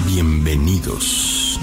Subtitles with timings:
[0.07, 1.61] Bienvenidos.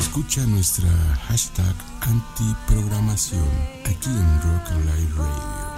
[0.00, 0.88] Escucha nuestra
[1.28, 3.46] hashtag antiprogramación
[3.84, 5.69] aquí en Rock Alive Radio.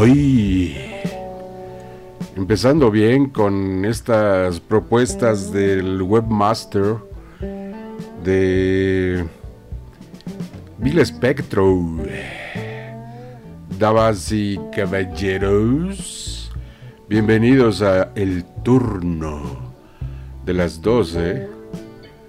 [0.00, 0.76] Hoy,
[2.36, 6.98] empezando bien con estas propuestas del webmaster
[8.22, 9.26] de
[10.78, 11.96] Bill Spectro.
[13.76, 16.52] Damas y caballeros,
[17.08, 19.74] bienvenidos a El Turno
[20.44, 21.48] de las 12.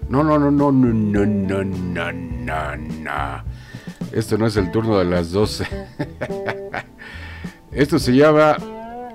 [0.09, 3.43] No, no, no, no, no, no, no, no, no, no.
[4.11, 5.67] Esto no es el turno de las 12.
[7.71, 8.57] Esto se llama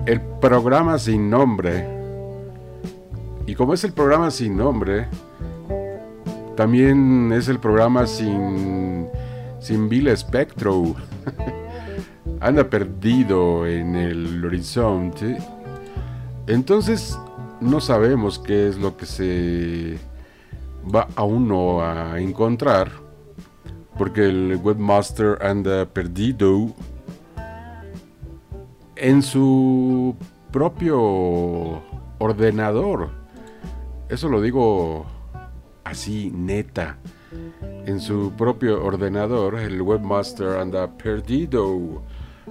[0.07, 1.89] el programa sin nombre.
[3.47, 5.09] Y como es el programa sin nombre,
[6.57, 9.09] también es el programa sin,
[9.59, 10.95] sin Bill Spectro.
[12.41, 15.37] Anda perdido en el horizonte.
[16.47, 17.19] Entonces
[17.61, 19.99] no sabemos qué es lo que se
[20.95, 22.91] va a uno a encontrar,
[23.99, 26.73] porque el webmaster anda perdido
[28.97, 30.17] en su
[30.51, 31.83] propio
[32.19, 33.11] ordenador.
[34.09, 35.07] Eso lo digo
[35.85, 36.97] así, neta.
[37.87, 42.03] En su propio ordenador, el webmaster anda perdido.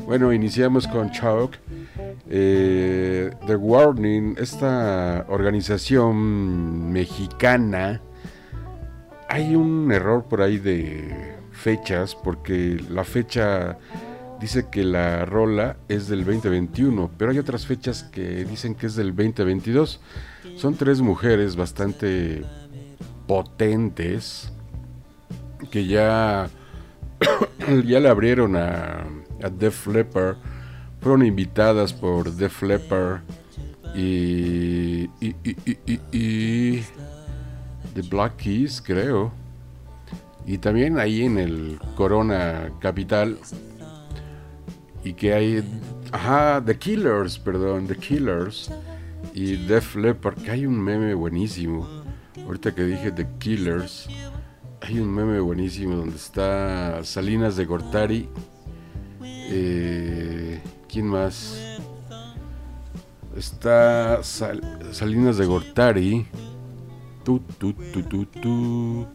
[0.05, 1.55] Bueno, iniciamos con Chuck.
[2.29, 8.01] Eh, The Warning, esta organización mexicana,
[9.29, 13.77] hay un error por ahí de fechas, porque la fecha
[14.43, 18.95] dice que la rola es del 2021, pero hay otras fechas que dicen que es
[18.97, 20.01] del 2022.
[20.57, 22.43] Son tres mujeres bastante
[23.25, 24.51] potentes
[25.71, 26.49] que ya,
[27.85, 29.05] ya le abrieron a,
[29.41, 30.35] a Def Leppard,
[30.99, 33.21] fueron invitadas por Def Leppard
[33.95, 36.83] y, y, y, y,
[37.95, 39.31] The Black Keys, creo.
[40.45, 43.37] Y también ahí en el Corona Capital.
[45.03, 45.63] Y que hay.
[46.11, 48.71] Ajá, The Killers, perdón, The Killers.
[49.33, 51.88] Y Def Leppard, que hay un meme buenísimo.
[52.45, 54.07] Ahorita que dije The Killers,
[54.81, 58.29] hay un meme buenísimo donde está Salinas de Gortari.
[59.23, 61.57] Eh, ¿Quién más?
[63.35, 64.61] Está Sal-
[64.91, 66.27] Salinas de Gortari.
[67.23, 69.05] Tu, tu, tu, tu, tu.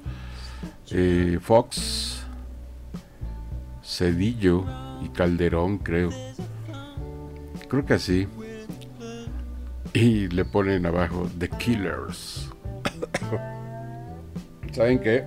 [0.91, 2.23] Eh, Fox.
[3.83, 4.65] Cedillo
[5.03, 6.11] y Calderón, creo.
[7.69, 8.27] Creo que así.
[9.93, 12.49] Y le ponen abajo The Killers.
[14.73, 15.25] ¿Saben qué?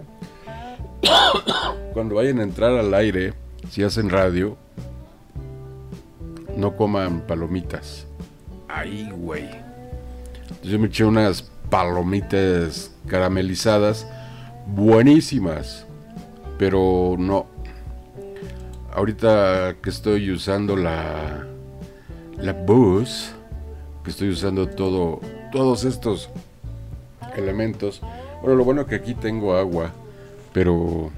[1.94, 3.34] Cuando vayan a entrar al aire,
[3.70, 4.58] si hacen radio,
[6.56, 8.06] no coman palomitas.
[8.68, 9.50] Ay, güey.
[10.64, 14.08] Yo me eché unas palomitas caramelizadas
[14.68, 15.86] buenísimas,
[16.58, 17.48] pero no.
[18.94, 21.48] Ahorita que estoy usando la
[22.38, 23.32] la bus,
[24.04, 25.22] que estoy usando todo
[25.52, 26.30] todos estos
[27.36, 28.02] elementos.
[28.42, 29.92] Bueno, lo bueno que aquí tengo agua,
[30.54, 31.12] pero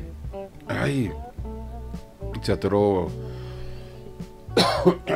[0.67, 1.11] ay,
[2.41, 3.07] se atoró.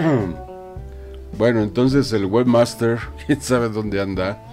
[1.38, 4.44] bueno, entonces el webmaster, quién sabe dónde anda,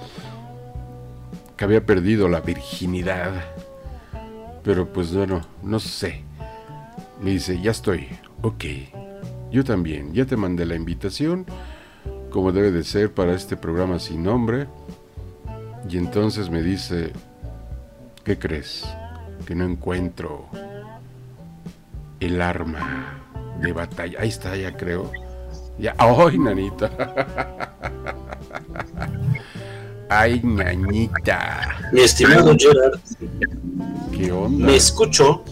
[1.57, 3.33] que había perdido la virginidad.
[4.63, 6.25] Pero pues bueno, no sé.
[7.25, 8.07] Me dice, ya estoy.
[8.43, 8.65] Ok.
[9.51, 10.13] Yo también.
[10.13, 11.47] Ya te mandé la invitación.
[12.31, 14.67] Como debe de ser para este programa sin nombre.
[15.89, 17.15] Y entonces me dice,
[18.25, 18.85] ¿qué crees?
[19.47, 20.51] Que no encuentro
[22.21, 23.23] el arma
[23.59, 24.21] de batalla.
[24.21, 25.11] Ahí está, ya creo.
[25.79, 25.95] Ya.
[25.99, 26.91] ¡Ay, nanita!
[30.11, 31.91] ¡Ay, ñañita!
[31.91, 33.01] Mi estimado Gerard,
[34.13, 34.67] ¿Qué onda?
[34.67, 35.43] me escucho.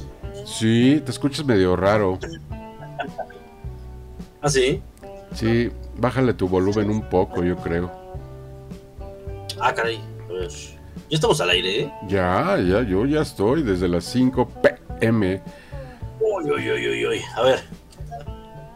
[0.53, 2.19] Sí, te escuchas medio raro.
[4.43, 4.83] ¿Ah, sí?
[5.35, 7.91] Sí, bájale tu volumen un poco, yo creo.
[9.59, 9.99] Ah, caray.
[10.29, 10.51] Ver.
[11.09, 11.93] Ya estamos al aire, ¿eh?
[12.07, 14.49] Ya, ya, yo ya estoy desde las 5
[15.01, 15.41] pm
[16.21, 17.21] Uy, uy, uy, uy, uy.
[17.35, 17.61] A ver.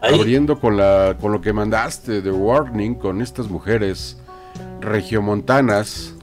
[0.01, 0.19] Ahí.
[0.19, 4.19] abriendo con la con lo que mandaste de warning con estas mujeres
[4.81, 6.15] regiomontanas.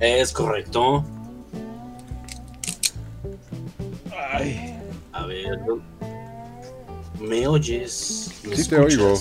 [0.00, 1.04] Es correcto.
[4.42, 4.78] Ay,
[5.12, 5.58] A ver.
[7.20, 8.30] ¿Me oyes?
[8.44, 9.14] ¿Me Sí te oigo.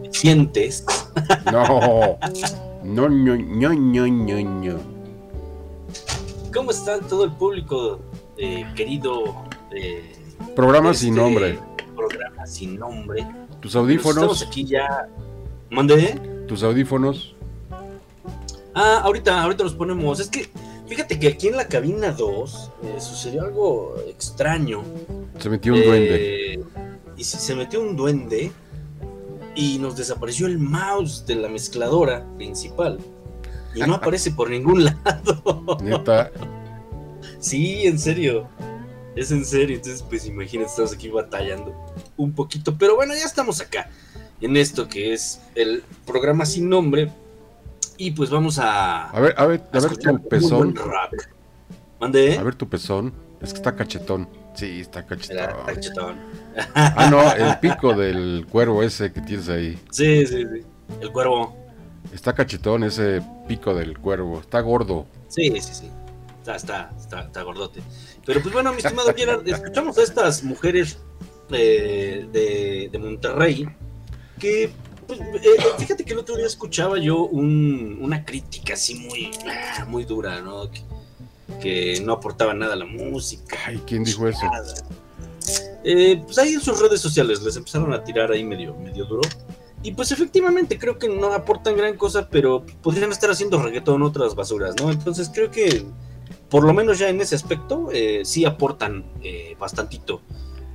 [0.00, 0.84] ¿Me sientes?
[1.52, 2.18] no.
[2.82, 4.78] No, no, no, no, no, no.
[6.52, 8.00] ¿Cómo está todo el público
[8.36, 9.44] eh, querido?
[9.76, 10.14] eh,
[10.56, 11.58] Programa este sin nombre.
[11.94, 13.26] Programa sin nombre.
[13.60, 15.08] Tus Estamos audífonos, aquí ya.
[15.70, 16.18] ¿Mande?
[16.48, 17.34] tus audífonos.
[18.74, 20.18] Ah, ahorita, ahorita los ponemos.
[20.20, 20.48] Es que,
[20.88, 24.82] fíjate que aquí en la cabina 2 eh, sucedió algo extraño.
[25.38, 26.54] Se metió un duende.
[26.54, 26.60] Eh,
[27.16, 28.52] y se, se metió un duende
[29.54, 32.98] y nos desapareció el mouse de la mezcladora principal.
[33.74, 35.78] Y no aparece por ningún lado.
[35.82, 36.30] Neta,
[37.40, 38.48] Sí, en serio.
[39.16, 39.76] Es en serio.
[39.76, 41.74] Entonces, pues imagínate, estamos aquí batallando
[42.16, 42.76] un poquito.
[42.78, 43.90] Pero bueno, ya estamos acá.
[44.40, 47.10] En esto que es el programa sin nombre.
[47.98, 49.10] Y pues vamos a.
[49.10, 50.74] a ver, a ver, a ver tu pezón.
[52.00, 52.38] ¿Mande?
[52.38, 53.12] A ver tu pezón.
[53.42, 54.28] Es que está cachetón.
[54.54, 55.66] Sí, está Era cachetón.
[55.66, 56.16] cachetón.
[56.74, 59.78] Ah, no, el pico del cuervo ese que tienes ahí.
[59.90, 60.62] Sí, sí, sí.
[61.00, 61.56] El cuervo.
[62.12, 64.40] Está cachetón ese pico del cuervo.
[64.40, 65.06] Está gordo.
[65.28, 65.90] Sí, sí, sí.
[66.38, 67.80] Está, está, está, está gordote.
[68.24, 70.98] Pero pues bueno, mi estimado Gerard, escuchamos a estas mujeres
[71.50, 73.68] eh, de, de Monterrey
[74.38, 74.70] que,
[75.08, 79.84] pues, eh, fíjate que el otro día escuchaba yo un- una crítica así muy, ah,
[79.88, 80.70] muy dura, ¿no?
[80.70, 80.82] Que,
[81.60, 83.56] que no aportaba nada a la música.
[83.66, 84.46] Ay, ¿quién dijo eso?
[85.84, 89.22] Eh, pues ahí en sus redes sociales les empezaron a tirar ahí medio, medio duro.
[89.82, 94.34] Y pues efectivamente creo que no aportan gran cosa, pero podrían estar haciendo reggaetón otras
[94.34, 94.90] basuras, ¿no?
[94.90, 95.84] Entonces creo que
[96.50, 100.20] por lo menos ya en ese aspecto eh, sí aportan eh, bastantito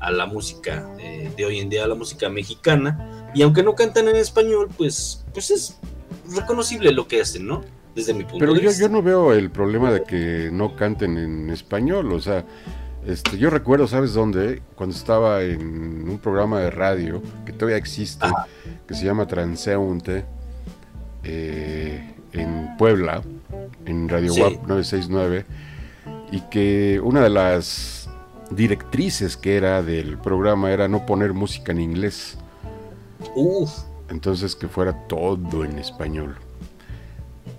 [0.03, 3.31] a la música eh, de hoy en día, a la música mexicana.
[3.33, 5.79] Y aunque no cantan en español, pues, pues es
[6.35, 7.61] reconocible lo que hacen, ¿no?
[7.95, 8.83] Desde mi punto Pero de yo, vista.
[8.83, 12.43] yo no veo el problema de que no canten en español, o sea,
[13.05, 14.61] este, yo recuerdo, ¿sabes dónde?
[14.75, 18.47] Cuando estaba en un programa de radio que todavía existe, Ajá.
[18.87, 20.25] que se llama Transeúnte,
[21.23, 23.21] eh, en Puebla,
[23.85, 24.41] en Radio Sí.
[24.41, 25.45] WAP 969,
[26.31, 28.02] y que una de las
[28.55, 32.37] directrices que era del programa era no poner música en inglés,
[33.35, 33.71] Uf,
[34.09, 36.35] entonces que fuera todo en español.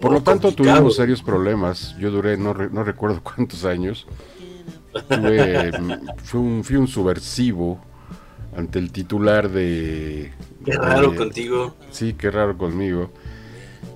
[0.00, 0.78] Por lo tanto, complicado.
[0.78, 1.96] tuvimos serios problemas.
[1.98, 4.06] Yo duré, no, re- no recuerdo cuántos años.
[5.08, 7.78] Tuve, mm, fui, un, fui un subversivo
[8.56, 10.32] ante el titular de...
[10.64, 11.74] qué raro de- contigo.
[11.90, 13.10] Sí, qué raro conmigo.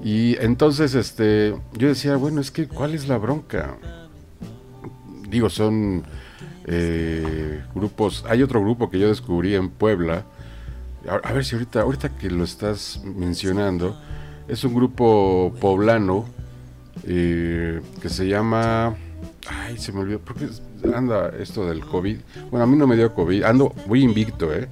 [0.02, 3.76] Y entonces, este, yo decía, bueno, es que, ¿cuál es la bronca?
[5.28, 6.04] Digo, son
[6.70, 8.24] eh, grupos.
[8.28, 10.24] Hay otro grupo que yo descubrí en Puebla.
[11.08, 13.98] A, a ver si ahorita, ahorita que lo estás mencionando,
[14.48, 16.26] es un grupo poblano
[17.04, 18.96] eh, que se llama.
[19.48, 20.18] Ay, se me olvidó.
[20.18, 20.46] ¿Por qué
[20.94, 22.18] anda esto del COVID?
[22.50, 23.44] Bueno, a mí no me dio COVID.
[23.44, 24.68] Ando, voy invicto, ¿eh?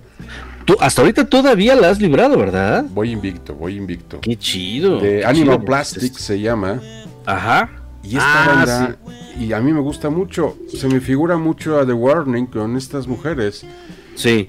[0.67, 2.85] Tú, hasta ahorita todavía la has librado, ¿verdad?
[2.91, 4.21] Voy invicto, voy invicto.
[4.21, 5.01] Qué chido.
[5.01, 5.65] de Animal chido.
[5.65, 6.81] Plastics se llama.
[7.25, 7.71] Ajá.
[8.03, 8.97] Y esta Ah, banda,
[9.39, 10.57] y a mí me gusta mucho.
[10.69, 13.65] Se me figura mucho a The Warning con estas mujeres.
[14.15, 14.49] Sí.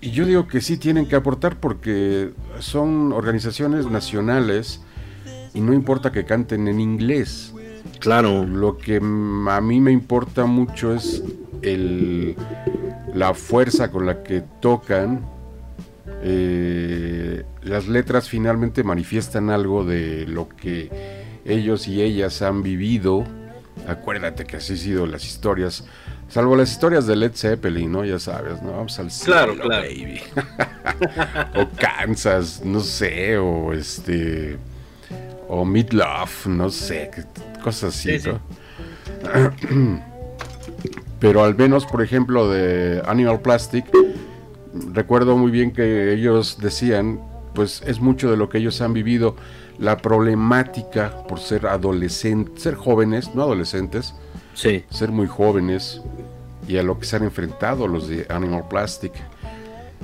[0.00, 4.80] Y yo digo que sí tienen que aportar porque son organizaciones nacionales
[5.54, 7.52] y no importa que canten en inglés.
[7.98, 8.46] Claro.
[8.46, 11.22] Lo que a mí me importa mucho es
[11.62, 12.34] el,
[13.14, 15.20] la fuerza con la que tocan.
[16.22, 20.90] Eh, las letras finalmente manifiestan algo de lo que
[21.44, 23.24] ellos y ellas han vivido.
[23.88, 25.84] Acuérdate que así han sido las historias,
[26.28, 28.04] salvo las historias de Led Zeppelin, ¿no?
[28.04, 28.72] Ya sabes, ¿no?
[28.72, 29.82] Vamos al Claro, cielo, claro.
[29.88, 30.20] baby.
[31.56, 34.56] o Kansas, no sé, o este
[35.48, 37.10] o Midlove, no sé,
[37.64, 38.30] cosas así, Sí, sí.
[38.30, 40.00] ¿no?
[41.20, 43.84] Pero al menos, por ejemplo, de Animal Plastic,
[44.92, 47.20] recuerdo muy bien que ellos decían,
[47.54, 49.36] pues es mucho de lo que ellos han vivido,
[49.80, 54.14] la problemática por ser adolescentes, ser jóvenes, no adolescentes,
[54.54, 54.84] Sí.
[54.90, 56.00] ser muy jóvenes
[56.68, 59.12] y a lo que se han enfrentado los de Animal Plastic.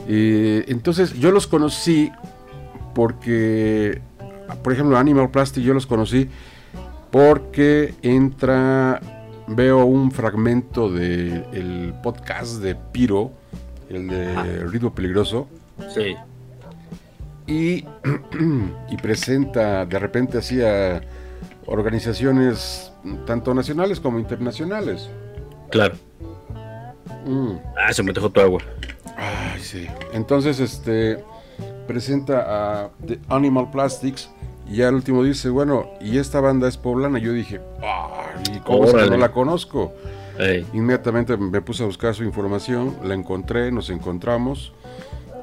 [0.08, 2.10] Eh, entonces yo los conocí
[2.94, 4.00] porque,
[4.62, 6.28] por ejemplo, Animal Plastic yo los conocí
[7.10, 9.00] porque entra,
[9.46, 13.30] veo un fragmento del podcast de Piro,
[13.90, 15.48] el de Ritmo Peligroso,
[15.94, 16.16] Sí.
[17.46, 17.84] Y,
[18.90, 21.00] y presenta de repente así a
[21.66, 22.92] organizaciones
[23.26, 25.08] tanto nacionales como internacionales.
[25.70, 25.96] Claro.
[27.26, 27.56] Mm.
[27.76, 28.60] Ah, se me dejó tu agua.
[29.16, 29.86] Ay, sí.
[30.12, 31.24] Entonces, este
[31.86, 32.44] presenta
[32.84, 34.30] a The Animal Plastics
[34.68, 37.18] y al último dice, bueno, y esta banda es poblana.
[37.18, 39.92] Yo dije, ay, ¿cómo es que no la conozco?
[40.38, 40.66] Ey.
[40.74, 44.72] Inmediatamente me puse a buscar su información, la encontré, nos encontramos,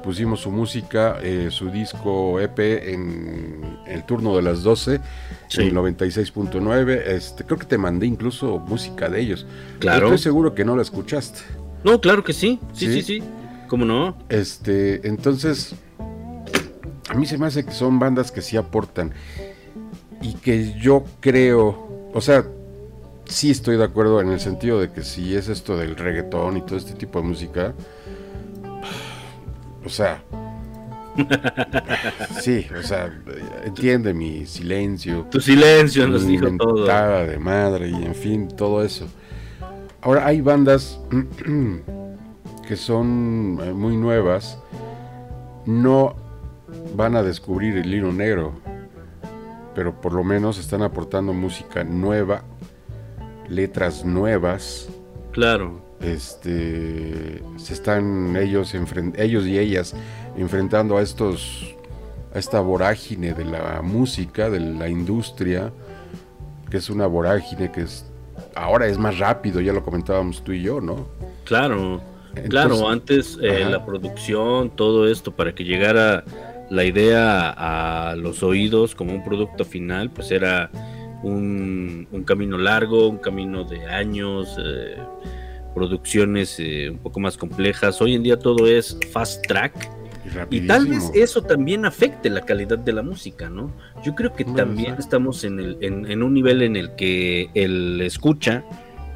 [0.04, 2.58] pusimos su música, eh, su disco EP
[2.92, 5.00] en el turno de las 12,
[5.48, 5.62] Sí.
[5.62, 7.02] en el 96.9.
[7.06, 9.46] Este, creo que te mandé incluso música de ellos.
[9.78, 10.06] Claro.
[10.08, 11.40] Estoy seguro que no la escuchaste.
[11.82, 12.60] No, claro que sí.
[12.74, 12.92] Sí, ¿Sí?
[12.92, 13.22] sí, sí.
[13.66, 14.16] ¿Cómo no?
[14.28, 15.74] Este, entonces,
[17.08, 19.12] a mí se me hace que son bandas que sí aportan
[20.20, 22.44] y que yo creo, o sea,
[23.24, 26.62] sí estoy de acuerdo en el sentido de que si es esto del reggaetón y
[26.62, 27.72] todo este tipo de música,
[29.84, 30.22] o sea,
[32.40, 33.12] sí, o sea,
[33.64, 36.86] entiende mi silencio, Tu silencio nos dijo todo.
[37.26, 39.06] de madre y en fin, todo eso.
[40.00, 41.00] Ahora hay bandas
[42.68, 44.58] que son eh, muy nuevas,
[45.66, 46.16] no
[46.94, 48.52] van a descubrir el hilo negro,
[49.74, 52.42] pero por lo menos están aportando música nueva,
[53.48, 54.88] letras nuevas,
[55.34, 55.83] Claro.
[56.12, 58.74] Este se están ellos
[59.16, 59.94] ellos y ellas
[60.36, 61.74] enfrentando a estos
[62.34, 65.72] a esta vorágine de la música de la industria
[66.70, 68.04] que es una vorágine que es
[68.54, 71.06] ahora es más rápido ya lo comentábamos tú y yo no
[71.44, 72.00] Claro.
[72.36, 76.24] Entonces- claro, antes eh, la producción, todo esto, para que llegara
[76.70, 77.50] la idea
[78.10, 80.68] a los oídos como un producto final, pues era
[81.22, 84.96] un, un camino largo, un camino de años, eh,
[85.74, 88.00] producciones eh, un poco más complejas.
[88.00, 89.90] Hoy en día todo es fast track
[90.50, 93.70] y tal vez eso también afecte la calidad de la música, ¿no?
[94.04, 97.50] Yo creo que Bueno, también estamos en, el, en, en un nivel en el que
[97.54, 98.64] el escucha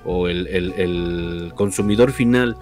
[0.04, 2.56] o el, el- el consumidor final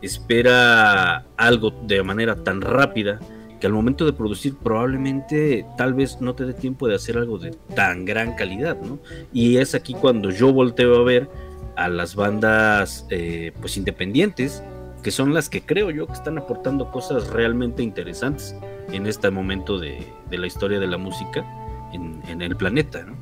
[0.00, 3.18] espera algo de manera tan rápida
[3.60, 7.38] que al momento de producir probablemente tal vez no te dé tiempo de hacer algo
[7.38, 8.98] de tan gran calidad, ¿no?
[9.34, 11.28] Y es aquí cuando yo volteo a ver
[11.76, 14.62] a las bandas eh, pues independientes
[15.02, 18.54] que son las que creo yo que están aportando cosas realmente interesantes
[18.92, 21.44] en este momento de, la historia de la música
[21.92, 23.16] en, en el planeta, ¿no?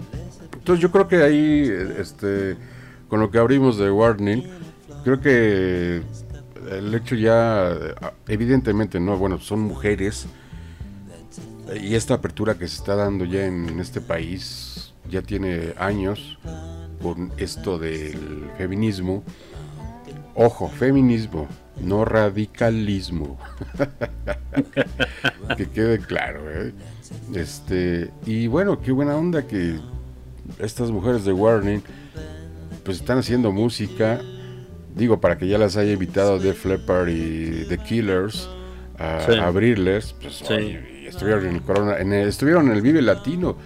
[0.55, 2.57] Entonces yo creo que ahí, este,
[3.09, 4.45] con lo que abrimos de Warning,
[5.05, 6.03] creo que
[6.71, 7.75] el hecho ya,
[8.27, 10.27] evidentemente, no, bueno, son mujeres
[11.81, 16.39] y esta apertura que se está dando ya en este país ya tiene años
[17.03, 19.23] con esto del feminismo.
[20.35, 21.49] Ojo, feminismo,
[21.83, 23.39] no radicalismo.
[25.57, 26.73] que quede claro, ¿eh?
[27.35, 29.79] Este, y bueno, qué buena onda que
[30.59, 31.83] estas mujeres de Warning
[32.85, 34.21] pues están haciendo música.
[34.95, 38.49] Digo, para que ya las haya invitado Def Leppard y The Killers
[38.99, 39.33] a, Sí.
[39.39, 40.53] a abrirles, pues Sí.
[40.53, 43.57] oye, estuvieron en el Corona, en el- estuvieron en el Vive Latino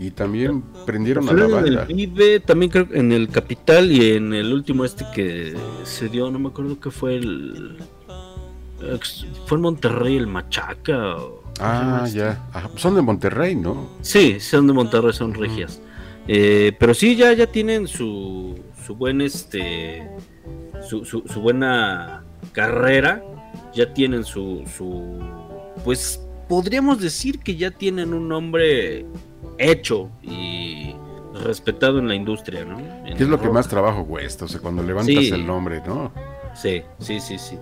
[0.00, 1.84] y también prendieron a la en el banda.
[1.84, 5.54] Vive, también creo en el Capital y en el último este que
[5.84, 7.76] se dio, no me acuerdo que fue el...
[9.46, 11.16] Fue en Monterrey el Machaca.
[11.16, 12.18] o- ¿cómo se llama Ah, este?
[12.18, 12.48] ya.
[12.54, 13.90] Ajá, son de Monterrey, ¿no?
[14.00, 15.82] Sí, son de Monterrey, son regias.
[16.26, 20.08] Eh, pero sí, ya, ya tienen su, su buen este
[20.88, 23.22] su, su, su buena carrera.
[23.74, 25.18] Ya tienen su, su
[25.84, 29.04] pues podríamos decir que ya tienen un nombre
[29.60, 30.94] hecho y
[31.44, 32.78] respetado en la industria, ¿no?
[33.06, 34.44] En ¿Qué es lo que más trabajo cuesta?
[34.44, 35.28] O sea, cuando levantas Sí.
[35.30, 36.12] el nombre, ¿no?
[36.54, 37.56] Sí, sí, sí, sí.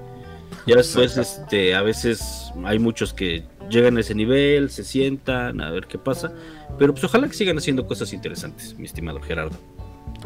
[0.67, 5.71] Ya después, este, a veces hay muchos que llegan a ese nivel, se sientan a
[5.71, 6.33] ver qué pasa,
[6.79, 9.57] pero pues ojalá que sigan haciendo cosas interesantes, mi estimado Gerardo.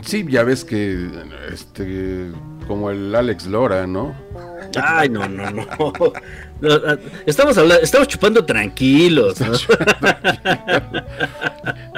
[0.01, 1.09] Sí, ya ves que,
[1.53, 2.31] este,
[2.67, 4.15] como el Alex Lora, ¿no?
[4.83, 5.67] Ay, no, no, no.
[6.65, 9.53] Ah, Estamos hablando, estamos chupando tranquilos, ¿no?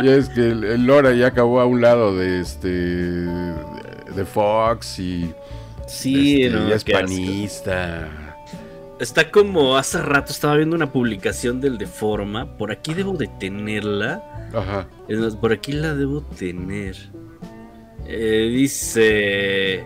[0.02, 4.98] Ya es que el, el Lora ya acabó a un lado de este, de Fox
[4.98, 5.32] y
[5.86, 8.24] Sí, este, no, ya es asco.
[9.00, 13.26] Está como hace rato estaba viendo una publicación del de forma, por aquí debo de
[13.26, 14.22] tenerla.
[14.54, 14.86] Ajá.
[15.40, 16.96] Por aquí la debo tener.
[18.06, 19.84] Eh, dice: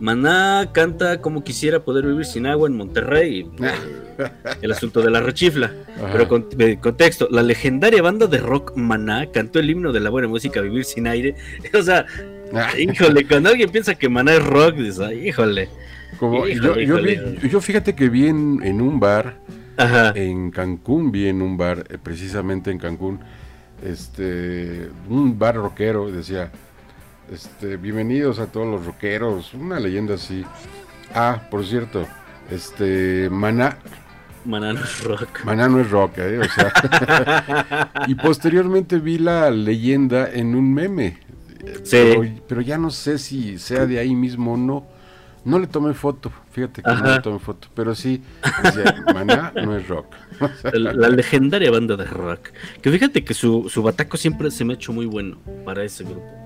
[0.00, 3.46] Maná canta como quisiera poder vivir sin agua en Monterrey.
[3.60, 3.72] Eh,
[4.62, 5.72] el asunto de la rechifla.
[5.96, 6.08] Ajá.
[6.12, 10.10] Pero con, eh, contexto: la legendaria banda de rock Maná cantó el himno de la
[10.10, 11.34] buena música Vivir sin aire.
[11.78, 12.06] O sea,
[12.54, 15.70] Ah, híjole, cuando alguien piensa que Maná es rock, dices, "Ay, híjole.
[16.18, 17.48] como- híjole, yo, yo vi- híjole.
[17.48, 19.38] yo fíjate que vi en, en un bar,
[19.78, 20.12] Ajá.
[20.14, 23.20] en Cancún, vi en un bar, eh, precisamente en Cancún,
[23.82, 26.50] este, un bar rockero, decía,
[27.30, 30.44] este, bienvenidos a todos los rockeros, una leyenda así.
[31.14, 32.06] Ah, por cierto,
[32.50, 33.78] este, Maná,
[34.44, 35.44] Maná no es rock.
[35.44, 36.38] Maná no es rock, ¿eh?
[36.38, 41.18] O sea, y posteriormente vi la leyenda en un meme.
[41.84, 41.90] Sí.
[41.90, 44.86] Pero, pero ya no sé si sea de ahí mismo o no.
[45.44, 48.22] No le tomé foto, fíjate que no le tomé foto, pero sí,
[48.62, 50.06] decía, Maná no es rock.
[50.72, 52.50] La, la legendaria banda de rock.
[52.80, 56.04] Que fíjate que su, su bataco siempre se me ha hecho muy bueno para ese
[56.04, 56.41] grupo.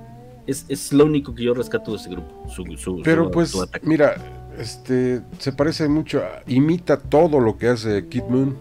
[0.47, 2.49] Es, es lo único que yo rescato de ese grupo.
[2.49, 4.15] Su, su- Pero su- pues, mira,
[4.59, 8.57] este, se parece mucho, a- imita todo lo que hace Kid Moon,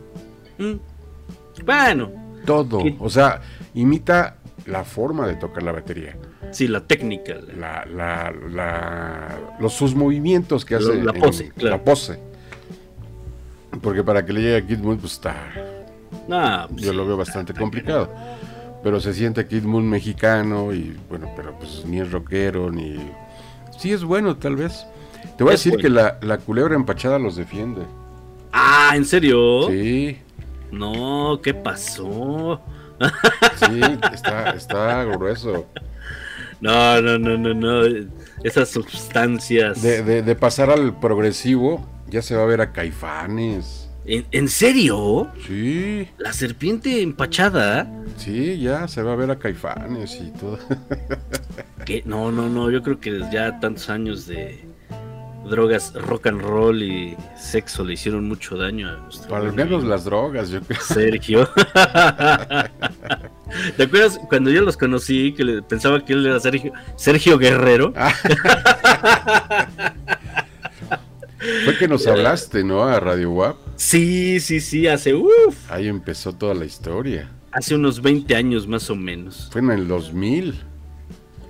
[0.58, 0.74] Mm.
[1.66, 2.12] Bueno,
[2.46, 3.42] todo, Kid- o sea,
[3.74, 6.18] imita la forma de tocar la batería,
[6.52, 7.36] sí, la técnica.
[7.58, 11.78] la- la, la, los sus movimientos que hace, la en- pose, claro.
[11.78, 12.20] la pose,
[13.82, 15.36] porque para que le llegue a Kid Moon, pues está,
[16.28, 18.10] Nah, pues yo lo veo bastante complicado.
[18.86, 22.98] Pero se siente Kid Moon mexicano y bueno, pero pues ni es rockero ni...
[23.80, 24.86] Sí es bueno tal vez.
[25.36, 25.82] Te voy a decir bueno.
[25.82, 27.82] que la, la culebra empachada los defiende.
[28.54, 29.68] Ah, ¿en serio?
[29.70, 30.20] Sí,
[30.72, 32.62] No, ¿qué pasó?
[33.56, 33.82] sí,
[34.14, 35.66] está, está grueso.
[36.62, 38.06] No, no, no, no, no.
[38.44, 39.82] Esas sustancias.
[39.82, 43.85] De, de- de pasar al progresivo, ya se va a ver a Caifanes.
[44.08, 45.32] ¿En, en serio?
[45.48, 47.88] Sí, La serpiente empachada.
[48.18, 50.60] sí, ya se va a ver a Caifanes y todo.
[52.06, 54.60] No, no, no, yo creo que ya tantos años de
[55.48, 60.04] drogas, rock and roll y sexo le hicieron mucho daño a nuestro Para menos las
[60.04, 60.82] drogas, yo creo.
[60.82, 61.48] Sergio.
[63.78, 67.94] ¿Te acuerdas cuando yo los conocí que pensaba que él era Sergio, Sergio Guerrero?
[71.66, 72.84] Fue que nos hablaste, ¿no?
[72.84, 73.58] A Radio WAP.
[73.76, 77.30] Sí, sí, sí, hace uf, Ahí empezó toda la historia.
[77.52, 79.50] hace unos 20 años más o menos.
[79.52, 80.56] Fue en el 2000,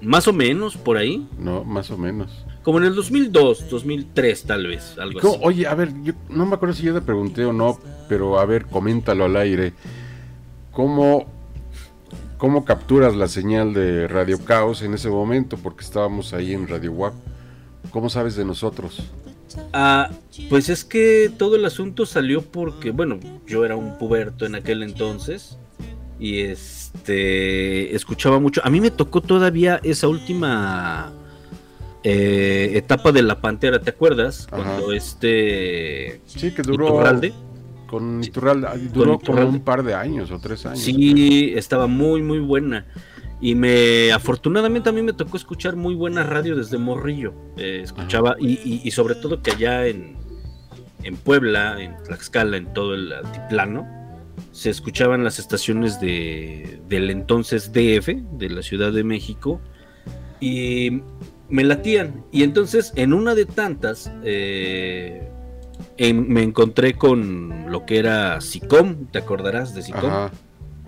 [0.01, 1.27] Más o menos por ahí.
[1.39, 1.63] ¿no?
[1.63, 2.45] Más o menos.
[2.63, 5.39] Como en el 2002, 2003 tal vez, algo así.
[5.43, 8.45] Oye, a ver, yo no me acuerdo si yo te pregunté o no, pero a
[8.45, 9.73] ver, coméntalo al aire.
[10.71, 11.27] ¿Cómo,
[12.37, 15.57] cómo capturas la señal de Radio Caos en ese momento?
[15.57, 17.13] Porque estábamos ahí en Radio WAP.
[17.91, 19.03] ¿Cómo sabes de nosotros?
[19.73, 20.09] Ah,
[20.49, 24.83] pues es que todo el asunto salió porque, bueno, yo era un puberto en aquel
[24.83, 25.57] entonces
[26.19, 28.61] y este escuchaba mucho.
[28.63, 31.11] A mí me tocó todavía esa última
[32.03, 34.47] eh, etapa de la Pantera, ¿te acuerdas?
[34.51, 34.63] Ajá.
[34.63, 37.33] Cuando este Sí, que duró Iturralde,
[37.87, 39.49] con Iturralde, duró Iturralde.
[39.49, 40.79] un par de años o tres años.
[40.79, 42.85] sí, estaba muy muy buena.
[43.41, 47.33] Y me, afortunadamente a mí me tocó escuchar muy buena radio desde Morrillo.
[47.57, 50.15] Eh, escuchaba, y, y- y sobre todo que allá en,
[51.03, 53.85] en Puebla, en Tlaxcala, en todo el altiplano,
[54.51, 59.59] se escuchaban las estaciones de, del entonces DF, de la Ciudad de México,
[60.39, 61.01] y
[61.49, 62.23] me latían.
[62.31, 65.29] Y entonces, en una de tantas, eh,
[65.97, 70.09] en- me encontré con lo que era SICOM, ¿te acordarás de SICOM?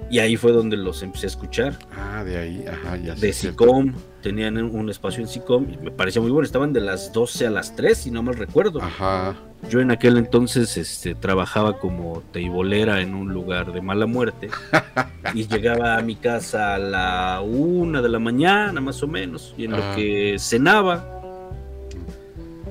[0.10, 1.78] Y ahí fue donde los empecé a escuchar.
[1.96, 3.34] Ah, de ahí, ajá, ya De.
[3.34, 6.46] SICOM, tenían un espacio en SICOM y me parecía muy bueno.
[6.46, 8.82] Estaban de las 12 a las 3, si no mal recuerdo.
[8.82, 9.36] Ajá.
[9.70, 14.50] Yo en aquel entonces este, trabajaba como teibolera en un lugar de mala muerte
[15.34, 19.66] y llegaba a mi casa a la una de la mañana más o menos y
[19.66, 19.90] en Ajá.
[19.90, 21.22] lo que cenaba,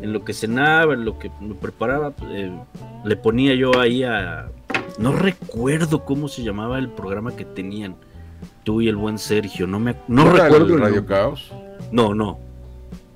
[0.01, 2.57] en lo que cenaba, en lo que me preparaba, eh,
[3.05, 4.49] le ponía yo ahí a...
[4.99, 7.97] No recuerdo cómo se llamaba el programa que tenían
[8.65, 11.07] tú y el buen Sergio, no me no ¿No era el recuerdo el Radio.
[11.07, 11.53] Caos?
[11.93, 12.39] No, no.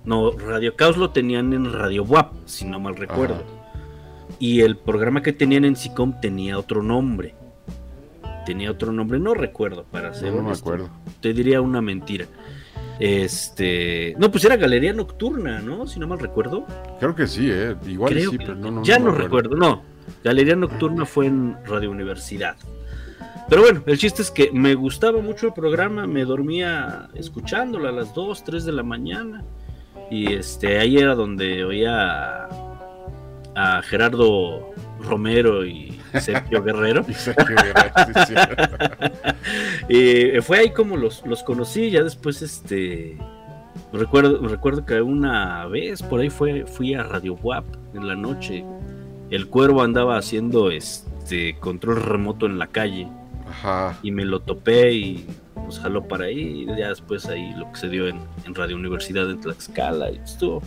[0.04, 3.34] No, Radio Caos lo tenían en Radio WAP, si no mal recuerdo.
[3.34, 3.44] Ajá.
[4.38, 7.34] Y el programa que tenían en SICOM tenía otro nombre.
[8.46, 10.88] Tenía otro nombre, no recuerdo, para ser No, no me acuerdo.
[11.20, 12.26] Te diría una mentira.
[12.98, 14.14] Este.
[14.18, 15.86] No, pues era Galería Nocturna, ¿no?
[15.86, 16.64] Si no mal recuerdo.
[16.98, 17.74] Creo que sí, ¿eh?
[17.86, 19.82] Igual Creo sí, que- pero no, no ya no, recuerdo, no.
[20.24, 22.56] Galería Nocturna fue en Radio Universidad.
[23.48, 27.92] Pero bueno, el chiste es que me gustaba mucho el programa, me dormía escuchándolo a
[27.92, 29.44] las 2, 3 de la mañana.
[30.10, 32.48] Y este ahí era donde oía a,
[33.56, 34.70] a Gerardo
[35.00, 37.04] Romero y Sergio Guerrero.
[37.08, 37.92] Y Sergio Guerrero.
[39.88, 43.18] Y fue ahí como los, los conocí, ya después este
[43.92, 48.64] recuerdo, recuerdo que una vez por ahí fue, fui a Radio WAP en la noche.
[49.30, 53.06] El cuervo andaba haciendo este control remoto en la calle
[53.48, 53.98] Ajá.
[54.02, 56.66] y me lo topé y nos jaló para ahí.
[56.68, 60.16] Y ya después ahí lo que se dio en, en Radio Universidad en Tlaxcala y
[60.16, 60.62] estuvo.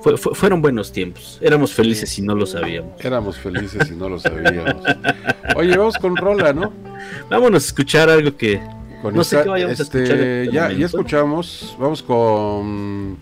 [0.00, 1.38] fue- fue- fueron buenos tiempos.
[1.40, 2.92] Éramos felices y no lo sabíamos.
[3.04, 4.82] Éramos felices y no lo sabíamos.
[5.56, 6.72] Oye, vamos con Rola, ¿no?
[7.30, 8.60] Vámonos a escuchar algo que
[9.02, 11.76] Con No sé qué vayamos a este, escuchar este ya, ya escuchamos.
[11.78, 13.18] Vamos con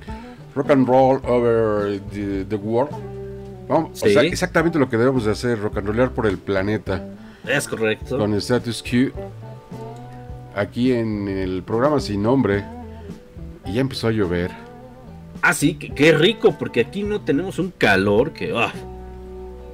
[0.54, 2.94] Rock and Roll Over the, the World.
[3.72, 4.12] Vamos, o Sí.
[4.12, 7.06] sea, exactamente lo que debemos de hacer, rock and rollear por el planeta.
[7.46, 8.18] es correcto.
[8.18, 9.10] Con Status Quo.
[10.54, 12.64] Aquí en el programa sin nombre.
[13.64, 14.50] Y ya empezó a llover.
[15.40, 18.52] Ah, sí, que- qué rico, porque aquí no tenemos un calor que.
[18.56, 18.72] ah.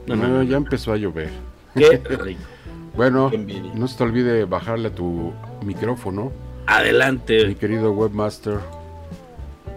[0.06, 1.30] No, no, no, ya empezó a llover.
[1.74, 2.40] qué rico.
[2.96, 5.32] Bueno, Qué no se te olvide bajarle a tu
[5.64, 6.30] micrófono, mi
[6.66, 7.54] Adelante.
[7.54, 8.58] querido webmaster.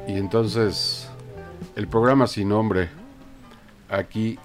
[0.07, 1.07] Y entonces,
[1.75, 2.89] el programa sin nombre,
[3.91, 4.39] aquí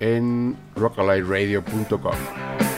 [0.00, 2.73] en rockalightradio.com.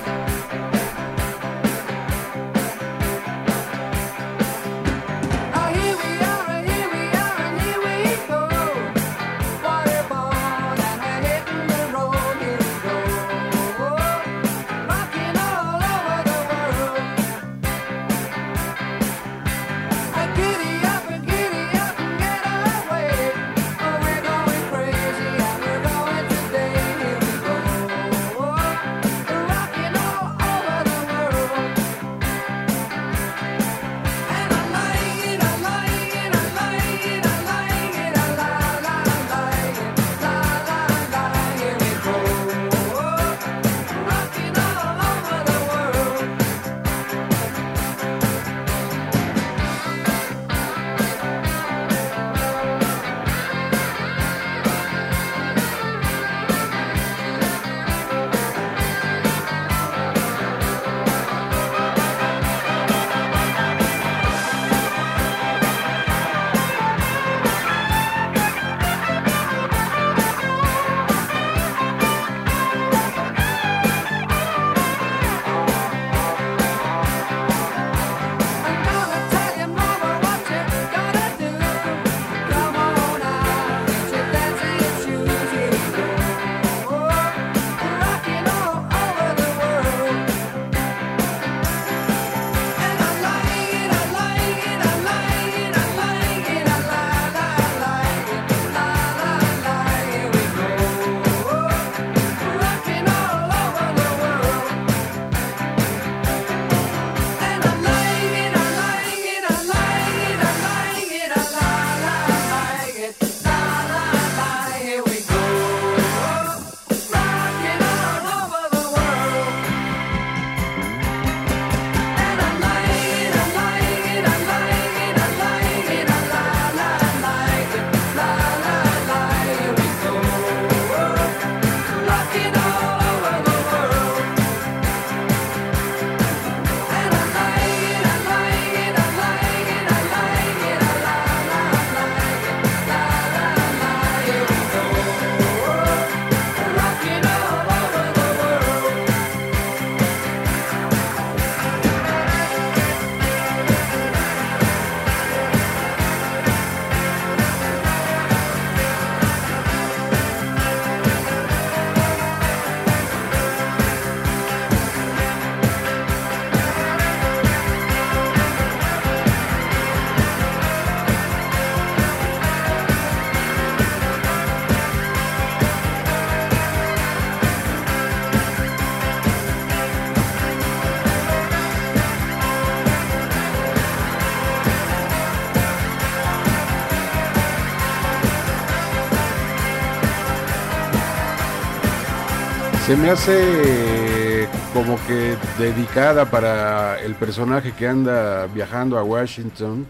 [192.87, 199.85] Se me hace eh, como que dedicada para el personaje que anda viajando a Washington.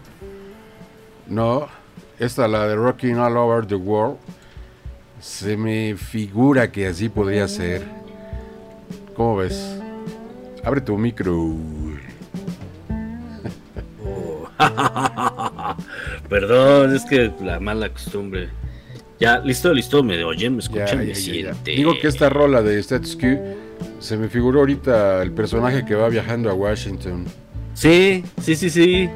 [1.27, 1.67] No,
[2.17, 4.17] esta la de Rocking All Over the World.
[5.19, 7.85] Se me figura que así podría ser.
[9.15, 9.79] ¿Cómo ves?
[10.63, 11.53] Abre tu micro.
[16.29, 18.49] Perdón, es que la mala costumbre.
[19.19, 21.15] Ya, listo, listo, me oyen, me Ya, escuchan, ya, me ya, ya.
[21.19, 21.75] sienten.
[21.75, 23.29] Digo que esta rola de Status Quo
[23.99, 27.25] se me figuró ahorita el personaje que va viajando a Washington.
[27.73, 29.09] Sí, sí, sí, sí.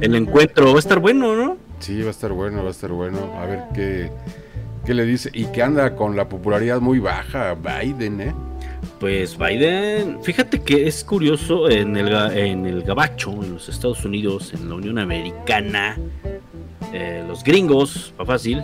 [0.00, 1.56] El encuentro va a estar bueno, ¿no?
[1.80, 3.18] Sí, va a estar bueno, va a estar bueno.
[3.38, 4.10] A ver qué,
[4.84, 5.30] qué le dice.
[5.32, 8.34] Y que anda con la popularidad muy baja Biden, ¿eh?
[9.00, 14.52] Pues Biden, fíjate que es curioso en el, en el gabacho, en los Estados Unidos,
[14.54, 15.98] en la Unión Americana,
[16.92, 18.62] eh, los gringos, va fácil,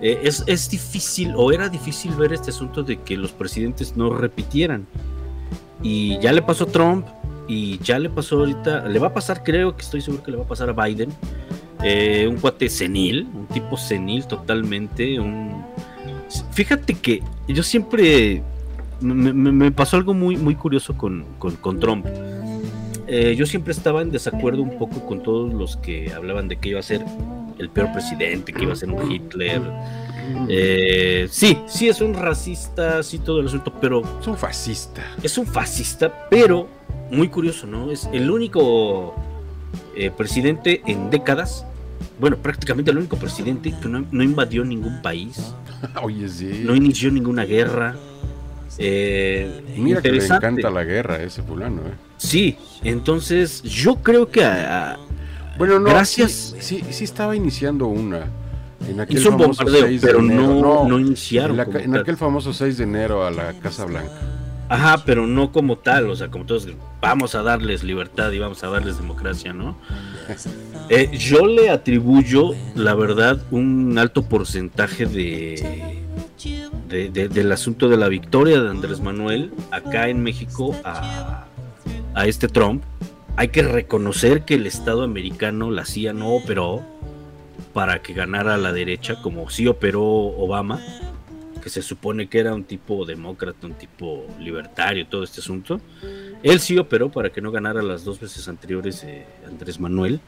[0.00, 4.10] eh, es, es difícil o era difícil ver este asunto de que los presidentes no
[4.14, 4.86] repitieran.
[5.82, 7.06] Y ya le pasó a Trump
[7.46, 10.36] y ya le pasó ahorita, le va a pasar, creo que estoy seguro que le
[10.36, 11.10] va a pasar a Biden,
[11.82, 15.64] eh, un cuate senil, un tipo senil totalmente, un...
[16.52, 18.42] Fíjate que yo siempre
[19.00, 22.04] me, me- pasó algo muy, muy curioso con, con- con Trump.
[23.08, 26.68] Eh, yo siempre estaba en desacuerdo un poco con todos los que hablaban de que
[26.70, 27.02] iba a ser
[27.58, 29.62] el peor presidente, que iba a ser un Hitler.
[30.48, 35.02] Eh, sí, sí es un racista, sí todo el asunto, pero Es un fascista.
[35.22, 36.68] es un fascista, pero
[37.10, 37.90] muy curioso, ¿no?
[37.90, 39.14] Es el único
[39.96, 41.64] eh, presidente en décadas,
[42.20, 45.54] bueno, prácticamente el único presidente que no, no invadió ningún país,
[46.02, 46.62] Oye, sí.
[46.64, 47.96] no inició ninguna guerra.
[48.78, 51.94] Eh, Mira que le encanta la guerra a ese fulano, ¿eh?
[52.16, 54.98] Sí, entonces yo creo que a- a-
[55.58, 55.90] Bueno, no.
[55.90, 56.54] Gracias.
[56.60, 58.26] Sí, sí, sí estaba iniciando una.
[58.88, 60.42] En aquel hizo un famoso bombardeo, 6 de pero enero.
[60.42, 61.56] no, no en, iniciaron.
[61.56, 64.12] la- en aquel famoso 6 de enero a la Casa Blanca.
[64.68, 66.68] Ajá, pero no como tal, o sea, como todos,
[67.00, 69.76] vamos a darles libertad y vamos a darles democracia, ¿no?
[70.90, 76.02] Eh, yo le atribuyo, la verdad, un alto porcentaje de,
[76.88, 81.46] de- de- del asunto de la victoria de Andrés Manuel acá en México a,
[82.14, 82.82] a este Trump.
[83.36, 86.82] Hay que reconocer que el Estado americano, la CIA, no operó
[87.72, 90.80] para que ganara la derecha, como sí operó Obama
[91.62, 95.80] que se supone que era un tipo demócrata, un tipo libertario, todo este asunto.
[96.44, 100.20] Él sí operó para que no ganara las dos veces anteriores eh, Andrés Manuel.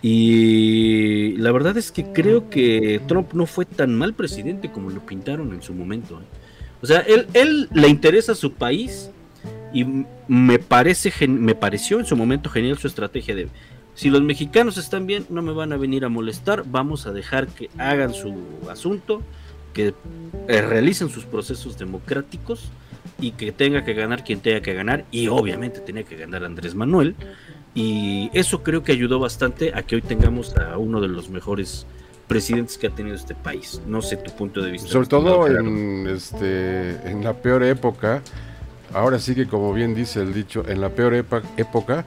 [0.00, 5.04] Y la verdad es que creo que Trump no fue tan mal presidente como lo
[5.04, 6.20] pintaron en su momento.
[6.20, 6.24] ¿eh?
[6.82, 9.10] O sea, él, él le interesa su país
[9.72, 9.84] y
[10.28, 13.48] me, parece, me pareció en su momento genial su estrategia de
[13.94, 17.48] si los mexicanos están bien, no me van a venir a molestar, vamos a dejar
[17.48, 18.32] que hagan su
[18.70, 19.22] asunto,
[19.74, 19.92] que
[20.46, 22.70] eh, realicen sus procesos democráticos
[23.20, 26.76] y que tenga que ganar quien tenga que ganar y obviamente tenía que ganar Andrés
[26.76, 27.16] Manuel
[27.78, 31.86] y eso creo que ayudó bastante a que hoy tengamos a uno de los mejores
[32.26, 33.80] presidentes que ha tenido este país.
[33.86, 34.88] No sé tu punto de vista.
[34.88, 38.20] Sobre todo en, este, en la peor época.
[38.92, 42.04] Ahora sí que, como bien dice el dicho, en la peor época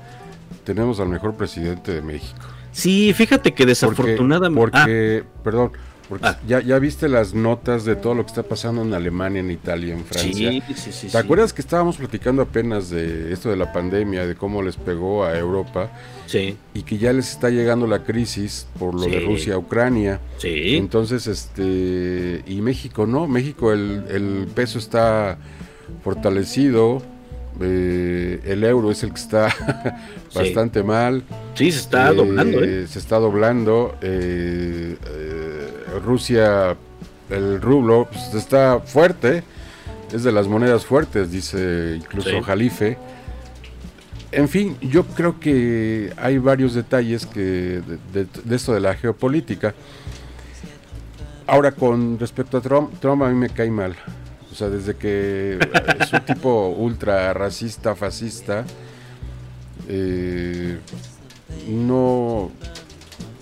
[0.65, 2.41] tenemos al mejor presidente de México.
[2.73, 4.77] Sí, fíjate que Porque, desafortunadamente...
[4.77, 5.71] Ah, porque perdón,
[6.12, 6.38] porque Ah.
[6.45, 9.93] ya, ya viste las notas de todo lo que está pasando en Alemania, en Italia,
[9.93, 10.52] en Francia.
[10.52, 11.17] sí, sí, sí, ¿Te sí.
[11.17, 15.38] acuerdas que estábamos platicando apenas de esto de la pandemia, de cómo les pegó a
[15.39, 15.89] Europa
[16.26, 19.26] Sí, y que ya les está llegando la crisis por lo de Sí.
[19.26, 20.19] Rusia, Ucrania?
[20.38, 20.76] sí.
[20.76, 25.38] Entonces, este, y México no, México el, el peso está
[26.04, 27.02] fortalecido,
[27.63, 29.50] eh, el euro es el que está
[30.30, 30.39] Sí.
[30.39, 31.24] bastante mal.
[31.56, 32.88] Sí, se está eh, doblando, ¿eh?
[32.88, 33.95] Se está doblando.
[36.04, 36.76] Rusia,
[37.30, 39.43] el rublo, pues, está fuerte,
[40.13, 42.41] es de las monedas fuertes, dice incluso Sí.
[42.43, 42.97] Jalife.
[44.32, 47.82] En fin, yo creo que hay varios detalles que de,
[48.13, 49.74] de- de esto de la geopolítica.
[51.47, 53.93] Ahora, con respecto a Trump, Trump a mí me cae mal.
[54.51, 55.57] O sea, desde que
[55.99, 58.65] es un tipo ultra racista, fascista,
[59.87, 60.77] eh,
[61.69, 62.51] no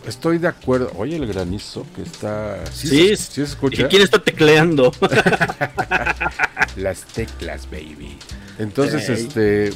[0.07, 0.91] estoy de acuerdo.
[0.97, 2.63] Oye, el granizo que está.
[2.71, 3.87] Sí, se- sí se ¿Y escucha.
[3.87, 4.91] quién está tecleando?
[6.77, 8.17] Las teclas, baby.
[8.59, 9.71] Entonces, este.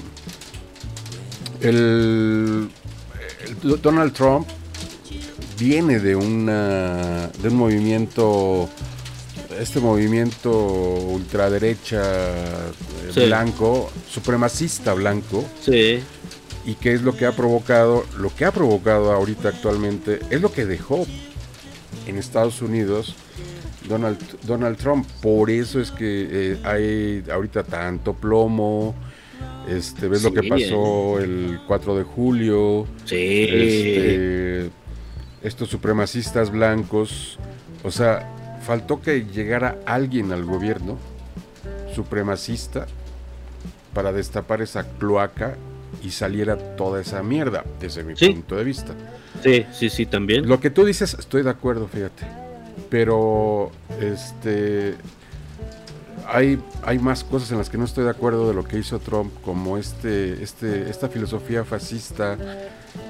[1.61, 2.69] El,
[3.45, 4.47] el Donald Trump
[5.57, 8.69] viene de una de un movimiento
[9.59, 13.25] este movimiento ultraderecha eh, Sí.
[13.25, 15.99] blanco supremacista blanco sí,
[16.65, 20.51] y qué es lo que ha provocado lo que ha provocado ahorita actualmente es lo
[20.51, 21.05] que dejó
[22.07, 23.15] en Estados Unidos
[23.87, 25.05] Donald, Donald Trump.
[25.21, 28.95] Por eso es que eh, hay ahorita tanto plomo.
[29.67, 32.87] Este, ves lo que pasó el 4 de julio.
[33.05, 33.45] Sí.
[33.49, 34.69] Este,
[35.43, 37.37] estos supremacistas blancos.
[37.83, 38.29] O sea,
[38.63, 40.97] faltó que llegara alguien al gobierno
[41.93, 42.85] supremacista
[43.93, 45.55] para destapar esa cloaca
[46.03, 48.29] y saliera toda esa mierda, desde mi Sí.
[48.31, 48.93] punto de vista.
[49.43, 50.47] Sí, sí, sí, también.
[50.47, 52.25] Lo que tú dices, estoy de acuerdo, fíjate.
[52.89, 54.95] Pero este
[56.27, 58.97] hay, hay más cosas en las que no estoy de acuerdo de lo que hizo
[58.99, 62.37] Trump, como este, este, esta filosofía fascista,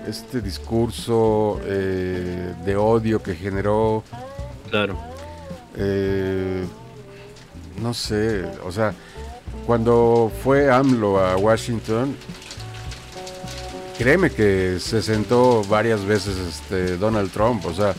[0.08, 4.04] este discurso eh, de odio que generó,
[4.70, 4.98] Claro.
[5.77, 6.63] Eh,
[7.81, 8.93] no sé, o sea,
[9.65, 12.15] cuando fue AMLO a Washington,
[13.97, 17.93] créeme que se sentó varias veces este Donald Trump, o sea,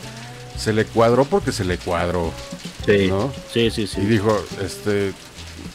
[0.57, 2.31] se le cuadró porque se le cuadró.
[2.85, 3.07] Sí.
[3.07, 3.31] ¿No?
[3.51, 4.01] Sí, sí, sí.
[4.01, 5.11] Y dijo, este,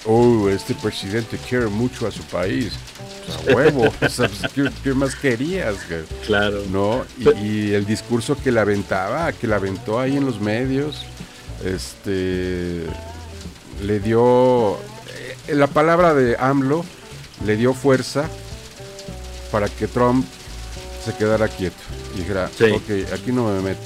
[0.06, 2.72] oh, este presidente quiere mucho a su país.
[3.26, 4.20] Pues, a huevo, pues,
[4.54, 5.76] ¿qué, qué más querías?
[6.26, 6.62] Claro.
[6.70, 7.04] ¿No?
[7.18, 11.04] Y, y el discurso que le aventaba, que le aventó ahí en los medios,
[11.64, 12.84] este,
[13.82, 14.74] le dio,
[15.48, 16.84] eh, la palabra de AMLO
[17.44, 18.28] le dio fuerza
[19.50, 20.24] para que Trump
[21.04, 21.76] se quedara quieto
[22.14, 22.64] y dijera, Sí.
[22.64, 23.80] ok, aquí no me meto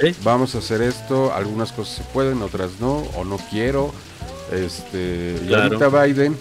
[0.00, 0.14] Sí.
[0.22, 3.92] vamos a hacer esto, algunas cosas se pueden, otras no, o no quiero.
[4.52, 6.36] Este, y ahorita Biden,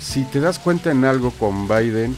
[0.00, 2.16] si te das cuenta en algo con Biden,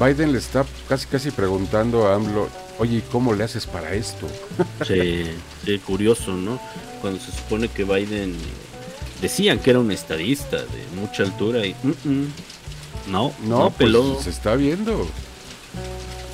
[0.00, 2.48] Biden le está casi casi preguntando a AMLO,
[2.80, 4.26] oye, ¿y cómo le haces para esto?
[4.86, 5.24] Sí,
[5.64, 6.60] sí, curioso, ¿no?
[7.00, 8.34] Cuando se supone que Biden
[9.22, 12.32] decían que era un estadista de mucha altura y mm, mm,
[13.08, 15.06] no, no, No, pues, se está viendo.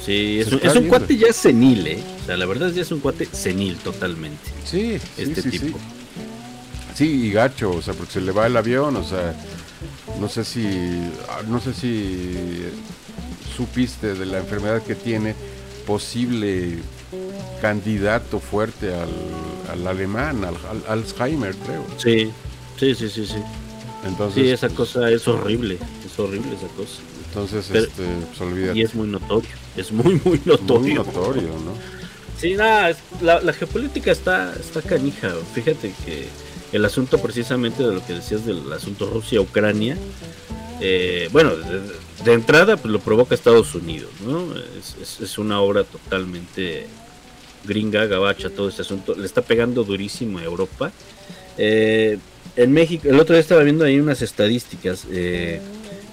[0.05, 2.03] Sí, es un, es un cuate ya senil, ¿eh?
[2.23, 4.51] O sea, la verdad ya es un cuate senil totalmente.
[4.65, 5.79] Sí, sí, Este sí, tipo.
[5.79, 5.85] sí.
[6.95, 9.35] Sí, y gacho, o sea, porque se le va el avión, o sea,
[10.19, 10.65] no sé si,
[11.29, 12.35] ah, no sé si
[13.55, 15.35] supiste de la enfermedad que tiene,
[15.87, 16.79] posible
[17.61, 19.09] candidato fuerte al,
[19.73, 21.85] al alemán, al, al Alzheimer, creo.
[21.97, 22.31] Sí,
[22.79, 23.39] sí, sí, sí, sí.
[24.05, 27.01] Entonces, Sí, esa cosa es horrible, es horrible esa cosa.
[27.29, 28.79] Entonces, Pero- este, pues olvídate.
[28.79, 30.95] Y es muy notorio, es muy, muy muy notorio.
[31.05, 31.73] notorio, ¿no?
[32.39, 35.33] Sí, nada, la geopolítica está, está canija.
[35.55, 36.29] Fíjate que
[36.73, 39.97] el asunto precisamente de lo que decías del asunto Rusia-Ucrania,
[40.81, 41.53] eh, bueno,
[42.25, 44.47] de, entrada pues lo provoca Estados Unidos, ¿no?
[45.01, 46.87] Es, una obra totalmente
[47.65, 49.15] gringa, gabacha, todo este asunto.
[49.15, 50.93] Le está pegando durísimo a Europa.
[51.59, 52.19] Eh,
[52.57, 55.05] en México, el otro día estaba viendo ahí unas estadísticas.
[55.11, 55.61] eh,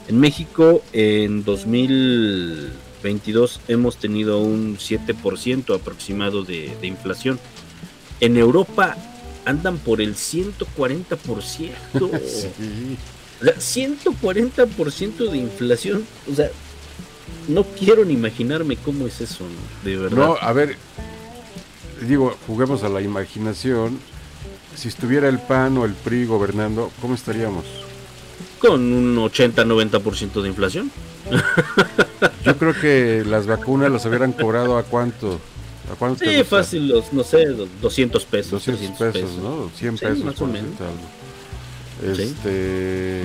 [0.08, 7.40] en México, en 2022 hemos tenido un 7% aproximado de, de inflación.
[8.20, 8.98] En Europa
[9.46, 11.70] andan por el 140%.
[12.26, 12.50] Sí.
[13.44, 16.06] O sea, 140% de inflación.
[16.32, 16.50] O sea,
[17.50, 19.90] no quiero ni imaginarme cómo es eso, ¿no?
[19.90, 20.18] de verdad.
[20.18, 20.78] No, a ver,
[22.08, 24.00] digo, juguemos a la imaginación.
[24.76, 27.66] Si estuviera el PAN o el PRI gobernando, ¿cómo estaríamos?
[28.60, 30.90] Con un 80-90% de inflación.
[32.46, 35.40] Yo creo que las vacunas las hubieran cobrado a cuánto?
[35.92, 37.46] ¿A cuánto Sí, fácil, los, no sé,
[37.82, 38.52] 200 pesos.
[38.52, 39.70] 200 300 pesos, ¿no?
[39.78, 40.24] 100 Sí, pesos.
[40.24, 40.72] más o menos.
[40.72, 40.84] decirte
[42.16, 42.22] Sí.
[42.24, 43.24] Este.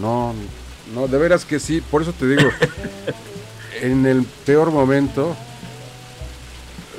[0.00, 0.34] No,
[0.94, 2.48] no, de veras que sí, por eso te digo.
[3.82, 5.36] en el peor momento,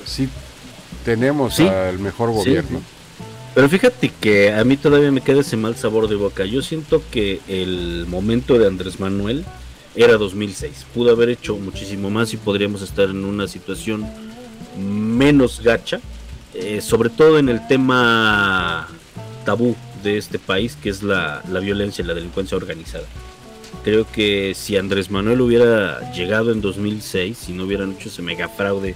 [0.05, 0.29] sí
[1.05, 1.67] tenemos Sí.
[1.67, 2.79] al mejor gobierno.
[2.79, 2.85] sí.
[3.55, 6.45] Pero fíjate que a mí todavía me queda ese mal sabor de boca.
[6.45, 9.43] Yo siento que el momento de Andrés Manuel
[9.95, 10.85] era 2006.
[10.93, 14.05] Pudo haber hecho muchísimo más y podríamos estar en una situación
[14.77, 15.99] menos gacha,
[16.53, 18.87] eh, sobre todo en el tema
[19.45, 23.05] tabú de este país, que es la, la violencia y la delincuencia organizada.
[23.83, 28.49] Creo que si Andrés Manuel hubiera llegado en 2006, si no hubieran hecho ese mega
[28.49, 28.95] fraude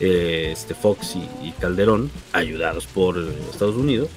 [0.00, 3.18] eh, este Fox y, y Calderón, ayudados por
[3.50, 4.08] Estados Unidos,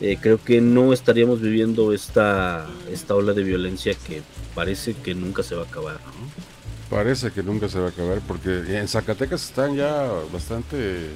[0.00, 4.22] eh, creo que no estaríamos viviendo esta, esta ola de violencia que
[4.54, 5.94] parece que nunca se va a acabar.
[5.94, 6.96] ¿no?
[6.96, 11.10] Parece que nunca se va a acabar porque en Zacatecas están ya bastante.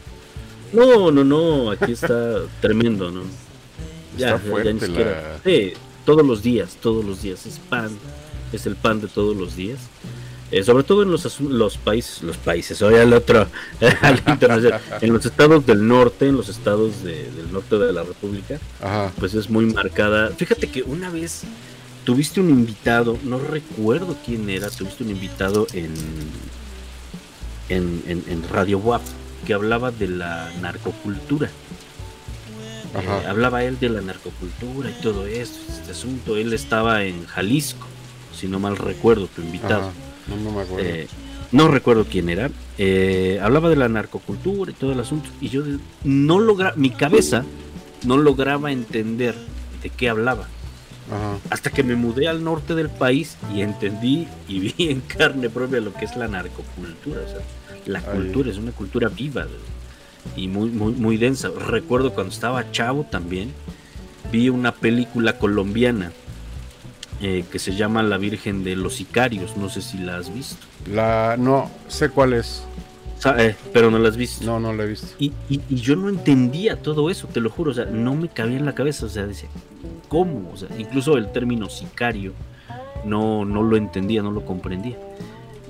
[0.72, 3.22] No, no, no, aquí está tremendo, ¿no?
[4.16, 5.72] Está fuerte la- Sí,
[6.04, 7.90] todos los días, todos los días, es pan,
[8.52, 9.78] es el pan de todos los días.
[10.50, 13.46] Eh, sobre todo en los, los países, los países, oye al otro,
[14.02, 14.22] al
[15.00, 19.10] en los estados del norte, en los estados de- del norte de la República, Ajá.
[19.18, 20.28] pues es muy marcada.
[20.36, 21.44] Fíjate que una vez
[22.04, 25.94] tuviste un invitado, no recuerdo quién era, tuviste un invitado en,
[27.70, 29.02] en, en, en Radio WAP
[29.46, 31.50] que hablaba de la narcocultura.
[32.95, 36.36] Eh, hablaba él de la narcocultura y todo esto, este asunto.
[36.36, 37.86] Él estaba en Jalisco,
[38.34, 39.82] si no mal recuerdo, tu invitado.
[39.88, 39.93] Ajá.
[40.28, 40.86] No, no me acuerdo.
[40.86, 41.09] Eh,
[41.53, 42.51] no recuerdo quién era.
[42.78, 45.28] Eh, hablaba de la narcocultura y todo el asunto.
[45.40, 45.62] Y yo
[46.05, 47.45] no logra, mi cabeza
[48.07, 49.34] no lograba entender
[49.82, 50.49] de qué hablaba.
[51.11, 51.38] Ajá.
[51.51, 55.80] Hasta que me mudé al norte del país y entendí y vi en carne propia
[55.80, 57.20] lo que es la narcocultura.
[57.20, 57.40] O sea,
[57.86, 58.05] la Ahí.
[58.12, 59.47] cultura es una cultura viva
[60.36, 61.50] y muy, muy, muy densa.
[61.68, 63.52] Recuerdo cuando estaba chavo también,
[64.30, 66.12] vi una película colombiana
[67.20, 69.56] eh, que se llama La Virgen de los Sicarios.
[69.56, 70.56] No sé si la has visto.
[70.92, 72.64] La, no, sé cuál es.
[73.38, 74.44] Eh, pero no la has visto.
[74.44, 75.06] No, no la he visto.
[75.18, 78.28] Y, y- y yo no entendía todo eso, te lo juro, o sea, no me
[78.28, 79.48] cabía en la cabeza, o sea, decía,
[80.08, 80.50] ¿cómo?
[80.52, 82.32] O sea, incluso el término sicario
[83.04, 84.96] no, no lo entendía, no lo comprendía.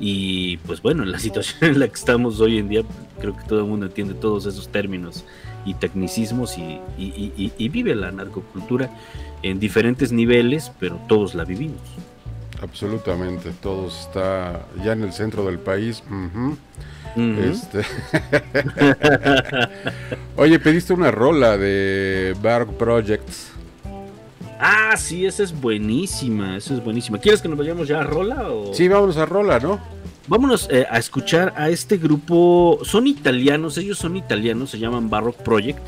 [0.05, 2.83] Y pues bueno, en la situación en la que estamos hoy en día,
[3.21, 5.25] creo que todo el mundo entiende todos esos términos
[5.65, 8.91] y tecnicismos y, y- y- y- y vive la narcocultura
[9.45, 11.79] en diferentes niveles, pero todos la vivimos.
[12.61, 13.51] Absolutamente.
[13.63, 16.03] Todo está ya en el centro del país.
[17.17, 17.83] Este.
[20.37, 23.51] Oye, pediste una rola de Bark Projects.
[24.59, 27.19] Ah, sí, esa es buenísima, esa es buenísima.
[27.19, 28.49] ¿Quieres que nos vayamos ya a Rola?
[28.49, 28.73] O...
[28.73, 29.81] Sí, vámonos a rola, ¿no?
[30.29, 32.79] Vámonos eh, a escuchar a este grupo.
[32.85, 35.81] Son italianos, ellos son italianos, se llaman Baroque Project.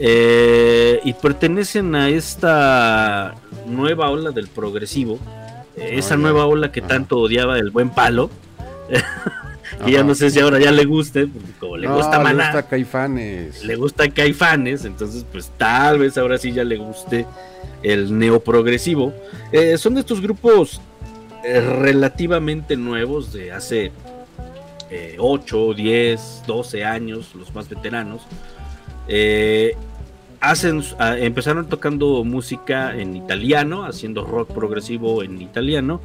[0.00, 3.34] eh, y pertenecen a esta
[3.66, 5.18] nueva ola del progresivo.
[5.76, 6.88] eh, esa Ah, nueva ola que Ajá.
[6.88, 8.28] tanto odiaba el buen palo.
[9.84, 12.24] que ya no sé si ahora ya le guste, porque como le No, gusta le
[12.24, 13.64] Maná, gusta Caifanes.
[13.64, 17.26] le gusta Caifanes, entonces pues tal vez ahora sí ya le guste
[17.82, 19.12] el neoprogresivo.
[19.52, 20.80] Eh, son de estos grupos
[21.44, 23.92] relativamente nuevos de hace
[24.90, 28.22] eh, 8, 10, 12 años, los más veteranos.
[29.08, 29.76] Eh,
[30.40, 36.00] hacen, ah, empezaron tocando música en italiano, haciendo rock progresivo en italiano.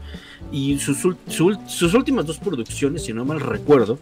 [0.51, 3.99] Y sus últimas dos producciones, si no mal recuerdo,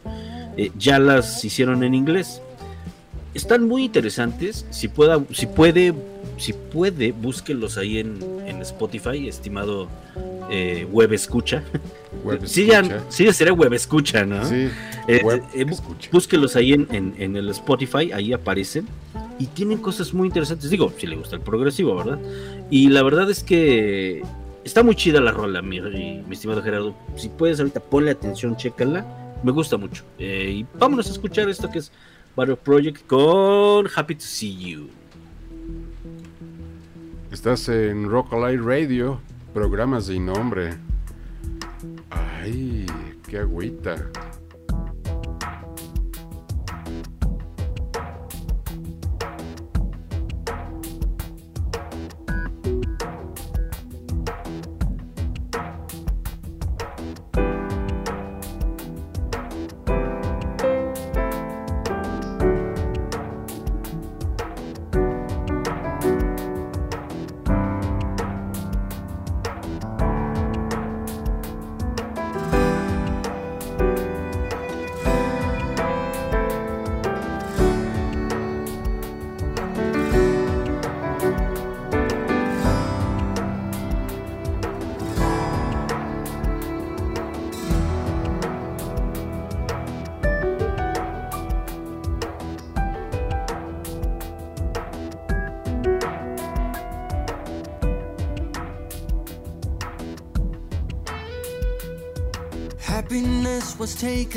[0.55, 2.41] eh, ya las hicieron en inglés.
[3.33, 4.65] Están muy interesantes.
[4.69, 5.93] Si, pueda, si puede,
[6.37, 9.87] si puede, búsquelos ahí en, en Spotify, estimado
[10.49, 11.63] eh, web escucha.
[12.23, 14.43] Web sí, ya, sí, ya sería web escucha, ¿no?
[14.45, 14.69] Sí,
[15.07, 16.09] Eh, web eh, escucha.
[16.11, 18.87] búsquelos ahí en, en- en el Spotify, ahí aparecen.
[19.39, 20.69] Y tienen cosas muy interesantes.
[20.71, 22.17] Digo, si le gusta el progresivo, ¿verdad?
[22.71, 24.23] Y la verdad es que
[24.63, 26.95] está muy chida la rola, mi, mi estimado Gerardo.
[27.17, 29.05] Si puedes ahorita ponle atención, chécala.
[29.43, 30.03] Me gusta mucho.
[30.17, 31.91] Y vámonos a escuchar esto que es
[32.35, 34.87] Battle Project con Happy to See You.
[37.37, 39.21] Estás en Rock Alive Radio,
[39.53, 40.73] programas sin nombre.
[42.09, 42.87] Ay,
[43.29, 44.09] qué agüita.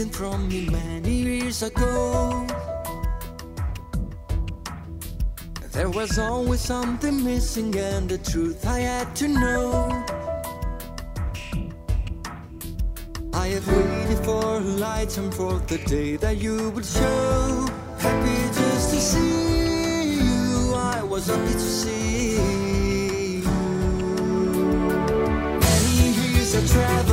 [0.00, 2.46] Taken from me many years ago.
[5.72, 10.04] There was always something missing, and the truth I had to know.
[13.32, 17.68] I have waited for lights and for the day that you would show.
[17.98, 22.36] Happy just to see you, I was happy to see
[23.36, 23.50] you.
[25.60, 27.09] Many years I travel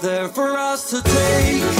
[0.00, 1.77] there for us to take.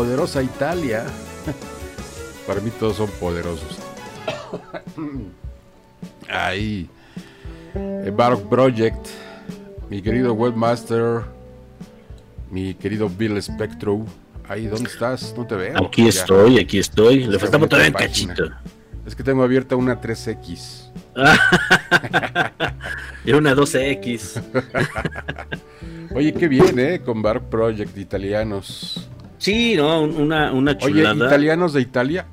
[0.00, 1.04] Poderosa Italia.
[2.46, 3.76] Para mí todos son poderosos.
[6.26, 6.88] Ahí.
[7.74, 9.08] eh, Baroque Project.
[9.90, 11.20] Mi querido webmaster.
[12.50, 14.06] Mi querido Bill Spectro.
[14.48, 15.34] Ahí, ¿dónde estás?
[15.36, 15.84] No te veo.
[15.86, 16.08] Aquí Ya.
[16.08, 17.24] estoy, aquí estoy.
[17.26, 18.44] Le abrí todavía un cachito.
[19.04, 20.90] Es que tengo abierta una 3X.
[23.26, 24.40] Era una 12X.
[26.14, 27.02] Oye, qué bien, ¿eh?
[27.04, 29.06] Con Baroque Project italianos.
[29.40, 31.26] Sí, no, Un- una, una Oye, chulada.
[31.26, 32.26] italianos de Italia.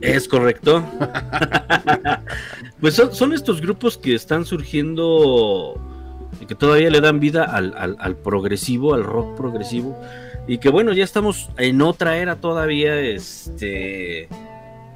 [0.00, 0.82] Es correcto.
[2.80, 5.74] pues son, son estos grupos que están surgiendo
[6.40, 9.98] y que todavía le dan vida al, al- al progresivo, al rock progresivo.
[10.48, 14.28] Y que bueno, ya estamos en otra era todavía, este...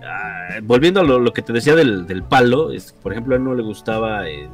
[0.02, 3.38] ah, volviendo a lo, lo que te decía del, del palo, es, por ejemplo, a
[3.38, 4.48] él no le gustaba eh,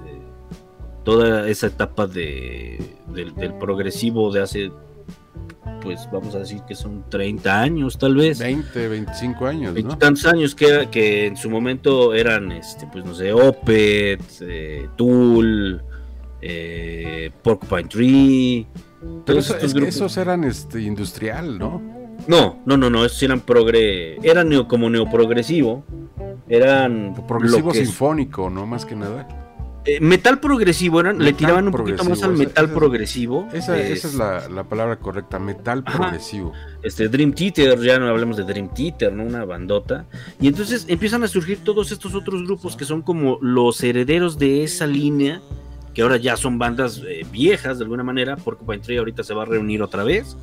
[1.04, 4.70] toda esa etapa de, del, del progresivo de hace,
[5.82, 8.38] pues vamos a decir que son 30 años tal vez.
[8.38, 9.96] 20, 25 años, ¿no?
[9.96, 15.82] Tantos años que, que en su momento eran, este, pues no sé, Opet, eh, Tool,
[16.42, 18.66] eh, Porcupine Tree.
[19.24, 21.80] Pero eso- es que esos eran este, industrial, ¿no?
[22.28, 25.84] No, no, no, no, esos eran progre, eran neo, como neoprogresivo,
[26.48, 28.66] eran Progresivo es- sinfónico, ¿no?
[28.66, 29.26] Más que nada.
[29.86, 33.48] Eh, metal progresivo, eran, le tiraban un poquito más al esa- metal esa progresivo.
[33.52, 35.96] Esa, eh, esa es la, la palabra correcta, metal Ajá.
[35.98, 36.52] progresivo.
[36.82, 39.24] este Dream Theater, ya no hablamos de Dream Theater, ¿no?
[39.24, 40.04] Una bandota.
[40.40, 44.64] Y entonces empiezan a surgir todos estos otros grupos que son como los herederos de
[44.64, 45.40] esa línea,
[45.94, 49.42] que ahora ya son bandas eh, viejas de alguna manera, Porcupine Tree ahorita se va
[49.42, 50.36] a reunir otra vez.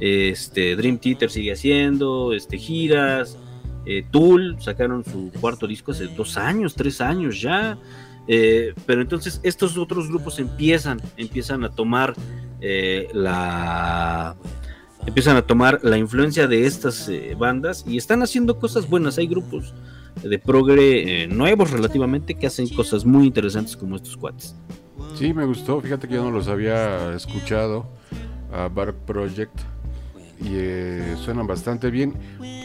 [0.00, 3.36] Este Dream Theater sigue haciendo este giras.
[3.86, 7.78] eh, Tool sacaron su cuarto disco hace dos años, tres años ya.
[8.28, 12.14] Eh, pero entonces estos otros grupos empiezan, empiezan a tomar
[12.60, 14.36] eh, la
[15.06, 19.16] empiezan a tomar la influencia de estas eh, bandas y están haciendo cosas buenas.
[19.18, 19.74] Hay grupos
[20.22, 24.54] de progre nuevos relativamente que hacen cosas muy interesantes como estos cuates.
[25.14, 25.80] Sí, me gustó.
[25.80, 27.86] Fíjate que yo no los había escuchado.
[28.52, 29.58] A Baroque Project.
[30.40, 32.14] Y eh, suenan bastante bien.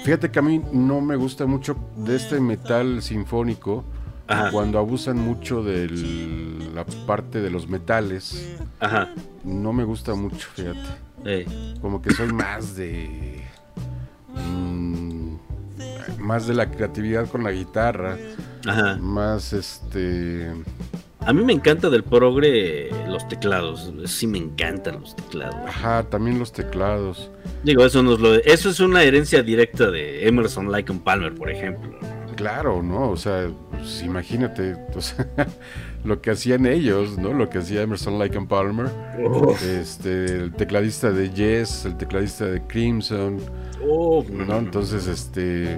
[0.03, 3.83] Fíjate que a mí no me gusta mucho de este metal sinfónico.
[4.27, 5.89] Ajá, Cuando abusan mucho de
[6.73, 8.57] la parte de los metales.
[8.79, 9.09] ajá.
[9.43, 11.45] No me gusta mucho, fíjate.
[11.81, 13.43] Como que soy más de.
[14.33, 15.35] mm,
[16.19, 18.17] más de la creatividad con la guitarra.
[18.65, 18.95] ajá.
[18.97, 20.51] Más este.
[21.25, 23.91] A mí me encanta del progre los teclados.
[24.05, 25.55] Sí me encantan los teclados.
[25.67, 27.31] Ajá, también los teclados.
[27.63, 31.97] Digo, eso nos lo eso es una herencia directa de Emerson, and Palmer, por ejemplo.
[32.35, 33.09] Claro, ¿no?
[33.09, 33.49] O sea,
[33.83, 35.27] pues, imagínate sea,
[36.03, 37.33] lo que hacían ellos, ¿no?
[37.33, 38.87] Lo que hacía Emerson, Lake and Palmer.
[39.63, 43.39] Este, el tecladista de Yes, el tecladista de Crimson,
[43.85, 44.57] Oh, ¿no?
[44.57, 45.77] Entonces, este.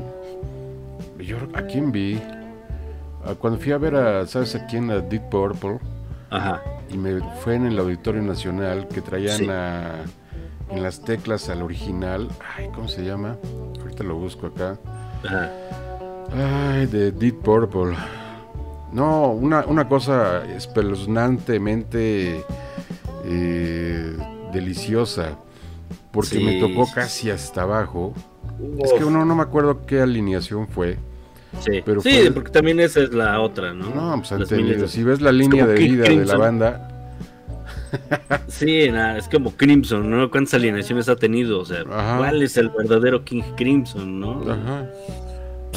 [1.20, 2.22] Yo, ¿a quién vi?
[3.26, 4.92] Ah, Cuando fui a ver a, ¿sabes a quién?
[4.92, 5.80] A Deep Purple.
[6.30, 6.62] Ajá.
[6.92, 9.48] Y me fue en el Auditorio Nacional que traían Sí.
[9.50, 10.04] a-
[10.70, 12.28] en las teclas al original.
[12.58, 13.38] Ay, ¿cómo se llama?
[13.82, 14.78] Ahorita lo busco acá.
[15.24, 15.52] Ajá.
[16.34, 17.96] Ay, de Deep Purple.
[18.92, 22.44] No, una, una cosa espeluznantemente
[23.26, 24.18] eh,
[24.54, 25.38] deliciosa.
[26.12, 28.14] Porque me tocó casi hasta abajo.
[28.82, 30.98] Es que uno no me acuerdo qué alineación fue.
[31.60, 33.90] Sí, pero sí fue- porque también esa es la otra, ¿no?
[33.90, 36.92] No, pues han tenido- Si ves la línea de vida de la banda,
[38.48, 40.30] Sí, nada, es como Crimson, ¿no?
[40.30, 41.62] ¿Cuántas alineaciones ha tenido?
[41.62, 42.18] O sea, Ajá.
[42.18, 44.42] ¿cuál es el verdadero King Crimson, no?
[44.42, 44.86] Ajá.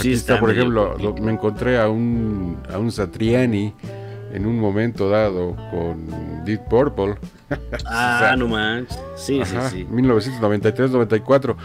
[0.03, 3.72] Sí está está, por ejemplo, lo- me encontré a un, a un Satriani
[4.32, 7.14] en un momento dado con Deep Purple.
[7.86, 8.99] Ah, o sea, no manches.
[9.16, 9.86] Sí, Ajá, sí, sí.
[9.90, 11.57] 1993-94.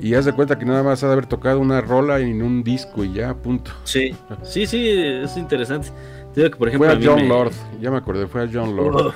[0.00, 2.62] Y haz de cuenta que nada más ha de haber tocado una rola en un
[2.62, 3.72] disco y ya, punto.
[3.82, 4.14] Sí,
[4.44, 5.88] sí, sí, es interesante.
[6.34, 8.48] Te digo que, por ejemplo, Fue a John me- Lord, ya me acordé, fue a
[8.52, 9.12] John Lord.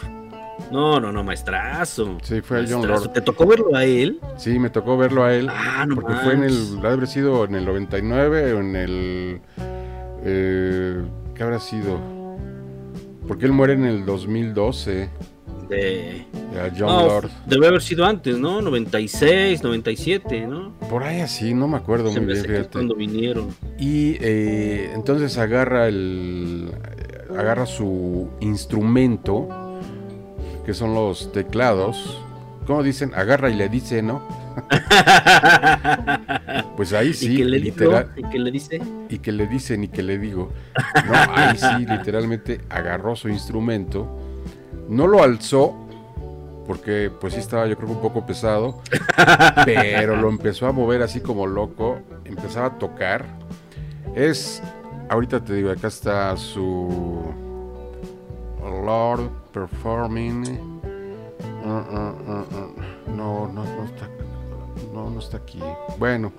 [0.71, 2.19] No, no, no, maestrazo.
[2.23, 3.05] Sí, fue a John Maestrazo.
[3.05, 3.13] Lord.
[3.15, 4.21] ¿Te tocó verlo a él?
[4.37, 5.49] Sí, me tocó verlo a él.
[5.51, 8.77] Ah, no porque fue en el, ha de haber sido en el 99 o en
[8.77, 9.41] el...
[10.25, 11.03] Eh,
[11.35, 11.99] ¿Qué habrá sido?
[13.27, 15.09] Porque él muere en el 2012,
[15.69, 16.25] De...
[16.59, 17.31] a John No, Lord.
[17.47, 18.61] debe haber sido antes, ¿no?
[18.63, 20.73] 96, 97, ¿no?
[20.91, 22.69] Por ahí así, no me acuerdo Se muy bien, fíjate.
[22.71, 23.49] cuando vinieron.
[23.79, 26.71] Y eh, entonces agarra el
[27.39, 29.47] agarra su instrumento,
[30.69, 32.21] que son los teclados.
[32.67, 33.15] ¿Cómo dicen?
[33.15, 34.21] Agarra y le dice, ¿no?
[36.77, 38.13] Pues ahí sí, ¿Y que le literal?
[38.15, 38.83] ¿Y que le dice?
[39.09, 40.53] y que le dicen y que le digo.
[41.07, 44.07] No, ahí sí, literalmente agarró su instrumento,
[44.91, 45.75] no lo alzó,
[46.67, 48.83] porque pues sí estaba yo creo que un poco pesado,
[49.65, 53.25] pero lo empezó a mover así como loco, empezaba a tocar.
[54.15, 54.63] Es,
[55.09, 57.25] ahorita te digo, acá está su
[58.85, 60.47] Lord Performing.
[61.65, 63.11] Uh, uh, uh, uh.
[63.15, 64.09] No, no, no está,
[64.93, 65.61] no, no está aquí.
[65.99, 66.33] Bueno,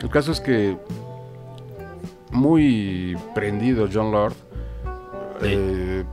[0.00, 0.76] el caso es que
[2.30, 4.34] muy prendido John Lord.
[5.40, 5.48] Sí.
[5.50, 6.04] eh,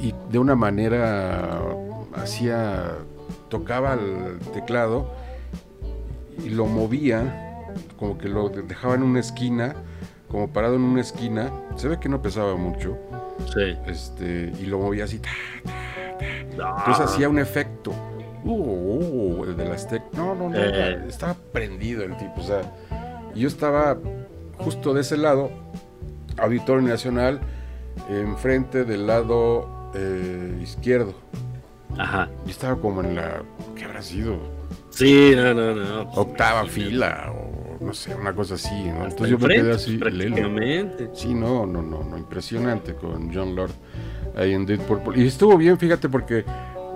[0.00, 1.60] y de una manera
[2.14, 2.92] hacía
[3.48, 5.10] tocaba el teclado
[6.44, 7.64] y lo movía
[7.98, 9.74] como que lo de- dejaba en una esquina
[10.28, 12.96] como parado en una esquina se ve que no pesaba mucho
[13.54, 13.76] Sí.
[13.86, 15.30] este y lo movía así ta,
[16.50, 17.92] entonces hacía un efecto
[18.44, 21.04] uh, uh, el de las tec no no no Eh.
[21.08, 22.62] estaba prendido el tipo o sea
[23.34, 23.96] yo estaba
[24.58, 25.50] justo de ese lado
[26.38, 27.40] Auditorio Nacional
[28.10, 31.14] enfrente del lado eh, izquierdo
[31.96, 32.28] Ajá.
[32.44, 33.42] yo estaba como en la
[33.76, 34.38] ¿qué habrá sido?
[34.90, 36.04] Sí, no, no, no.
[36.06, 37.47] pues, octava fila o
[37.80, 39.04] no sé una cosa así ¿no?
[39.04, 41.10] Hasta entonces yo me quedé así pues, prácticamente.
[41.14, 43.72] Sí, no, no, no, no, impresionante con John Lord
[44.36, 45.22] ahí en Dead Purple.
[45.22, 46.44] Y estuvo bien, fíjate, porque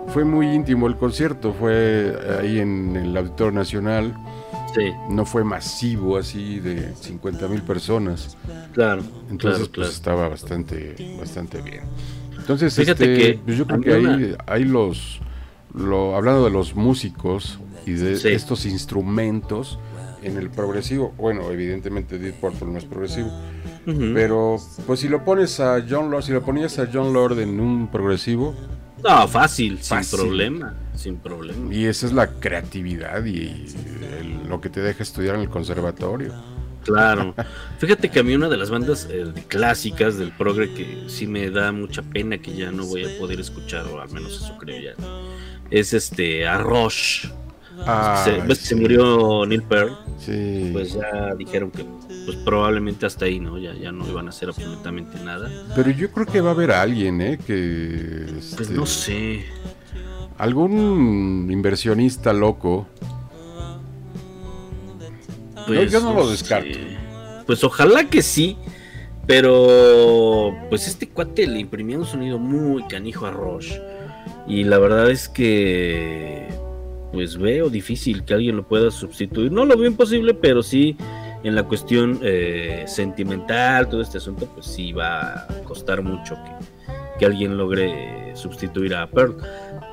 [0.09, 4.15] fue muy íntimo el concierto, fue ahí en el Auditorio Nacional,
[4.75, 8.39] Sí, no fue masivo así de 50 mil personas,
[8.73, 9.03] claro.
[9.31, 9.91] entonces claro, pues claro.
[9.91, 11.83] estaba bastante, bastante bien.
[12.39, 15.21] Entonces, Fíjate este, que pues, yo creo que ahí, ahí los,
[15.75, 18.29] lo, hablando de los músicos y de Sí.
[18.29, 19.79] estos instrumentos
[20.23, 23.31] en el progresivo, bueno, evidentemente Dead Purple no es progresivo,
[24.15, 27.59] pero, pues si lo pones a John Lord, si lo ponías a John Lord en
[27.61, 28.55] un progresivo,
[29.03, 30.05] No, fácil, Fácil.
[30.05, 30.75] sin problema.
[30.95, 31.75] Sin problema.
[31.75, 33.67] y esa es la creatividad y
[34.21, 36.33] el- lo que te deja estudiar en el conservatorio.
[36.85, 37.35] Claro.
[37.79, 41.51] Fíjate que a mí una de las bandas eh, clásicas del progre que sí me
[41.51, 44.81] da mucha pena que ya no voy a poder escuchar, o al menos eso creo
[44.81, 45.05] ya,
[45.71, 47.27] es este Arrosh.
[47.87, 50.71] Ah, se, ves que se murió Neil Peart, Sí.
[50.73, 51.85] pues ya dijeron que
[52.25, 53.59] pues probablemente hasta ahí, ¿no?
[53.59, 55.51] Ya, ya no iban a hacer absolutamente nada.
[55.75, 57.39] Pero yo creo que va a haber alguien, ¿eh?
[57.45, 58.27] Que.
[58.29, 59.45] Pues este, no sé.
[60.39, 62.87] Algún inversionista loco.
[65.67, 66.75] Pues, yo no lo descarto.
[66.75, 66.97] sé.
[67.47, 68.57] Pues ojalá que sí,
[69.27, 73.81] pero pues este cuate le imprimía un sonido muy canijo a Roche.
[74.47, 76.49] Y la verdad es que
[77.13, 79.53] pues veo difícil que alguien lo pueda sustituir.
[79.53, 80.97] No lo veo imposible, pero sí
[81.45, 87.19] en la cuestión eh, sentimental, todo este asunto, pues sí va a costar mucho que,
[87.19, 89.37] que alguien logre sustituir a Pearl.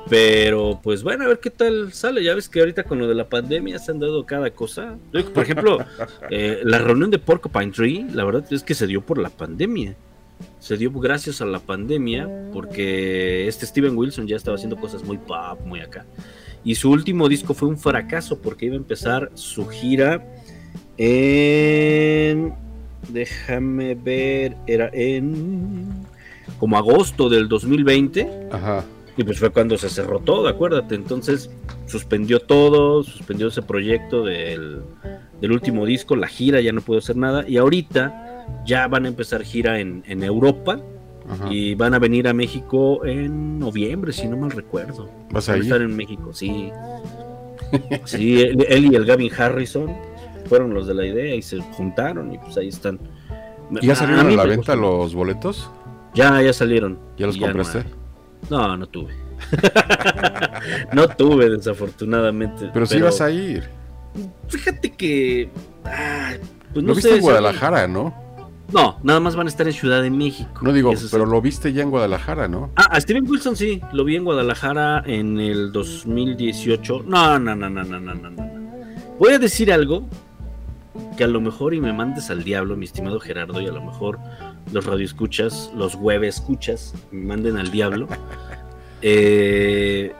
[0.08, 2.24] Pero pues bueno, a ver qué tal sale.
[2.24, 4.96] Ya ves que ahorita con lo de la pandemia se han dado cada cosa.
[5.34, 5.78] Por ejemplo,
[6.30, 9.94] eh, la reunión de Porcupine Tree, la verdad es que se dio por la pandemia.
[10.58, 15.18] Se dio gracias a la pandemia porque este Steven Wilson ya estaba haciendo cosas muy
[15.18, 16.06] pop, muy acá.
[16.64, 20.24] Y su último disco fue un fracaso porque iba a empezar su gira
[20.98, 22.52] en...
[23.08, 25.86] Déjame ver, era en...
[26.58, 28.48] como agosto del 2020.
[28.52, 28.84] Ajá.
[29.16, 30.94] Y pues fue cuando se cerró todo, acuérdate.
[30.94, 31.50] Entonces
[31.86, 34.80] suspendió todo, suspendió ese proyecto del,
[35.40, 37.44] del último disco, la gira, ya no pudo hacer nada.
[37.48, 40.80] Y ahorita ya van a empezar gira en, en Europa
[41.28, 41.52] Ajá.
[41.52, 45.08] y van a venir a México en noviembre, si no mal recuerdo.
[45.30, 45.64] ¿Vas a ir?
[45.64, 46.70] estar en México, sí.
[48.04, 49.94] Sí, él, él y el Gavin Harrison
[50.46, 52.98] fueron los de la idea y se juntaron y pues ahí están.
[53.80, 55.70] ¿Y ya salieron a, la venta los boletos?
[56.14, 56.98] Ya, ya salieron.
[57.16, 57.84] ¿Ya los compraste?
[58.48, 59.14] No, no tuve.
[60.92, 62.70] no tuve, desafortunadamente.
[62.72, 63.68] Pero, sí vas a ir.
[64.48, 65.50] Fíjate que.
[65.84, 66.32] ah,
[66.72, 68.12] pues no lo viste sé, en si- Guadalajara, ¿no?
[68.72, 70.60] No, nada más van a estar en Ciudad de México.
[70.62, 71.08] No digo, sí.
[71.10, 72.70] pero lo viste ya en Guadalajara, ¿no?
[72.76, 77.04] Ah, a Steven Wilson sí, lo vi en Guadalajara en el 2018.
[77.06, 78.50] No, no, no, no, no, no, no, no.
[79.18, 80.06] Voy a decir algo
[81.16, 83.82] que a lo mejor y me mandes al diablo, mi estimado Gerardo, y a lo
[83.82, 84.18] mejor
[84.72, 88.08] los radioescuchas, los web escuchas, me manden al diablo.
[89.02, 90.12] Eh,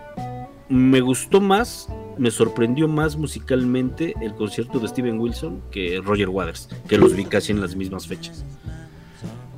[0.70, 1.86] me gustó más,
[2.18, 7.24] me sorprendió más musicalmente el concierto de Steven Wilson que Roger Waters, que los vi
[7.24, 8.44] casi en las mismas fechas.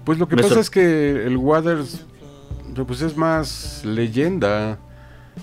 [0.04, 2.04] Pues lo que Me pasa es que el Waters
[2.86, 4.78] pues es más leyenda,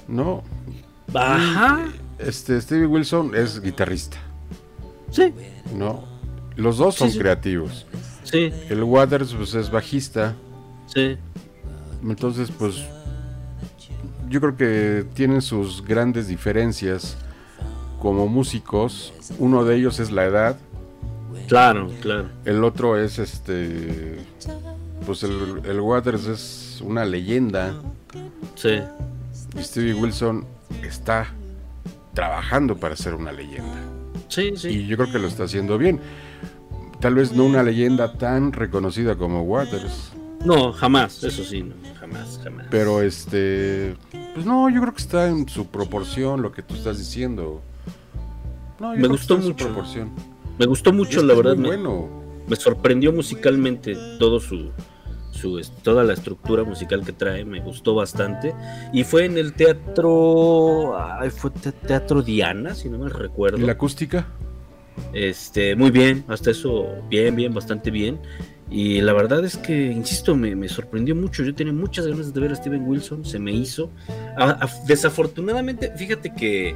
[0.07, 0.43] ¿no?
[1.13, 1.87] Ajá,
[2.17, 4.17] Este Stevie Wilson es guitarrista,
[5.11, 5.33] sí,
[5.75, 6.03] ¿no?
[6.55, 7.19] Los dos Sí, son sí.
[7.19, 7.85] creativos.
[8.23, 10.35] sí, El Waters pues es bajista,
[10.87, 11.17] sí.
[12.03, 12.83] entonces pues
[14.29, 17.17] yo creo que tienen sus grandes diferencias
[17.99, 19.13] como músicos.
[19.39, 20.57] Uno de ellos es la edad,
[21.47, 22.29] Claro, claro.
[22.45, 24.17] el otro es este
[25.05, 27.73] pues el, el Waters es una leyenda.
[28.55, 28.79] Sí.
[29.57, 30.45] Y Stevie Wilson
[30.83, 31.27] está
[32.13, 33.77] trabajando para ser una leyenda.
[34.27, 34.69] Sí, sí.
[34.69, 35.99] Y yo creo que lo está haciendo bien.
[36.99, 40.11] Tal vez no una leyenda tan reconocida como Waters.
[40.45, 42.67] No, jamás, eso sí, no, jamás, jamás.
[42.69, 43.95] Pero este.
[44.39, 47.61] Pues no, yo creo que está en su proporción lo que tú estás diciendo.
[48.79, 49.65] No, yo Me creo que gustó está en su mucho.
[49.65, 50.11] proporción.
[50.57, 51.55] Me gustó mucho, la verdad.
[51.57, 52.07] muy me, bueno.
[52.47, 54.69] me sorprendió musicalmente todo su,
[55.31, 58.55] su toda la estructura musical que trae, me gustó bastante.
[58.93, 63.57] Y fue en el teatro, ay, fue te- Teatro Diana, si no me recuerdo.
[63.57, 64.25] ¿Y la acústica?
[65.11, 68.21] Este, muy bien, hasta eso, bien, bien, bastante bien.
[68.71, 71.43] Y la verdad es que, insisto, me, sorprendió mucho.
[71.43, 73.89] Yo tenía muchas ganas de ver a Steven Wilson, se me hizo.
[74.85, 76.75] Desafortunadamente, fíjate que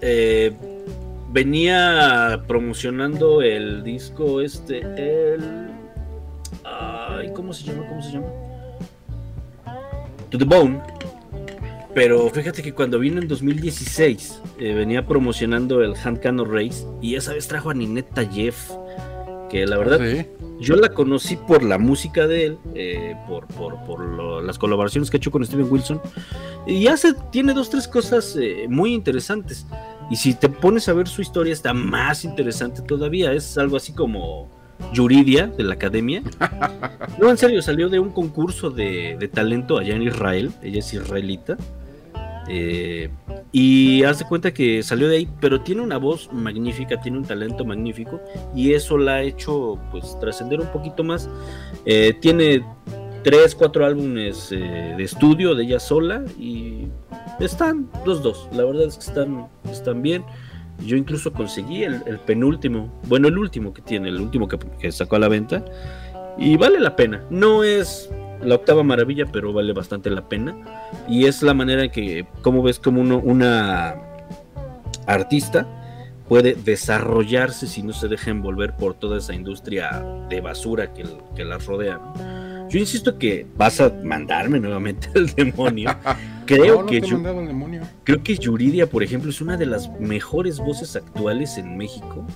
[0.00, 0.52] eh,
[1.32, 4.82] venía promocionando el disco este.
[6.64, 7.86] Ay, ¿cómo se llama?
[7.88, 8.28] ¿Cómo se llama?
[10.30, 10.80] To the Bone.
[11.94, 17.14] Pero fíjate que cuando vino en 2016 eh, venía promocionando el Hand Cannon Race y
[17.14, 18.72] esa vez trajo a Ninette Jeff,
[19.66, 20.26] la verdad Sí.
[20.60, 25.10] yo la conocí por la música de él, eh, por, por, por lo- las colaboraciones
[25.10, 26.00] que ha hecho con Steven Wilson
[26.66, 29.66] y hace, tiene dos, tres cosas eh, muy interesantes.
[30.10, 33.92] Y si te pones a ver su historia está más interesante todavía, es algo así
[33.92, 34.50] como
[34.92, 36.22] Yuridia de la academia.
[37.18, 40.92] No, en serio, salió de un concurso de, de talento allá en Israel, ella es
[40.92, 41.56] israelita.
[42.48, 43.10] Eh,
[43.52, 47.24] y haz de cuenta que salió de ahí, pero tiene una voz magnífica, tiene un
[47.24, 48.20] talento magnífico
[48.54, 51.28] y eso la ha hecho pues trascender un poquito más.
[51.86, 52.64] Eh, tiene
[53.22, 56.88] tres, cuatro álbumes eh, de estudio de ella sola y
[57.40, 60.24] están los dos, la verdad es que están, están bien.
[60.84, 64.90] Yo incluso conseguí el, el penúltimo, bueno, el último que tiene, el último que, que
[64.90, 65.64] sacó a la venta
[66.36, 67.22] y vale la pena.
[67.30, 68.10] No es
[68.44, 70.56] la octava maravilla, pero vale bastante la pena.
[71.08, 73.96] Y es la manera en que, como ves, como uno, una
[75.06, 75.66] artista
[76.28, 81.04] puede desarrollarse si no se deja envolver por toda esa industria de basura que,
[81.36, 82.00] que la rodea.
[82.70, 85.94] Yo insisto que vas a mandarme nuevamente al demonio.
[86.46, 87.82] Creo No, no que al demonio.
[88.04, 92.26] Creo que Yuridia, por ejemplo, es una de las mejores voces actuales en México.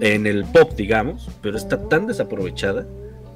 [0.00, 2.86] En el pop, digamos, pero está tan desaprovechada,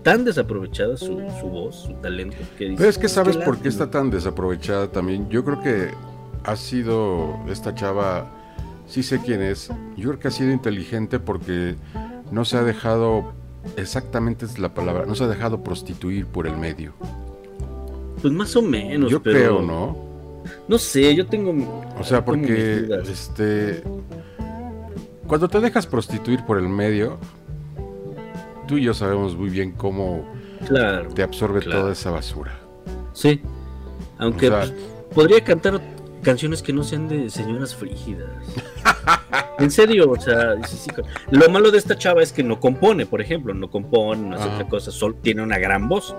[0.02, 2.36] tan desaprovechada su, su voz, su talento.
[2.58, 3.84] Que Pero es que sabes "Qué por qué lástima".
[3.84, 5.28] está tan desaprovechada también.
[5.28, 5.90] Yo creo que
[6.44, 8.26] ha sido esta chava,
[8.86, 9.68] sí sé quién es.
[9.96, 11.76] Yo creo que ha sido inteligente porque
[12.30, 13.32] no se ha dejado,
[13.76, 16.92] exactamente es la palabra, no se ha dejado prostituir por el medio.
[18.20, 19.10] Pues más o menos.
[19.10, 19.96] Yo pero creo, ¿no?
[20.66, 21.52] No sé, yo tengo.
[21.98, 23.82] O sea, porque este
[25.26, 27.18] cuando te dejas prostituir por el medio,
[28.66, 30.24] tú y yo sabemos muy bien cómo
[30.66, 31.08] Claro.
[31.12, 31.80] te absorbe Claro.
[31.82, 32.58] toda esa basura.
[33.12, 33.40] Sí.
[34.18, 34.72] Aunque O sea- pues,
[35.14, 35.80] podría cantar
[36.22, 38.28] canciones que no sean de señoras frígidas.
[39.58, 43.06] en serio, o sea, sí, co- lo malo de esta chava es que no compone,
[43.06, 44.54] por ejemplo, no compone, no hace Ah.
[44.54, 46.14] otra cosa, solo tiene una gran voz.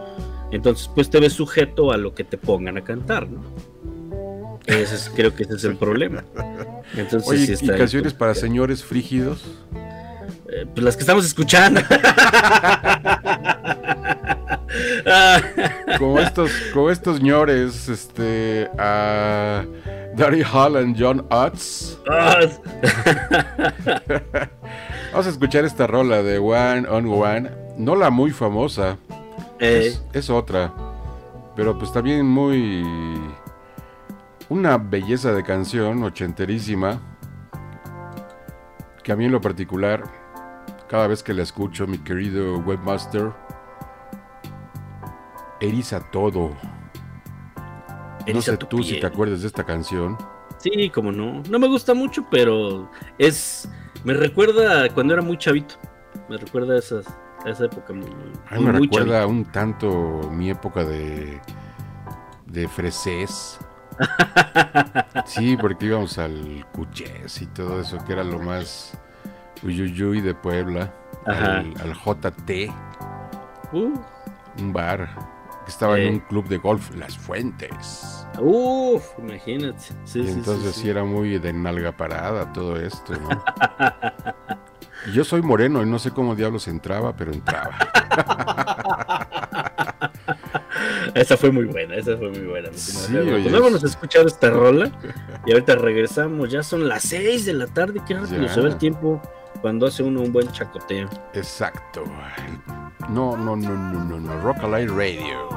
[0.52, 3.42] Entonces, pues te ves sujeto a lo que te pongan a cantar, ¿no?
[4.66, 6.24] Ese es- creo que ese es el problema.
[6.96, 9.44] Entonces, Oye, sí ¿y está ahí canciones para señores frígidos?
[10.50, 11.82] Eh, pues las que estamos escuchando.
[16.00, 19.64] Como estos, como estos señores, este, a
[20.16, 22.00] Daddy Hall and John Utz.
[25.12, 28.98] Vamos a escuchar esta rola de One on One, no la muy famosa,
[29.60, 30.74] eh, es, es otra,
[31.56, 32.84] pero pues también muy
[34.50, 37.00] una belleza de canción ochenterísima.
[39.04, 40.23] Que a mí en lo particular
[40.88, 43.32] cada vez que la escucho mi querido webmaster
[45.60, 46.52] eriza todo.
[48.32, 50.18] No sé tú si te acuerdas de esta canción.
[50.58, 51.42] Sí, como no.
[51.50, 53.70] No me gusta mucho, pero es.
[54.04, 55.76] Me recuerda cuando era muy chavito.
[56.30, 57.06] Me recuerda a, esas,
[57.46, 58.08] a esa época muy.
[58.50, 61.42] A mí muy- me muy recuerda un tanto mi época de
[62.48, 63.60] de fresés.
[65.26, 68.98] Sí, porque íbamos al Cuchés y todo eso, que era lo más
[69.64, 70.94] uyuyuy de Puebla,
[71.26, 71.60] Ajá.
[71.60, 72.72] al, al JT,
[73.72, 73.92] Uh,
[74.60, 75.10] un bar
[75.66, 76.08] que estaba Eh.
[76.08, 78.28] en un club de golf, Las Fuentes.
[78.40, 79.80] uf, imagínate.
[80.04, 80.90] Sí, Y sí, entonces sí, sí, sí.
[80.90, 83.30] era muy de nalga parada todo esto, ¿no?
[85.08, 87.76] Y yo soy moreno y no sé cómo diablos entraba, pero entraba.
[91.16, 92.70] Esa fue muy buena, esa fue muy buena.
[92.74, 94.92] Sí, oye, Pues vámonos a es- escuchar esta rola
[95.46, 96.50] y ahorita regresamos.
[96.52, 98.02] Ya son las 6 de la tarde.
[98.08, 99.22] Qué rápido se ve el tiempo
[99.64, 101.08] cuando hace uno un buen chacoteo.
[101.34, 102.04] Exacto.
[103.08, 104.42] No, no, no, no, no, no.
[104.42, 105.48] Rock Alive Radio.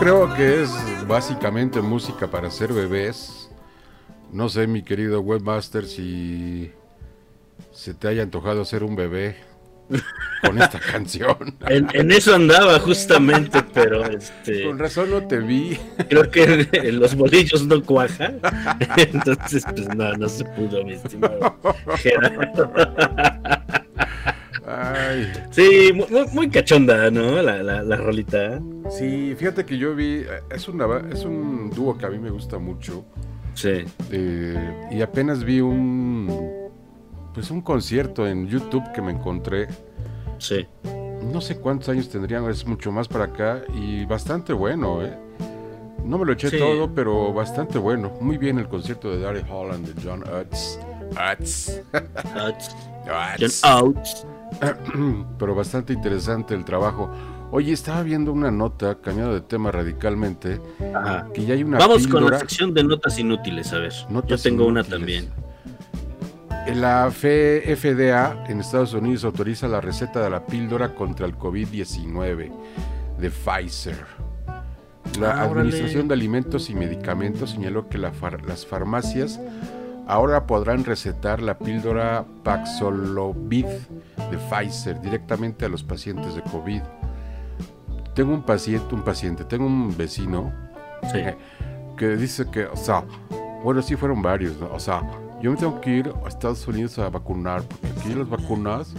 [0.00, 0.70] Creo que es
[1.06, 3.50] básicamente música para hacer bebés.
[4.32, 6.72] No sé, mi querido webmaster, si
[7.72, 9.36] se te haya antojado ser un bebé
[10.42, 11.56] con esta canción.
[11.68, 15.78] En, en eso andaba justamente, pero este Con razón no te vi.
[16.08, 18.40] creo que los bolillos no cuajan.
[18.96, 21.56] Entonces, pues no, no se pudo, mi estimado
[21.96, 22.72] Gerardo.
[24.72, 27.42] Ay, Sí, mu- mu- muy, cachonda, ¿no?
[27.42, 28.60] La, la, la rolita.
[28.90, 32.58] sí, fíjate que yo vi, es, una, es un dúo que a mí me gusta
[32.58, 33.04] mucho.
[33.54, 33.84] Sí.
[34.12, 36.70] eh, y apenas vi un,
[37.34, 39.66] pues un concierto en YouTube que me encontré.
[40.38, 40.66] Sí.
[41.32, 45.12] No sé cuántos años tendrían, es mucho más para acá y bastante bueno, ¿eh?
[46.04, 46.58] No me lo eché Sí.
[46.58, 48.12] todo, pero bastante bueno.
[48.20, 50.78] Muy bien el concierto de Darry Holland, de John Utz.
[51.10, 51.82] Utz.
[52.36, 52.76] Outs.
[53.62, 54.24] John Utz.
[55.38, 57.10] Pero bastante interesante el trabajo.
[57.52, 60.60] Oye, estaba viendo una nota, cambiando de tema radicalmente,
[60.94, 61.26] Ajá.
[61.34, 63.92] que ya hay una Vamos con la sección de notas inútiles, a ver.
[64.08, 65.28] Notas Yo tengo una también.
[66.74, 72.52] La FDA en Estados Unidos autoriza la receta de la píldora contra el COVID-19
[73.18, 73.96] de Pfizer.
[75.18, 75.60] La Ah, órale.
[75.70, 79.40] Administración de Alimentos y Medicamentos señaló que la far- las farmacias
[80.10, 83.66] ahora podrán recetar la píldora Paxlovid
[84.30, 86.82] de Pfizer directamente a los pacientes de COVID.
[88.14, 90.52] Tengo un paciente, un paciente, tengo un vecino
[91.12, 91.20] Sí.
[91.96, 93.04] que dice que, o sea,
[93.64, 94.68] bueno, sí fueron varios, ¿no?
[94.72, 95.02] O sea,
[95.40, 98.92] yo me tengo que ir a Estados Unidos a vacunar, porque aquí las vacunas,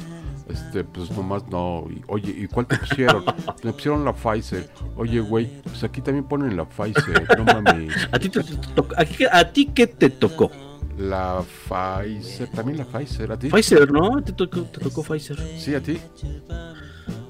[0.50, 1.86] este, pues nomás no.
[1.90, 3.24] Y, oye, ¿y cuál te pusieron?
[3.64, 4.70] Me pusieron la Pfizer.
[4.98, 7.94] Oye, güey, pues aquí también ponen la Pfizer, no mames.
[8.12, 8.54] ¿A ti, te, te
[8.98, 10.50] a, qué- a ti qué te tocó?
[10.98, 13.50] La Pfizer, también la Pfizer, ¿a ti?
[13.50, 14.22] Pfizer, ¿no?
[14.24, 15.38] ¿Te tocó, te tocó Pfizer?
[15.58, 15.98] Sí, a ti.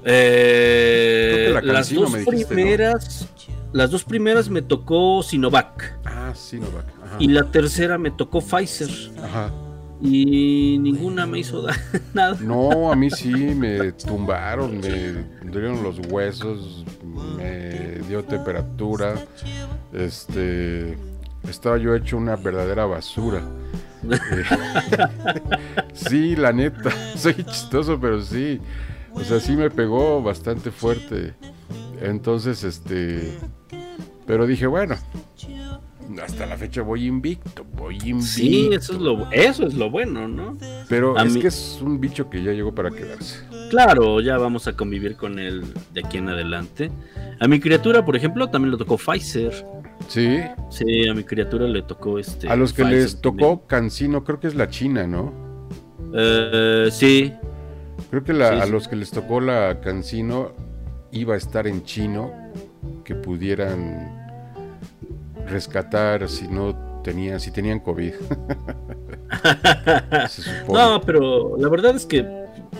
[0.04, 2.48] Eh, Creo que la las dos me dijiste, ¿no?
[2.48, 3.28] primeras,
[3.72, 6.86] las dos primeras me tocó Sinovac Ah, Sinovac.
[7.04, 7.16] Ajá.
[7.20, 8.90] y la tercera me tocó Pfizer
[9.22, 9.50] Ajá.
[10.00, 11.76] y ninguna me hizo da-
[12.14, 12.36] nada.
[12.40, 16.84] No, a mí sí me tumbaron, me dolieron los huesos,
[17.36, 19.14] me dio temperatura,
[19.92, 20.98] este,
[21.48, 23.42] estaba yo hecho una verdadera basura.
[24.04, 24.44] Eh,
[25.92, 28.60] sí, la neta, soy chistoso, pero sí,
[29.12, 31.34] o sea, sí me pegó bastante fuerte.
[32.00, 33.38] Entonces, este,
[34.26, 34.96] pero dije, bueno,
[36.22, 38.22] hasta la fecha voy invicto, voy invicto.
[38.26, 40.56] Sí, eso es lo, eso es lo bueno, ¿no?
[40.88, 43.40] Pero a es mí- que es un bicho que ya llegó para quedarse.
[43.70, 46.90] Claro, ya vamos a convivir con él de aquí en adelante.
[47.40, 49.52] A mi criatura, por ejemplo, también le tocó Pfizer.
[50.08, 52.48] Sí, Sí, a mi criatura le tocó este.
[52.48, 55.32] a los que Pfizer les tocó Cancino, creo que es la China, ¿no?
[56.14, 57.32] Eh, sí,
[58.10, 60.52] Creo que la- Sí, a los que les tocó la Cancino
[61.12, 62.30] iba a estar en chino
[63.04, 64.11] que pudieran
[65.46, 68.14] rescatar si no tenían, si tenían COVID.
[70.68, 72.22] No, pero la verdad es que,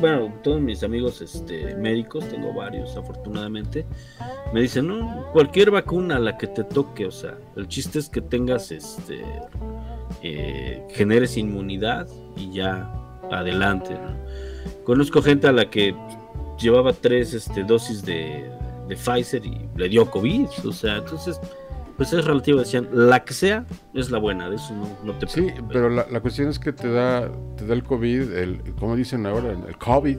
[0.01, 3.87] bueno, todos mis amigos este, médicos, tengo varios afortunadamente,
[4.53, 8.21] me dicen, no, cualquier vacuna la que te toque, o sea, el chiste es que
[8.21, 9.23] tengas, este,
[10.23, 12.07] eh, generes inmunidad
[12.37, 12.93] y ya
[13.31, 14.15] adelante, ¿no?
[14.85, 15.95] Conozco gente a la que
[16.61, 18.45] llevaba tres este, dosis de,
[18.89, 21.41] de Pfizer y le dio COVID, o sea, entonces,
[22.03, 23.65] pues es relativo, decían, la que sea
[23.95, 25.65] es la buena, de eso no, no te Sí, preocupes.
[25.73, 29.25] pero la, la cuestión es que te da, te da el COVID, el, como dicen
[29.25, 30.19] ahora, el COVID,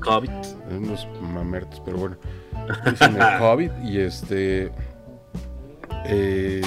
[0.00, 0.28] COVID.
[0.70, 2.16] unos mamertos, pero bueno,
[2.90, 4.70] dicen el COVID y este,
[6.04, 6.60] eh,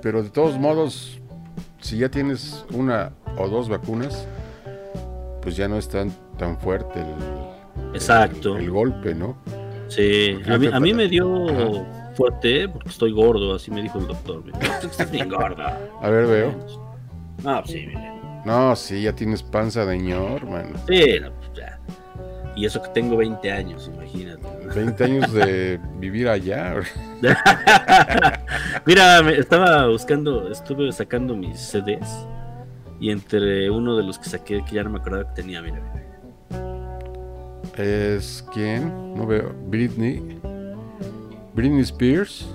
[0.00, 1.20] pero de todos modos,
[1.78, 4.26] si ya tienes una o dos vacunas,
[5.42, 8.56] pues ya no es tan, tan fuerte el, Exacto.
[8.56, 9.36] el, el golpe, ¿no?
[9.88, 12.07] Sí, a mí, a mí me Ajá.
[12.18, 14.44] Fuerte porque estoy gordo, así me dijo el doctor.
[14.44, 15.78] Me dijo, "Tú estás bien gorda.
[16.02, 16.54] A ver, veo.
[17.44, 18.12] Ah, sí, mire.
[18.44, 20.76] No, sí, ya tienes panza de ñor, mano.
[20.88, 21.78] Sí, no, pues ya.
[22.56, 24.42] Y eso que tengo 20 años, imagínate.
[24.74, 26.74] 20 años de vivir allá.
[28.84, 32.26] Mira, me estaba buscando, estuve sacando mis CDs
[32.98, 35.80] y entre uno de los que saqué, que ya no me acordaba que tenía, mira.
[37.76, 39.14] ¿Es quién?
[39.14, 39.54] No veo.
[39.68, 40.40] Britney.
[41.58, 42.46] Britney Spears.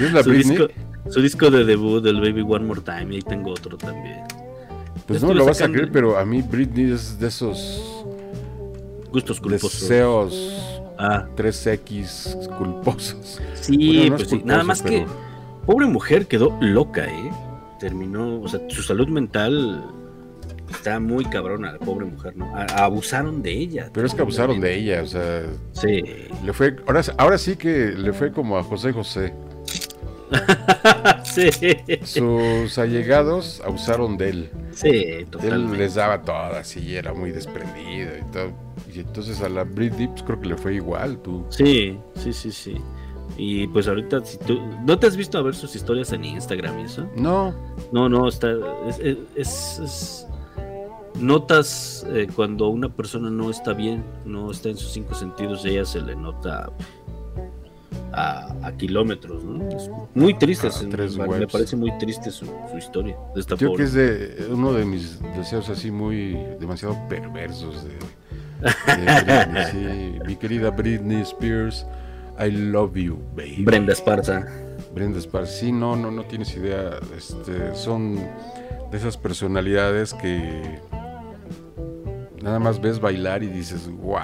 [0.00, 0.56] ¿Es la Su Britney?
[0.56, 0.72] disco,
[1.10, 4.20] su disco de debut del Baby One More Time, y ahí tengo otro también.
[5.06, 7.82] Pues no me lo vas a creer, pero a mí Britney es de esos
[9.12, 9.80] Gustos culposos.
[9.80, 10.52] deseos
[10.98, 13.40] Ah, 3X culposos.
[13.54, 14.42] sí, Bueno, no es pues sí.
[14.44, 15.04] Nada más que
[15.66, 17.30] pobre mujer quedó loca, ¿eh?
[17.80, 19.84] Terminó, o sea, su salud mental
[20.70, 22.54] Está muy cabrona la pobre mujer, ¿no?
[22.56, 23.90] A- abusaron de ella.
[23.92, 26.02] Pero es que abusaron de ella, o sea, Sí.
[26.44, 29.32] le fue, ahora, ahora sí que le fue como a José José.
[31.24, 31.50] sí.
[32.04, 34.50] Sus allegados abusaron de él.
[34.72, 35.78] Sí, Él totalmente.
[35.78, 38.50] les daba todas y era muy desprendido y todo.
[38.92, 41.46] Y entonces a la Britney pues, creo que le fue igual, tú.
[41.50, 42.76] Sí, sí, sí, sí.
[43.38, 44.60] Y pues ahorita, si tú.
[44.84, 47.06] ¿No te has visto a ver sus historias en Instagram y eso?
[47.16, 47.54] No,
[47.92, 48.50] No, no, está.
[48.88, 48.98] Es.
[49.00, 50.25] es- es- es-
[51.20, 55.84] notas eh, cuando una persona no está bien, no está en sus cinco sentidos, ella
[55.84, 56.70] se le nota
[58.12, 59.68] a, a kilómetros, ¿no?
[59.68, 63.82] Es muy triste, tres me, parece muy triste su, su historia de esta creo que
[63.82, 70.18] es de uno de mis deseos así muy demasiado perversos de, de Britney, sí.
[70.26, 71.86] Mi querida Britney Spears,
[72.38, 73.64] I love you, baby.
[73.64, 74.46] Brenda Esparza.
[74.94, 76.98] Brenda Spears, sí, no, no, no tienes idea.
[77.16, 78.16] Este, son
[78.90, 80.80] de esas personalidades que
[82.46, 84.22] nada más ves bailar y dices, wow.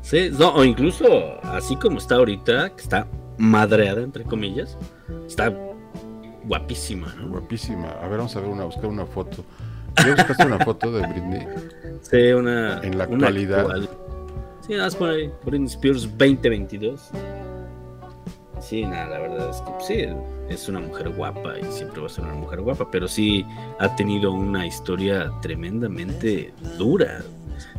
[0.00, 1.06] Sí, no, o incluso
[1.44, 4.78] así como está ahorita, que está madreada, entre comillas,
[5.26, 5.54] está
[6.44, 7.28] guapísima, ¿no?
[7.28, 7.90] Guapísima.
[8.02, 9.44] A ver, vamos a ver una, buscar una foto.
[9.98, 11.46] ¿Ya buscaste una foto de Britney?
[12.00, 12.80] Sí, una.
[12.82, 13.60] En la una actualidad.
[13.60, 13.88] actual.
[14.66, 17.10] Sí, nada más por ahí, Britney Spears 2022.
[18.60, 20.06] Sí, nada, la verdad es que pues, sí,
[20.48, 23.44] es una mujer guapa y siempre va a ser una mujer guapa, pero sí
[23.78, 27.22] ha tenido una historia tremendamente dura.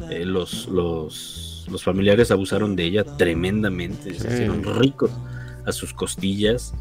[0.09, 5.11] Eh, los, los, los familiares abusaron de ella tremendamente, se hicieron ricos
[5.65, 6.73] a sus costillas.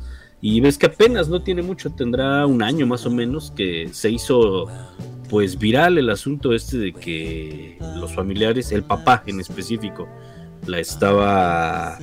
[0.43, 4.10] Y ves que apenas no tiene mucho, tendrá un año más o menos que se
[4.10, 4.68] hizo
[5.28, 10.09] pues viral el asunto este de que los familiares, el papá en específico,
[10.66, 11.98] la estaba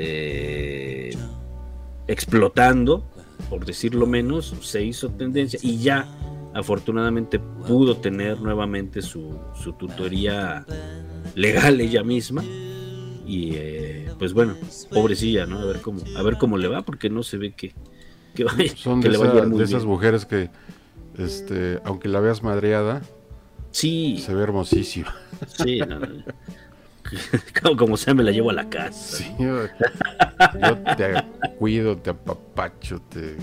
[0.00, 1.10] eh,
[2.06, 3.04] explotando,
[3.50, 6.06] por decirlo menos, se hizo tendencia y ya
[6.54, 10.64] afortunadamente pudo tener nuevamente su, su tutoría
[11.34, 12.42] legal ella misma.
[13.26, 14.54] Y eh, pues bueno,
[14.90, 15.58] pobrecilla, ¿no?
[15.58, 17.74] A ver cómo, a ver cómo le va, porque no se ve que,
[18.34, 19.88] que, vaya- Son que de, le vaya a ir esa- muy de esas bien.
[19.92, 20.48] mujeres que,
[21.18, 23.02] este, aunque la veas madreada,
[23.70, 25.14] Sí, se ve hermosísima.
[25.46, 26.06] sí, no, no.
[27.62, 29.16] como, como sea, me la llevo a la casa.
[29.18, 29.64] Sí, yo,
[30.62, 31.14] yo te
[31.58, 33.36] cuido, te apapacho, te.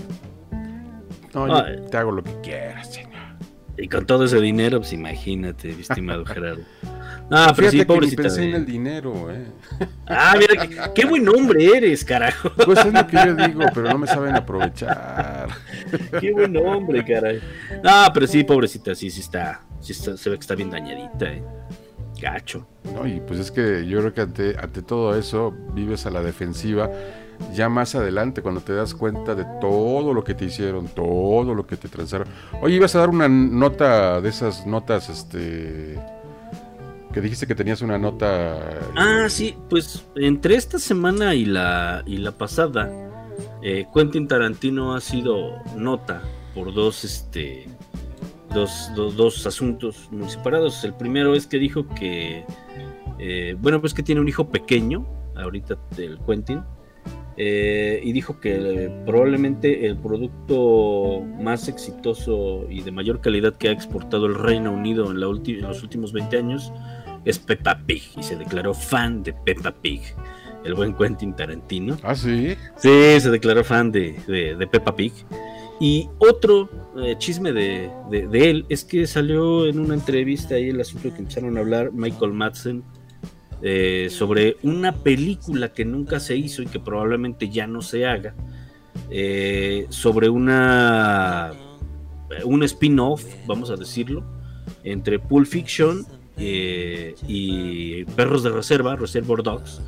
[1.34, 1.76] No, yo Ay.
[1.90, 3.12] te hago lo que quieras, señor.
[3.78, 6.62] Y con todo ese dinero, pues imagínate, mi estimado Gerardo.
[7.30, 8.22] Ah, pero sí, que ni pobrecita.
[8.22, 9.46] pensé en el dinero, eh.
[10.06, 12.52] Ah, mira, qué, qué buen hombre eres, carajo.
[12.64, 15.48] Pues es lo que yo digo, pero no me saben aprovechar.
[16.20, 17.40] Qué buen hombre, caray.
[17.84, 21.26] Ah, pero sí, pobrecita, sí, sí está, sí está, se ve que está bien dañadita,
[21.32, 21.42] eh.
[22.20, 22.66] Gacho.
[22.94, 26.22] No, y pues es que yo creo que ante, ante todo eso vives a la
[26.22, 26.90] defensiva.
[27.52, 31.66] Ya más adelante, cuando te das cuenta de todo lo que te hicieron, todo lo
[31.66, 32.28] que te transaron.
[32.62, 35.98] Oye, ibas a dar una nota de esas notas, este.
[37.12, 38.80] Que dijiste que tenías una nota.
[38.96, 42.90] Ah, sí, pues entre esta semana y la, y la pasada,
[43.62, 46.22] eh, Quentin Tarantino ha sido nota
[46.54, 47.68] por dos, este,
[48.52, 50.82] dos, dos, dos asuntos muy separados.
[50.84, 52.44] El primero es que dijo que,
[53.18, 55.06] eh, bueno, pues que tiene un hijo pequeño,
[55.36, 56.62] ahorita del Quentin,
[57.38, 63.68] eh, y dijo que eh, probablemente el producto más exitoso y de mayor calidad que
[63.68, 66.72] ha exportado el Reino Unido en, la en los últimos 20 años
[67.26, 70.00] es Peppa Pig y se declaró fan de Peppa Pig.
[70.64, 71.96] El buen Quentin Tarantino.
[72.02, 72.56] Ah, sí.
[72.76, 75.12] Sí, se declaró fan de, de, de Peppa Pig.
[75.80, 80.80] Y otro eh, chisme de, de- él es que salió en una entrevista ahí el
[80.80, 82.82] asunto que empezaron a hablar Michael Madsen
[83.62, 88.34] eh, sobre una película que nunca se hizo y que probablemente ya no se haga.
[89.10, 91.52] eh, sobre una
[92.44, 94.24] un spin-off, vamos a decirlo,
[94.82, 96.04] entre Pulp Fiction
[96.38, 99.80] eh, y Perros de Reserva, Reservoir Dogs.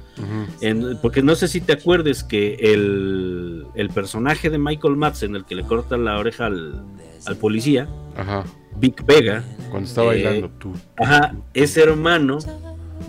[0.61, 5.45] En- porque no sé si te acuerdes que el, el personaje de Michael Madsen, el
[5.45, 6.83] que le corta la oreja al,
[7.27, 8.45] al policía, Ajá.
[8.77, 10.73] Vic Vega, Cuando está Eh, bailando tú.
[10.97, 12.39] ajá, es hermano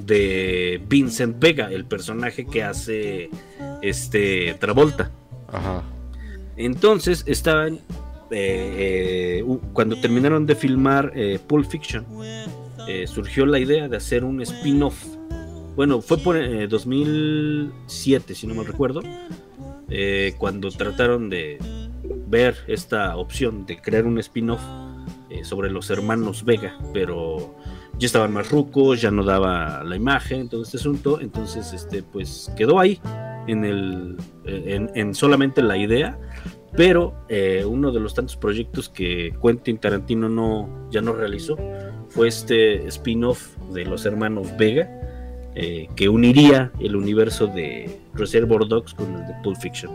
[0.05, 3.29] de Vincent Vega, el personaje que hace
[3.81, 5.11] este Travolta.
[5.51, 5.83] Ajá.
[6.57, 7.75] Entonces estaban
[8.31, 12.05] eh, eh, cuando terminaron de filmar eh, Pulp Fiction,
[12.89, 15.05] eh, surgió la idea de hacer un spin-off.
[15.75, 19.01] Bueno, fue por eh, 2007, si no me recuerdo,
[19.89, 21.59] eh, cuando trataron de
[22.27, 24.61] ver esta opción de crear un spin-off
[25.29, 27.55] eh, sobre los hermanos Vega, pero
[27.99, 32.51] ya estaban más rucos, ya no daba la imagen, todo este asunto, entonces este pues
[32.57, 32.99] quedó ahí
[33.45, 36.19] en el en, en solamente la idea,
[36.75, 41.55] Pero eh, uno de los tantos proyectos que Quentin Tarantino no, ya no realizó
[42.09, 44.89] fue este spin-off de los hermanos Vega,
[45.55, 49.91] eh, que uniría el universo de Reservoir Dogs con el de Pulp Fiction.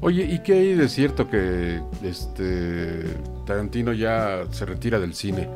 [0.00, 3.04] Oye, ¿y qué hay de cierto que este
[3.46, 5.48] Tarantino ya se retira del cine?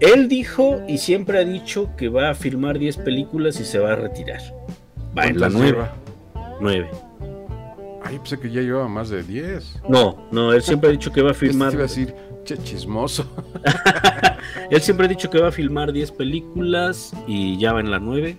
[0.00, 3.92] Él dijo y siempre ha dicho que va a filmar 10 películas y se va
[3.92, 4.40] a retirar.
[5.16, 5.66] Va en la ¿Cuántas 9.
[5.70, 5.94] lleva?
[6.60, 6.90] 9.
[8.04, 9.82] Ay, pensé que ya llevaba más de 10.
[9.88, 11.70] No, no, él siempre ha dicho que va a filmar.
[11.70, 12.14] te iba a decir,
[12.44, 13.26] che, chismoso.
[14.70, 17.98] Él siempre ha dicho que va a filmar 10 películas y ya va en la
[17.98, 18.38] 9.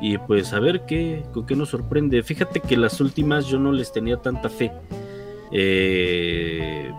[0.00, 2.22] Y pues a ver qué, con qué nos sorprende.
[2.22, 4.72] Fíjate que las últimas yo no les tenía tanta fe.
[5.52, 6.90] Eh,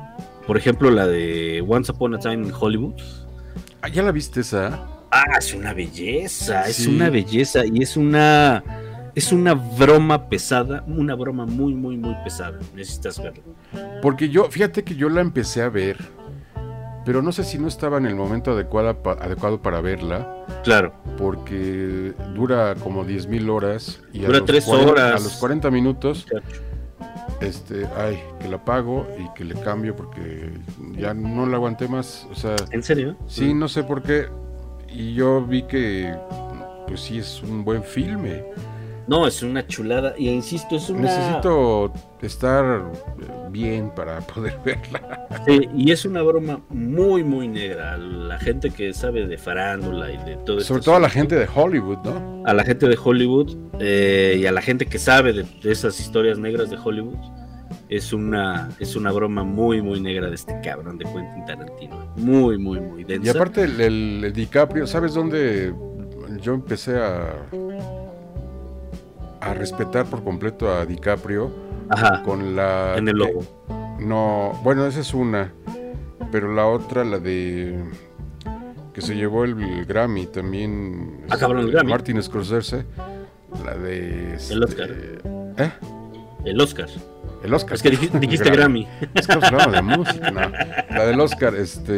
[0.48, 2.96] por ejemplo, la de Once Upon a Time in Hollywood.
[3.82, 4.88] Ah, ¿Ya la viste esa?
[5.12, 8.64] Ah, es una belleza, es una belleza y es una
[9.16, 12.60] es una broma pesada, una broma muy muy muy pesada.
[12.74, 13.44] Necesitas verla.
[14.02, 15.98] Porque yo, fíjate que yo la empecé a ver,
[17.06, 20.94] pero no sé si no estaba en el momento adecuado, adecuado para verla, Claro.
[21.18, 24.02] porque dura como 10.000 horas.
[24.14, 25.22] Y Dura los tres 40 horas.
[25.22, 26.62] A los 40 minutos, muchacho.
[27.42, 30.52] este, ay, que la pago y que le cambio porque
[30.98, 32.28] ya no la aguanté más.
[32.32, 33.16] O sea, ¿En serio?
[33.28, 34.28] sí, no sé por qué.
[34.88, 36.16] Y yo vi que,
[36.88, 38.46] pues sí, es un buen filme.
[39.08, 42.84] No, es una chulada y insisto, es una Necesito estar
[43.54, 45.26] bien para poder verla.
[45.48, 47.98] Sí, y es una broma muy, muy negra.
[47.98, 51.48] La gente que sabe de farándula y de todo Sobre todo a la gente de
[51.54, 52.44] Hollywood, ¿no?
[52.46, 55.98] a la gente de Hollywood eh, y a la gente que sabe de, de esas
[56.02, 57.16] historias negras de Hollywood,
[57.90, 62.12] es una, es una broma muy, muy negra de este cabrón de Quentin Tarantino.
[62.18, 63.28] Muy, muy, muy densa.
[63.28, 65.74] Y aparte el, el- el DiCaprio, ¿sabes dónde
[66.42, 67.36] yo empecé a
[69.44, 71.52] a respetar por completo a DiCaprio
[71.90, 73.42] Ajá, con la en el logo.
[74.00, 75.54] No, bueno, esa es una,
[76.32, 77.84] pero la otra la de
[78.94, 81.92] que se llevó el, Grammy también Ah, cabrón, el este, Grammy.
[81.92, 82.86] Martin Scorsese,
[83.66, 84.90] la de este, El Oscar.
[85.58, 85.72] ¿Eh?
[86.46, 86.90] El Oscar.
[87.44, 87.74] El Oscar.
[87.74, 88.88] Es que dijiste, dijiste Grammy.
[89.14, 90.42] Es que de música, no.
[90.90, 91.92] La del Oscar, este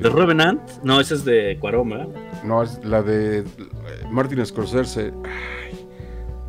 [0.00, 0.60] ¿De Revenant?
[0.82, 2.08] No, esa es de Cuaroma.
[2.44, 3.44] No, es la de
[4.10, 5.12] Martin Scorsese.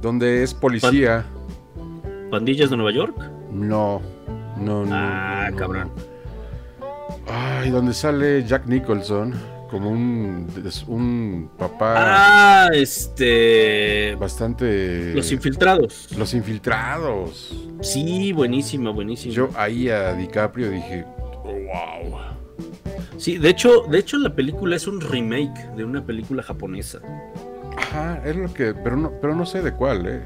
[0.01, 1.25] Donde es policía.
[2.29, 3.15] ¿Pandillas de Nueva York?
[3.51, 4.01] No,
[4.57, 4.89] no, no.
[4.95, 5.91] Ah, no, cabrón.
[6.79, 7.31] no.
[7.33, 9.33] Ay, donde sale Jack Nicholson
[9.69, 10.47] como un,
[10.87, 14.15] un papá Ah, este.
[14.19, 15.13] bastante.
[15.13, 16.09] Los infiltrados.
[16.17, 17.55] Los infiltrados.
[17.81, 19.33] Sí, buenísima, buenísima.
[19.33, 21.05] Yo ahí a DiCaprio dije,
[21.45, 22.19] wow.
[23.17, 26.99] Sí, de hecho, de hecho la película es un remake de una película japonesa.
[27.81, 28.73] Ajá, es lo que.
[28.73, 30.21] Pero no, pero no sé de cuál, eh.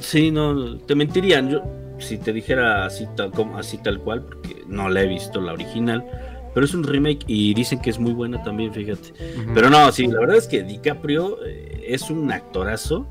[0.00, 1.62] Sí, no, te mentirían yo
[1.98, 5.52] si te dijera así tal como así tal cual, porque no la he visto la
[5.52, 6.04] original,
[6.52, 9.12] pero es un remake y dicen que es muy buena también, fíjate.
[9.54, 13.06] Pero no, sí, la verdad es que DiCaprio eh, es un actorazo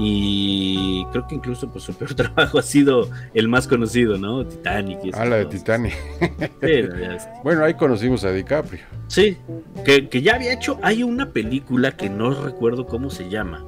[0.00, 4.46] y creo que incluso pues su peor trabajo ha sido el más conocido, ¿no?
[4.46, 5.00] Titanic.
[5.04, 5.46] y Ah, la de.
[5.46, 5.92] Titanic.
[6.62, 6.82] Sí,
[7.42, 8.84] Bueno, ahí conocimos a DiCaprio.
[9.08, 9.36] Sí,
[9.84, 10.78] que, que ya había hecho.
[10.82, 13.64] Hay una película que no recuerdo cómo se llama.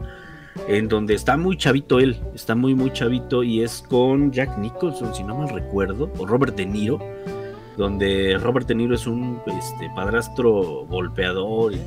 [0.68, 2.20] En donde está muy chavito él.
[2.32, 3.42] Está muy, muy chavito.
[3.42, 6.12] Y es con Jack Nicholson, si no mal recuerdo.
[6.18, 7.00] O Robert De Niro.
[7.76, 11.72] Donde Robert De Niro es un este, padrastro golpeador.
[11.72, 11.80] Y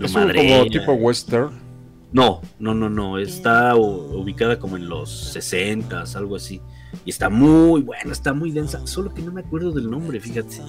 [0.00, 1.71] lo Es un como tipo western.
[2.12, 3.18] No, no, no, no.
[3.18, 6.60] Está ubicada como en los 60, algo así.
[7.06, 8.86] Y está muy buena, está muy densa.
[8.86, 10.60] Solo que no me acuerdo del nombre, fíjate.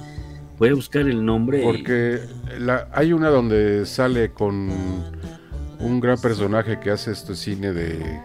[0.58, 1.62] Voy a buscar el nombre.
[1.62, 2.20] y- Porque
[2.60, 4.70] la, hay una donde sale con
[5.80, 8.22] un gran personaje que hace este cine de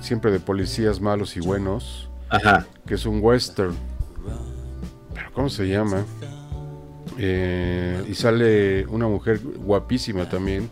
[0.00, 2.66] siempre de policías malos y buenos, Ajá.
[2.86, 3.74] que es un western.
[5.14, 6.04] Pero ¿cómo se llama?
[7.16, 10.68] Eh, y sale una mujer guapísima también,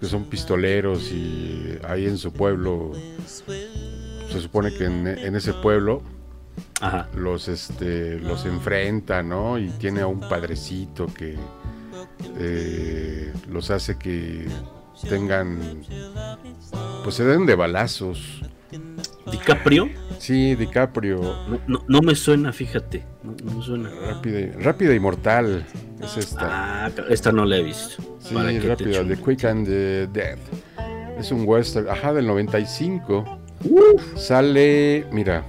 [0.00, 2.92] que son pistoleros y ahí en su pueblo,
[4.32, 6.02] se supone que en, en ese pueblo
[6.80, 7.08] Ajá.
[7.14, 9.58] los este los enfrenta, ¿no?
[9.58, 11.36] Y tiene a un padrecito que
[12.38, 14.48] eh, los hace que
[15.08, 15.82] tengan
[17.04, 18.42] pues se den de balazos.
[19.30, 19.88] DiCaprio.
[20.18, 23.04] Sí, DiCaprio, No, no, no me suena, fíjate.
[23.22, 23.90] No, no me suena.
[24.08, 25.64] rápida, rápida y mortal.
[26.02, 26.84] Es esta.
[26.86, 28.02] Ah, esta no la he visto.
[28.18, 29.04] sí, ¿Para qué te rápida?
[29.06, 30.38] The Quick and the Dead.
[31.18, 33.38] Es un western, ajá, del 95.
[34.16, 35.44] Sale, mira.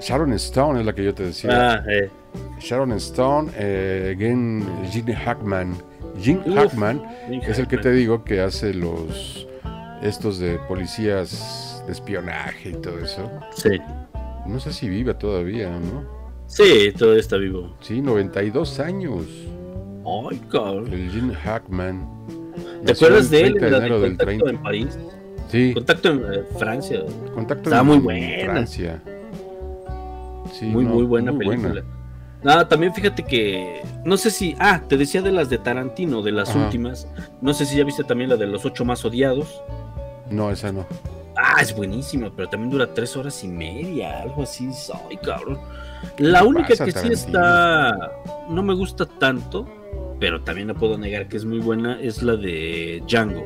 [0.00, 1.72] Sharon Stone es la que yo te decía.
[1.74, 2.10] Ah, eh.
[2.60, 5.76] Sharon Stone, eh, again, Gene Hackman.
[6.20, 9.46] Gene Uf, Hackman es el que te digo que hace los
[10.02, 13.30] estos de policías de espionaje y todo eso.
[13.54, 13.70] Sí.
[14.46, 16.04] No sé si vive todavía, ¿no?
[16.46, 17.74] Sí, todavía está vivo.
[17.80, 19.24] Sí, 92 años.
[20.06, 20.92] Ay, cabrón.
[20.92, 22.06] El Gene Hackman.
[22.84, 24.50] ¿Te Nació acuerdas de él 30 en la de del Contacto 30.
[24.50, 24.98] en París?
[25.48, 27.02] Sí, Contacto en eh, Francia.
[27.34, 28.44] contacto Estaba en muy buena.
[28.52, 29.02] Francia.
[30.52, 31.82] Sí, muy, no, muy buena muy película.
[32.42, 33.80] Nada, también fíjate que.
[34.04, 34.54] No sé si.
[34.58, 36.64] Ah, te decía de las de Tarantino, de las Ajá.
[36.66, 37.08] últimas.
[37.40, 39.62] No sé si ya viste también la de los ocho más odiados.
[40.30, 40.86] No, esa no.
[41.36, 44.68] Ah, es buenísima, pero también dura tres horas y media, algo así.
[45.08, 45.58] Ay, cabrón.
[46.18, 48.12] La ¿Qué única pasa, que sí está.
[48.48, 49.66] No me gusta tanto,
[50.20, 53.44] pero también no puedo negar que es muy buena, es la de Django.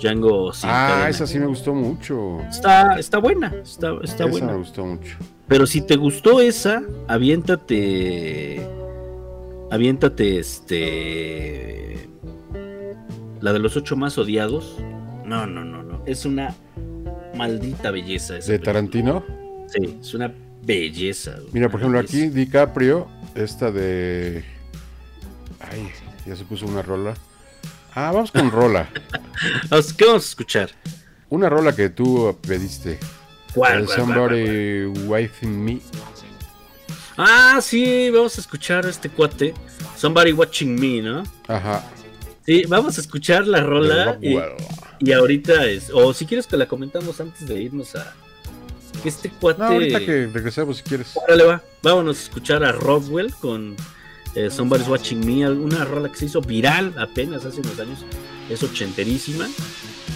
[0.00, 1.08] Django sin ah, cadena.
[1.08, 2.40] esa sí me gustó mucho.
[2.48, 4.52] Está, está buena, está, está esa buena.
[4.52, 5.16] me gustó mucho.
[5.48, 8.66] Pero si te gustó esa, aviéntate.
[9.70, 12.08] Aviéntate este.
[13.40, 14.76] La de los ocho más odiados.
[15.24, 16.02] No, no, no, no.
[16.06, 16.54] Es una
[17.40, 18.36] maldita belleza.
[18.36, 18.72] esa ¿De película.
[18.72, 19.24] Tarantino?
[19.66, 21.36] Sí, es una belleza.
[21.52, 24.44] Mira, por ejemplo, aquí DiCaprio, esta de.
[25.58, 25.90] Ay,
[26.26, 27.14] ya se puso una rola.
[27.94, 28.88] Ah, vamos con rola.
[29.96, 30.70] ¿Qué vamos a escuchar?
[31.30, 32.98] Una rola que tú pediste.
[33.54, 35.80] ¿Cuál, El cuál, cuál, Somebody Wifing Me.
[37.16, 39.54] Ah, sí, vamos a escuchar a este cuate.
[39.96, 41.22] Somebody Watching Me, ¿no?
[41.48, 41.84] Ajá.
[42.46, 44.18] Sí, vamos a escuchar la rola.
[44.20, 44.36] Y,
[45.00, 45.90] y ahorita es.
[45.92, 48.14] O si quieres que la comentamos antes de irnos a.
[49.04, 49.60] Este cuate.
[49.60, 51.12] No, ahorita que regresemos si quieres.
[51.16, 51.62] Órale, va.
[51.82, 53.76] Vámonos a escuchar a Rockwell con
[54.34, 58.04] eh, Somebody's Watching Me, una rola que se hizo viral apenas hace unos años.
[58.50, 59.48] Es ochenterísima.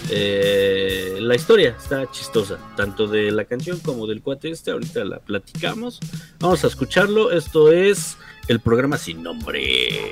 [0.09, 4.71] Eh, la historia está chistosa, tanto de la canción como del cuate este.
[4.71, 5.99] Ahorita la platicamos.
[6.39, 7.31] Vamos a escucharlo.
[7.31, 10.11] Esto es el programa sin nombre.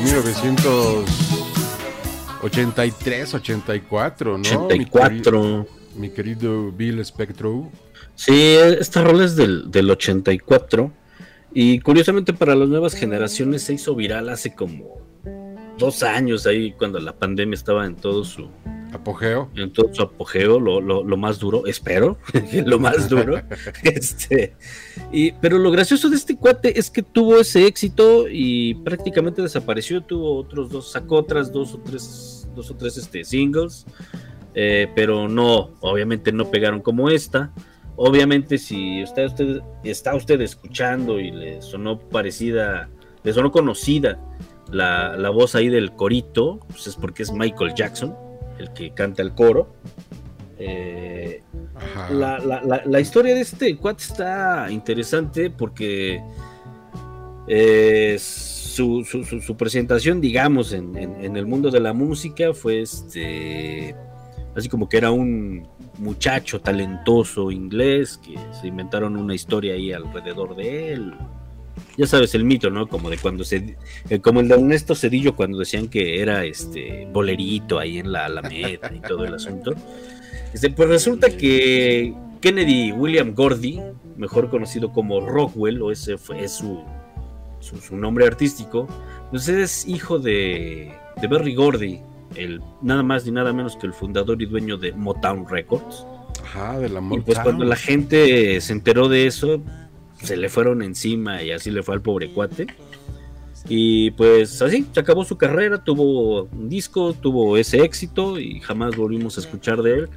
[0.00, 1.04] Clásico
[2.40, 4.38] 1983, 84, ¿no?
[4.38, 5.66] Mi, queri- 84.
[5.96, 7.70] mi querido Bill Spectro.
[8.14, 10.92] Sí, esta rola es del, del 84.
[11.54, 14.98] Y curiosamente para las nuevas generaciones se hizo viral hace como
[15.78, 18.48] dos años ahí cuando la pandemia estaba en todo su,
[18.92, 19.50] Apogeo.
[19.56, 22.18] en todo su apogeo, lo, lo- lo más duro, espero,
[22.66, 23.40] lo más duro.
[23.82, 24.54] este,
[25.12, 30.02] y, pero lo gracioso de este cuate es que tuvo ese éxito y prácticamente desapareció,
[30.02, 33.86] tuvo otros dos, sacó otras dos o tres, dos o tres este, singles,
[34.54, 37.52] eh, pero no, obviamente no pegaron como esta.
[37.96, 42.88] Obviamente si usted, usted está usted escuchando y le sonó parecida,
[43.22, 44.18] le sonó conocida
[44.70, 48.14] la, la voz ahí del corito, pues es porque es Michael Jackson
[48.62, 49.74] el que canta el coro.
[50.58, 51.42] Eh,
[52.10, 56.22] la, la- la- la historia de este cuate está interesante porque
[57.48, 62.52] eh, su, su- su- su presentación, digamos, en, en- en el mundo de la música
[62.54, 63.94] fue este.
[64.54, 65.66] Así como que era un
[65.98, 71.14] muchacho talentoso inglés que se inventaron una historia ahí alrededor de él.
[71.96, 72.86] Ya sabes el mito, ¿no?
[72.88, 73.76] Como de cuando se.
[74.08, 78.26] eh, como el de Ernesto Cedillo cuando decían que era este bolerito ahí en la
[78.26, 79.74] Alameda y todo el asunto.
[80.52, 83.80] Este, pues resulta que Kennedy William Gordy,
[84.16, 86.82] mejor conocido como Rockwell, o ese fue es su,
[87.60, 88.86] su, su nombre artístico,
[89.30, 92.00] pues es hijo de, de Berry Gordy,
[92.36, 96.06] el, nada más ni nada menos que el fundador y dueño de Motown Records.
[96.44, 97.42] Ajá, de la Y pues Motown.
[97.44, 99.62] cuando la gente se enteró de eso,
[100.22, 102.66] se le fueron encima y así le fue al pobre cuate.
[103.68, 108.96] Y pues así, se acabó su carrera, tuvo un disco, tuvo ese éxito y jamás
[108.96, 110.08] volvimos a escuchar de él.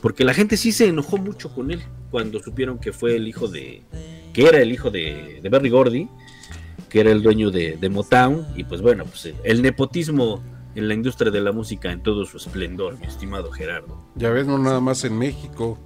[0.00, 3.46] Porque la gente sí se enojó mucho con él cuando supieron que fue el hijo
[3.46, 3.82] de.
[4.32, 6.08] que era el hijo de, de Berry Gordy,
[6.88, 8.46] que era el dueño de, de Motown.
[8.56, 10.42] Y pues bueno, pues el nepotismo
[10.74, 14.02] en la industria de la música en todo su esplendor, mi estimado Gerardo.
[14.16, 15.78] Ya ves, no nada más en México.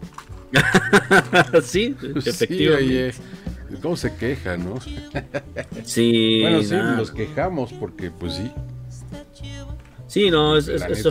[1.62, 2.84] sí, Sí, efectivamente.
[2.84, 3.12] oye,
[3.82, 4.76] ¿Cómo se queja, no?
[5.84, 8.50] Sí, bueno, sí, nos quejamos porque, pues sí.
[10.06, 11.04] Sí, no, es, es, es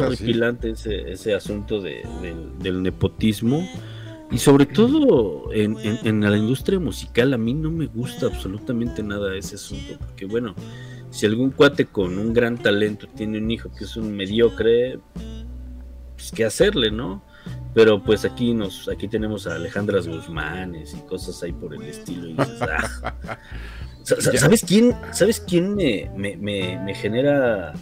[0.66, 3.68] ese, ese asunto de- del, del nepotismo.
[4.32, 9.04] Y sobre todo en, en- en la industria musical, a mí no me gusta absolutamente
[9.04, 9.94] nada ese asunto.
[10.00, 10.56] Porque, bueno,
[11.12, 15.00] si algún cuate con un gran talento tiene un hijo que es un mediocre,
[16.16, 17.24] pues qué hacerle, ¿no?
[17.78, 22.28] Pero pues aquí nos, aquí tenemos a Alejandras Guzmanes y cosas ahí por el estilo.
[22.30, 23.38] Y dices, "Ah".
[24.04, 27.74] ¿Sabes quién, ¿sabes quién me, me- me- me genera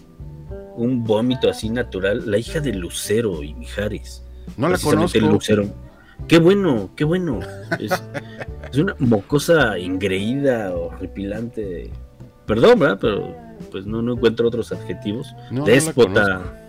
[0.75, 2.29] un vómito así natural?
[2.29, 4.25] La hija de Lucero y Mijares.
[4.57, 5.17] No la conozco.
[5.19, 5.63] Lucero.
[6.27, 7.39] Qué bueno, qué bueno.
[7.79, 7.93] Es,
[8.71, 11.89] es una mocosa ingreída, horripilante.
[12.45, 12.97] Perdón, ¿verdad?
[12.99, 13.33] Pero
[13.71, 15.33] pues no, no encuentro otros adjetivos.
[15.51, 16.64] No, Déspota,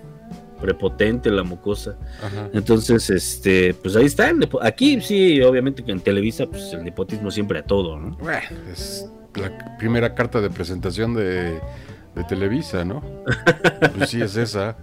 [0.67, 1.97] prepotente la mocosa.
[2.23, 2.49] Ajá.
[2.53, 4.29] Entonces, este, pues ahí está.
[4.29, 8.17] el Aquí sí, obviamente que en Televisa, pues el nepotismo siempre a todo, ¿no?
[8.17, 8.41] Bueno,
[8.73, 11.61] es la primera carta de presentación de,
[12.15, 13.03] de Televisa, ¿no?
[13.97, 14.77] Pues sí, es esa.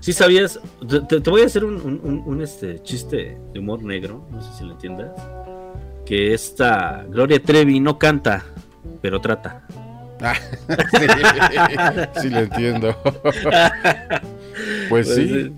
[0.00, 0.60] Sí sabías,
[1.08, 4.48] te, voy a hacer un, un- un- un, este, chiste de humor negro, no sé
[4.58, 5.10] si lo entiendas,
[6.04, 8.44] que esta Gloria Trevi no canta,
[9.00, 9.62] pero trata.
[10.20, 10.34] Ah,
[10.92, 12.96] sí, sí, lo entiendo.
[14.88, 15.52] Pues sí,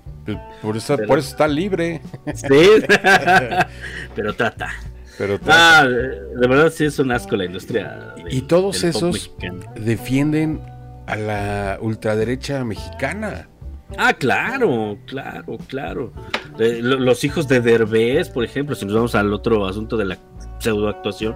[0.63, 2.01] por eso, Pero- por eso está libre.
[2.35, 2.47] Sí,
[4.15, 4.69] pero trata.
[5.17, 8.13] Pero Ah, de, verdad sí es un asco la industria.
[8.17, 9.33] del- Y todos esos-
[9.75, 10.61] defienden
[11.07, 13.49] a la ultraderecha mexicana.
[13.97, 16.13] Ah, claro, claro, claro.
[16.59, 20.05] Eh, lo- los hijos de Derbez, por ejemplo, si nos vamos al otro asunto de
[20.05, 20.19] la
[20.61, 21.35] pseudoactuación,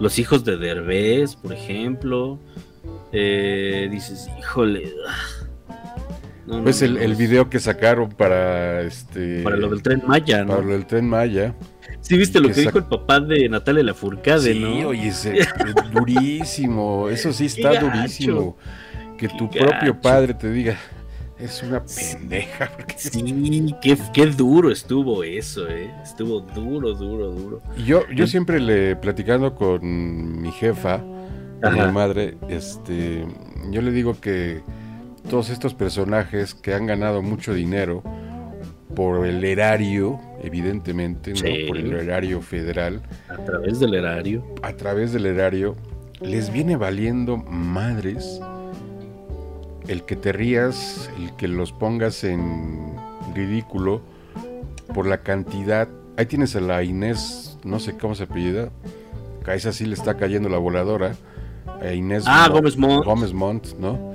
[0.00, 2.38] los hijos de Derbez, por ejemplo,
[3.12, 4.92] eh, dices, híjole.
[5.08, 5.43] ah.
[6.46, 10.02] No, Pues el, no, el es- video que sacaron para este Para lo del tren
[10.06, 10.48] Maya, ¿no?
[10.54, 11.54] para lo del tren Maya.
[12.00, 14.88] Sí, viste lo que que dijo el papá de Natalia Lafourcade, sí, ¿no?
[14.88, 15.48] oye, ese- es
[15.92, 17.08] durísimo.
[17.08, 18.56] Eso sí está durísimo.
[19.18, 20.76] Que tu propio padre te diga,
[21.38, 22.70] es una pendeja.
[22.76, 25.90] porque- Sí, qué, qué duro estuvo eso, ¿eh?
[26.02, 27.62] Estuvo duro, duro, duro.
[27.86, 30.98] Yo, yo siempre le platicando con mi jefa,
[31.62, 33.24] con mi madre, este,
[33.70, 34.60] yo le digo que
[35.28, 38.02] todos estos personajes que han ganado mucho dinero
[38.94, 41.36] por el erario, evidentemente, ¿no?
[41.36, 41.64] Sí.
[41.66, 44.44] por el erario federal, A través del erario.
[44.62, 45.74] a través del erario,
[46.20, 48.40] les viene valiendo madres
[49.88, 52.94] el que te rías, el que los pongas en
[53.34, 54.00] ridículo
[54.94, 55.88] por la cantidad.
[56.16, 58.70] Ahí tienes a la Inés, no sé cómo se apellida,
[59.44, 61.16] que a esa sí le está cayendo la voladora.
[61.82, 63.04] A Inés Ah, Gómez Montt.
[63.04, 64.14] Gómez Montt, ¿no?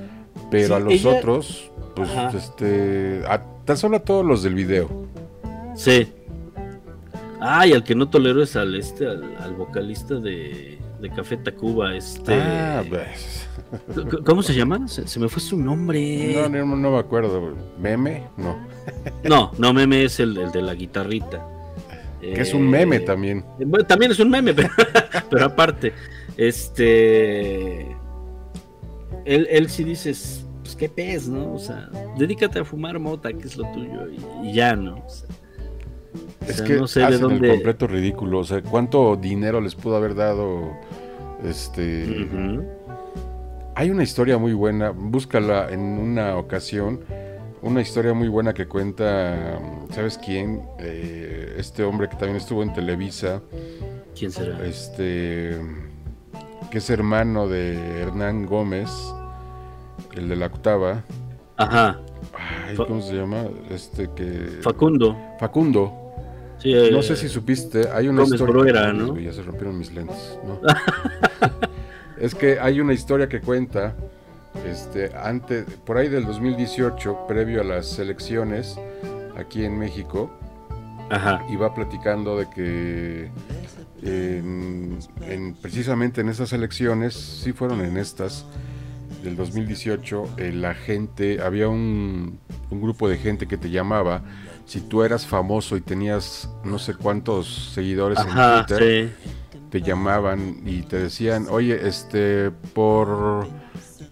[0.51, 2.37] Pero Sí, a los ella- otros, pues, Ajá.
[2.37, 4.89] este, a- tan solo a todos los del video.
[5.75, 6.07] Sí.
[7.41, 11.95] Ay, al que no tolero es al este, al, al vocalista de, de Café Tacuba,
[11.95, 12.33] este.
[12.33, 13.47] Ah, pues,
[14.25, 14.87] ¿Cómo se llama?
[14.87, 16.33] Se, se me fue su nombre.
[16.49, 17.55] no, no, no me acuerdo.
[17.79, 18.23] ¿Meme?
[18.35, 18.57] No.
[19.23, 21.45] No, no, meme es el, el de la guitarrita.
[22.19, 23.45] Que es un meme Eh, también.
[23.65, 24.69] Bueno, también es un meme, pero,
[25.29, 25.93] pero aparte,
[26.35, 27.95] este.
[29.25, 31.53] Él, él sí dices, pues qué pez, ¿no?
[31.53, 34.97] O sea, dedícate a fumar mota, que es lo tuyo, y, y ya, ¿no?
[35.05, 35.29] O sea,
[36.47, 37.47] o Es sea, que no sé de dónde.
[37.47, 38.39] el completo ridículo.
[38.39, 40.79] O sea, ¿cuánto dinero les pudo haber dado?
[41.43, 42.05] Este.
[43.75, 47.01] Hay una historia muy buena, búscala en una ocasión,
[47.61, 49.59] una historia muy buena que cuenta,
[49.91, 50.63] ¿sabes quién?
[50.79, 53.41] Eh, este hombre que también estuvo en Televisa,
[54.17, 54.65] ¿Quién será?
[54.65, 55.57] este,
[56.69, 58.89] que es hermano de Hernán Gómez,
[60.15, 61.03] el de la octava.
[61.57, 61.99] Ajá,
[62.67, 63.45] Ay, ¿Cómo se llama?
[63.69, 64.59] Este que...
[64.61, 65.17] Facundo.
[65.39, 65.93] Facundo.
[66.57, 68.53] Sí, eh, No sé si supiste, hay una Gómez historia...
[68.53, 69.17] Bruera, ¿no?
[69.17, 70.59] Ya se rompieron mis lentes, ¿no?
[72.17, 73.95] es que hay una historia que cuenta,
[74.67, 78.77] este, antes, por ahí del 2018, previo a las elecciones
[79.37, 80.29] aquí en México,
[81.09, 83.31] Ajá, iba platicando de que
[84.03, 88.45] en- en- precisamente en esas elecciones, sí fueron en estas
[89.23, 92.39] del 2018, eh, la gente, había un,
[92.69, 94.21] un grupo de gente que te llamaba,
[94.65, 99.09] si tú eras famoso y tenías no sé cuántos seguidores ajá, en Twitter,
[99.51, 99.59] sí.
[99.71, 103.47] te llamaban y te decían, oye, este, por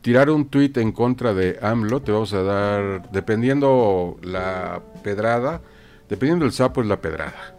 [0.02, 5.62] tirar un tweet en contra de AMLO, te vamos a dar, dependiendo la pedrada,
[6.10, 7.56] dependiendo el sapo es la pedrada,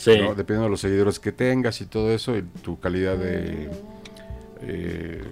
[0.00, 0.34] Sí, ¿no?
[0.34, 3.68] dependiendo de los seguidores que tengas y todo eso, y tu calidad de,
[4.62, 5.22] eh,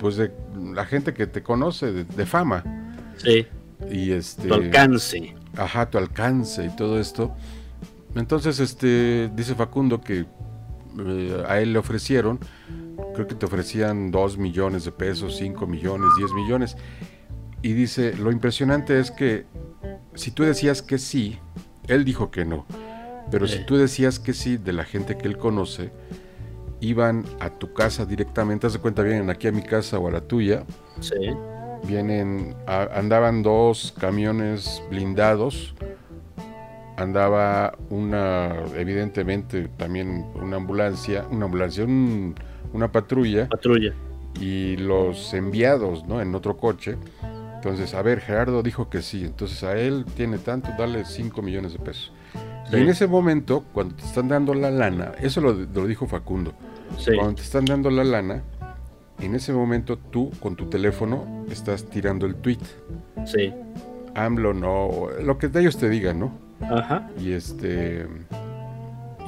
[0.00, 0.32] pues de
[0.74, 2.64] la gente que te conoce, de, de fama,
[3.18, 3.46] sí,
[3.88, 4.48] y este...
[4.48, 5.36] tu alcance.
[5.56, 7.36] Ajá, tu alcance y todo esto.
[8.16, 10.26] Entonces, este, dice Facundo que
[10.98, 12.40] eh, a él le ofrecieron,
[13.14, 16.76] creo que te ofrecían 2 millones de pesos, 5 millones, 10 millones.
[17.62, 19.46] Y dice, lo impresionante es que
[20.14, 21.38] si tú decías que sí,
[21.86, 22.66] él dijo que no.
[23.30, 25.90] Pero si tú decías que sí de la gente que él conoce,
[26.80, 30.10] iban a tu casa directamente, haz de cuenta, vienen aquí a mi casa o a
[30.10, 30.64] la tuya,
[31.00, 31.14] Sí,
[31.84, 35.74] vienen, a- andaban dos camiones blindados,
[36.96, 42.34] andaba una, evidentemente también una ambulancia, una ambulancia, un-
[42.72, 43.92] una patrulla patrulla.
[44.40, 46.20] y los enviados, ¿no?
[46.20, 46.96] En otro coche.
[47.56, 51.72] Entonces, a ver, Gerardo dijo que sí, entonces a él tiene tanto, dale 5 millones
[51.72, 52.12] de pesos.
[52.70, 52.76] Sí.
[52.76, 56.52] Y en ese momento, cuando te están dando la lana, eso lo, lo dijo Facundo,
[56.98, 58.42] Sí, cuando te están dando la lana,
[59.20, 62.58] en ese momento tú con tu teléfono estás tirando el tweet.
[63.26, 63.52] sí.
[64.14, 66.32] AMLO no, lo que ellos te digan, ¿no?
[66.60, 67.08] Ajá.
[67.20, 68.04] Y este.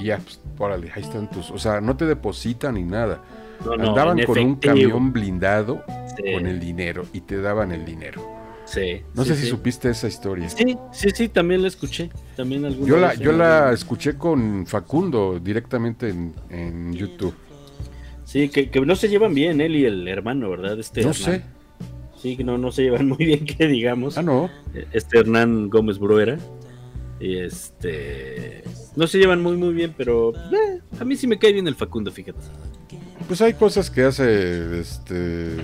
[0.00, 1.50] Y ya, pues, órale, ahí están tus.
[1.52, 3.20] O sea, no te depositan ni nada.
[3.64, 5.84] No, no, Andaban con un camión blindado
[6.16, 8.22] Sí, con el dinero y te daban el dinero.
[8.72, 10.48] Sí, No sí, sé si supiste esa historia.
[10.48, 12.10] Sí, sí, sí, también la escuché.
[12.36, 17.34] También alguna Yo la, yo la escuché con Facundo directamente en, en YouTube.
[18.24, 20.78] Sí, que, que no se llevan bien él y el hermano, ¿verdad?
[20.78, 21.24] Este No Hernán.
[21.24, 21.42] sé.
[22.20, 24.16] Sí, que no, no se llevan muy bien, que digamos.
[24.18, 24.50] Ah, no.
[24.92, 26.38] Este Hernán Gómez Bruera.
[27.18, 28.62] Y este.
[28.96, 30.32] No se llevan muy, muy bien, pero.
[30.34, 32.38] eh, a mí sí me cae bien el Facundo, fíjate.
[33.26, 35.56] Pues hay cosas que hace este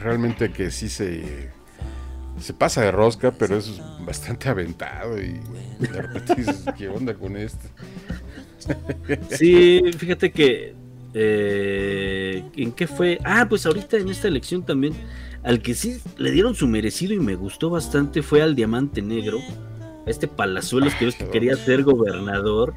[0.00, 1.50] realmente que sí se
[2.40, 5.40] se pasa de rosca, pero es bastante aventado y
[5.78, 7.68] de repente dices, ¿qué onda con esto?
[9.30, 10.74] Sí, fíjate que.
[11.14, 13.18] eh, ¿En qué fue?
[13.24, 14.94] Ah, pues ahorita en esta elección también.
[15.44, 19.38] Al que sí le dieron su merecido y me gustó bastante fue al Diamante Negro.
[20.06, 22.74] A este Palazuelos que que quería ser gobernador.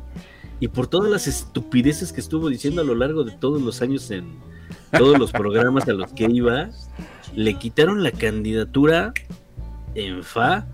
[0.60, 4.12] Y por todas las estupideces que estuvo diciendo a lo largo de todos los años
[4.12, 4.36] en
[4.92, 6.70] todos los programas a los que iba,
[7.36, 9.14] le quitaron la candidatura
[9.96, 10.66] en FA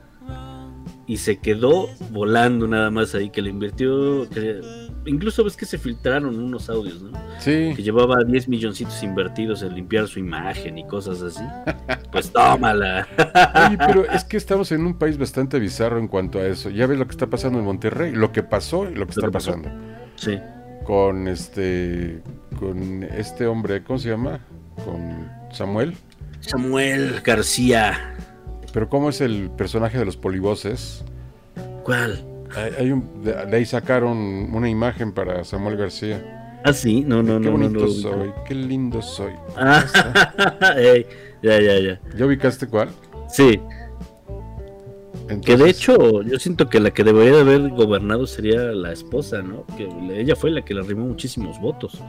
[1.06, 4.60] y se quedó volando nada más ahí, que le invirtió, que-
[5.06, 7.12] incluso ves que se filtraron unos audios, ¿no?
[7.40, 11.44] Sí, Que llevaba 10 milloncitos invertidos en limpiar su imagen y cosas así.
[12.12, 13.08] Pues tómala.
[13.68, 16.70] Oye, pero es que estamos en un país bastante bizarro en cuanto a eso.
[16.70, 19.30] Ya ves lo que está pasando en Monterrey, lo que pasó y lo que está
[19.30, 19.70] pasando.
[20.16, 20.40] Sí.
[20.86, 22.22] Con este
[22.60, 24.40] con este hombre, ¿cómo se llama?
[24.84, 25.96] Con Samuel.
[26.40, 28.16] Samuel García.
[28.78, 31.04] Pero cómo es el personaje de los polivoces?
[31.84, 32.24] ¿Cuál?
[32.56, 34.16] Hay, hay un, de, de ahí sacaron
[34.54, 36.60] una imagen para Samuel García.
[36.64, 37.88] Ah, sí, no, no, qué no, no, bonito no.
[37.88, 39.34] soy, qué lindo soy.
[39.56, 39.84] Ah,
[40.78, 41.08] ey,
[41.42, 42.00] ya, ya, ya.
[42.16, 42.90] ¿Ya ubicaste cuál?
[43.30, 43.60] Sí,
[45.42, 49.42] que de hecho yo siento que la que debería de haber gobernado sería la esposa,
[49.42, 49.66] ¿no?
[49.76, 52.00] Que ella fue la que le arrimó muchísimos votos.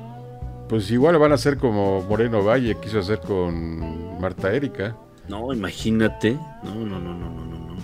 [0.68, 4.94] Pues igual van a ser como Moreno Valle quiso hacer con Marta Erika.
[5.28, 6.32] No, imagínate.
[6.62, 7.76] No, no, no, no, no, no, no.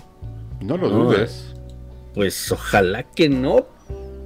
[0.61, 1.53] No lo No, dudes.
[2.13, 3.67] Pues ojalá que no,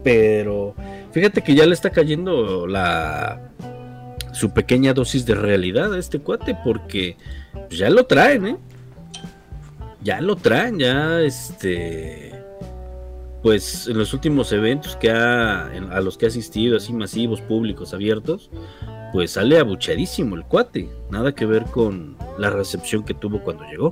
[0.03, 0.75] pero
[1.11, 3.51] fíjate que ya le está cayendo la
[4.31, 7.17] su pequeña dosis de realidad a este cuate porque
[7.67, 8.57] pues, ya lo traen, ¿eh?
[10.01, 12.38] Ya lo traen, ya este
[13.41, 17.93] pues en los últimos eventos que ha a los que ha asistido así masivos, públicos,
[17.93, 18.49] abiertos,
[19.11, 23.91] pues sale abuchadísimo el cuate, nada que ver con la recepción que tuvo cuando llegó.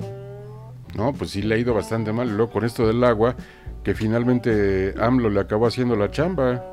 [0.94, 2.34] No, pues sí le ha ido bastante mal.
[2.36, 3.36] Luego con esto del agua,
[3.84, 6.64] que finalmente AMLO le acabó haciendo la chamba.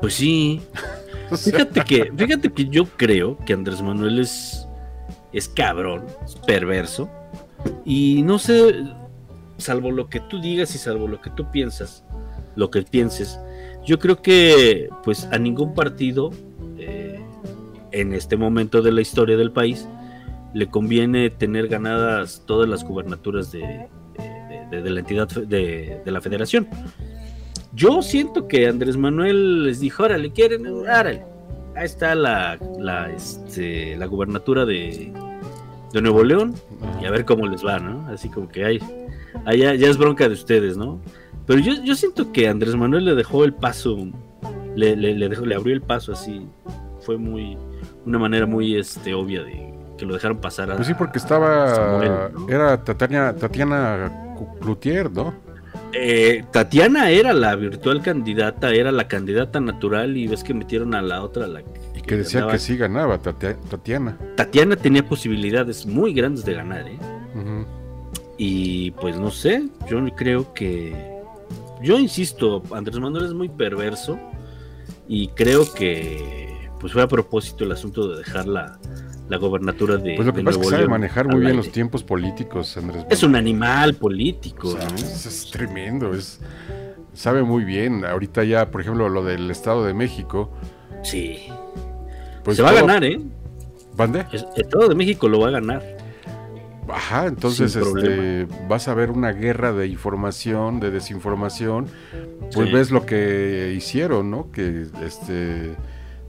[0.00, 0.60] Pues sí,
[1.34, 4.68] Fíjate que, fíjate que yo creo que Andrés Manuel es,
[5.32, 7.10] es cabrón, es perverso.
[7.84, 8.84] Y no sé,
[9.58, 12.04] salvo lo que tú digas y salvo lo que tú piensas,
[12.56, 13.38] lo que pienses,
[13.86, 16.32] yo creo que pues a ningún partido
[16.78, 17.20] eh,
[17.92, 19.88] en este momento de la historia del país
[20.52, 23.88] le conviene tener ganadas todas las gubernaturas de,
[24.72, 26.66] la entidad de, la federación.
[27.74, 31.24] Yo siento que Andrés Manuel les dijo, órale, quieren, órale.
[31.76, 32.58] Ahí está la,
[33.14, 35.12] este, la gubernatura de,
[35.92, 36.54] Nuevo León
[37.00, 38.06] y a ver cómo les va, ¿no?
[38.08, 38.80] Así como que hay,
[39.56, 41.00] ya es bronca de ustedes, ¿no?
[41.46, 43.96] Pero yo, yo siento que Andrés Manuel le dejó el paso,
[44.74, 46.46] le, le, le dejó, le abrió el paso así.
[47.00, 47.56] Fue muy,
[48.04, 50.76] una manera muy este, obvia de que lo dejaron pasar a.
[50.76, 51.74] Pues sí, porque estaba.
[51.74, 52.48] Samuel, ¿no?
[52.48, 55.32] Era Tatiana, Tatiana Cloutier, ¿no?
[55.92, 61.00] Eh, Tatiana era la virtual candidata, era la candidata natural y ves que metieron a
[61.00, 61.62] la otra, la
[61.94, 62.52] Y que decía ganaba.
[62.52, 64.18] que sí ganaba Tatia- Tatiana.
[64.36, 66.98] Tatiana tenía posibilidades muy grandes de ganar, ¿eh?
[68.38, 71.15] Y pues no sé, yo creo que.
[71.82, 74.18] Yo insisto, Andrés Manuel es muy perverso
[75.08, 78.78] y creo que pues fue a propósito el asunto de dejar la,
[79.28, 80.14] la gobernatura de.
[80.16, 83.04] Pues lo que pasa es que sabe manejar muy bien los tiempos políticos, Andrés.
[83.10, 84.94] Es un animal político, O sea, ¿no?
[84.96, 86.40] es, es tremendo, es
[87.14, 88.04] sabe muy bien.
[88.04, 90.50] Ahorita ya, por ejemplo, lo del Estado de México,
[91.02, 91.46] Sí.
[92.44, 93.20] pues Se va a ganar, ¿eh?
[93.96, 94.26] ¿Mande?
[94.32, 95.95] Es- El Estado de México lo va a ganar.
[96.88, 101.86] Ajá, entonces este, vas a ver una guerra de información, de desinformación.
[102.54, 102.72] Pues Sí.
[102.74, 104.50] ves lo que hicieron, ¿no?
[104.52, 105.74] Que este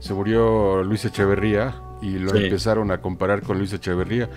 [0.00, 2.44] se murió Luis Echeverría y lo Sí.
[2.44, 4.28] empezaron a comparar con Luis Echeverría.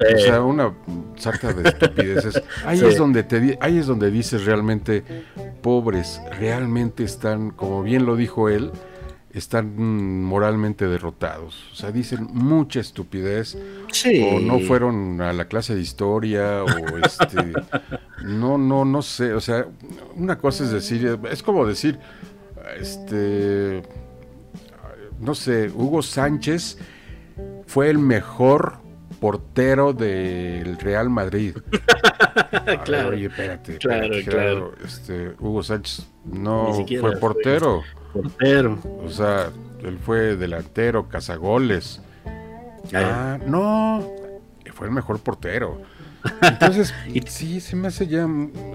[0.00, 0.14] Eh.
[0.14, 0.72] O sea, una
[1.16, 2.40] sarta de estupideces.
[2.64, 2.86] Ahí Sí.
[2.86, 5.02] es donde te ahí es donde dices realmente
[5.60, 8.70] pobres, realmente están, como bien lo dijo él,
[9.38, 11.70] están moralmente derrotados.
[11.72, 13.56] O sea, dicen mucha estupidez
[13.90, 14.22] Sí.
[14.22, 17.52] o no fueron a la clase de historia o este
[18.24, 19.66] no no no sé o sea
[20.16, 21.98] una cosa es decir es como decir
[22.78, 23.82] este
[25.20, 26.78] no sé Hugo Sánchez
[27.66, 28.76] fue el mejor
[29.20, 31.56] portero del Real Madrid
[32.66, 34.74] ver, Claro, oye espérate claro, espérate, claro.
[34.84, 37.82] este Hugo Sánchez no fue fue.
[38.22, 39.50] Portero o sea
[39.82, 42.00] él fue delantero cazagoles
[42.94, 44.02] Ah, no,
[44.72, 45.82] fue el mejor portero.
[46.40, 48.26] Entonces, Y- sí, se me hace ya,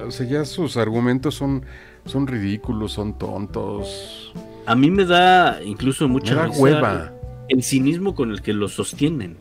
[0.06, 1.65] o sea, ya sus argumentos son,
[2.06, 4.32] son ridículos, son tontos.
[4.68, 7.11] A mí me da incluso Me mucha da risa hueva.
[7.49, 9.38] el cinismo con el que lo sostienen.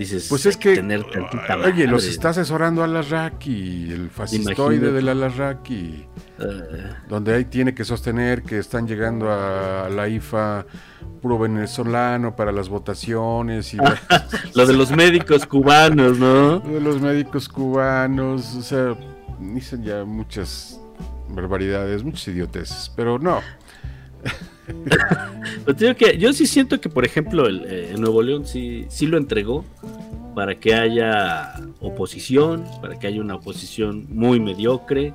[0.00, 5.10] Dices, Pues es que, tener tantita oye, los está asesorando a Alarraqui, el fascistoide del
[5.10, 6.06] Alarraqui,
[6.38, 10.64] Eh, donde ahí tiene que sostener que están llegando a la IFA
[11.20, 13.76] puro venezolano para las votaciones y
[14.54, 16.60] lo de los médicos cubanos, ¿no?
[16.60, 18.96] de los médicos cubanos, o sea,
[19.38, 20.80] dicen ya muchas
[21.28, 23.42] barbaridades, muchas idioteces, pero no.
[25.64, 28.86] Pero digo que yo sí siento que, por ejemplo, el, eh, el Nuevo León sí,
[28.88, 29.64] sí lo entregó
[30.34, 35.12] para que haya oposición, para que haya una oposición muy mediocre.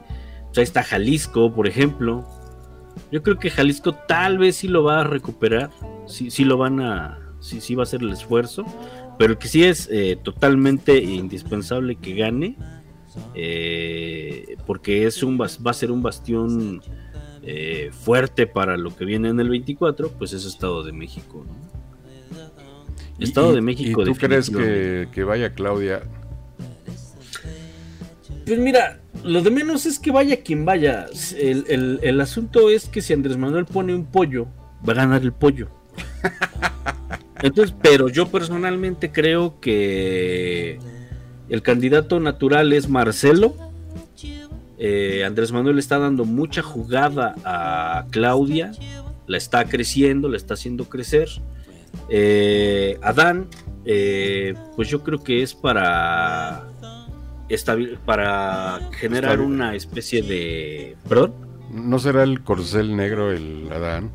[0.49, 2.26] O sea, está Jalisco, por ejemplo.
[3.11, 5.69] Yo creo que Jalisco tal vez sí lo va a recuperar,
[6.07, 8.65] sí, sí lo van a, sí, sí va a hacer el esfuerzo,
[9.18, 12.57] pero que sí es eh, totalmente indispensable que gane,
[13.34, 16.82] eh, porque es un, va a ser un bastión
[17.45, 21.45] eh, fuerte para lo que viene en el 24, pues es Estado de México.
[21.47, 21.65] ¿no?
[23.19, 24.01] Estado Y- de México.
[24.01, 26.03] ¿Y tú crees que vaya Claudia?
[28.45, 31.07] Pues mira, lo de menos es que vaya quien vaya.
[31.38, 34.47] El, el- el asunto es que si Andrés Manuel pone un pollo
[34.88, 35.69] va a ganar el pollo.
[37.41, 40.80] Entonces, pero yo personalmente creo que
[41.49, 43.55] el candidato natural es Marcelo.
[44.77, 48.72] Eh, Andrés Manuel está dando mucha jugada a Claudia,
[49.27, 51.30] la está creciendo, la está haciendo crecer.
[52.10, 53.47] Eh, Adán,
[53.85, 56.68] eh, pues yo creo que es para
[58.06, 61.34] para generar Estabil- una especie de, perdón,
[61.72, 64.11] ¿No será el corcel negro el Adán?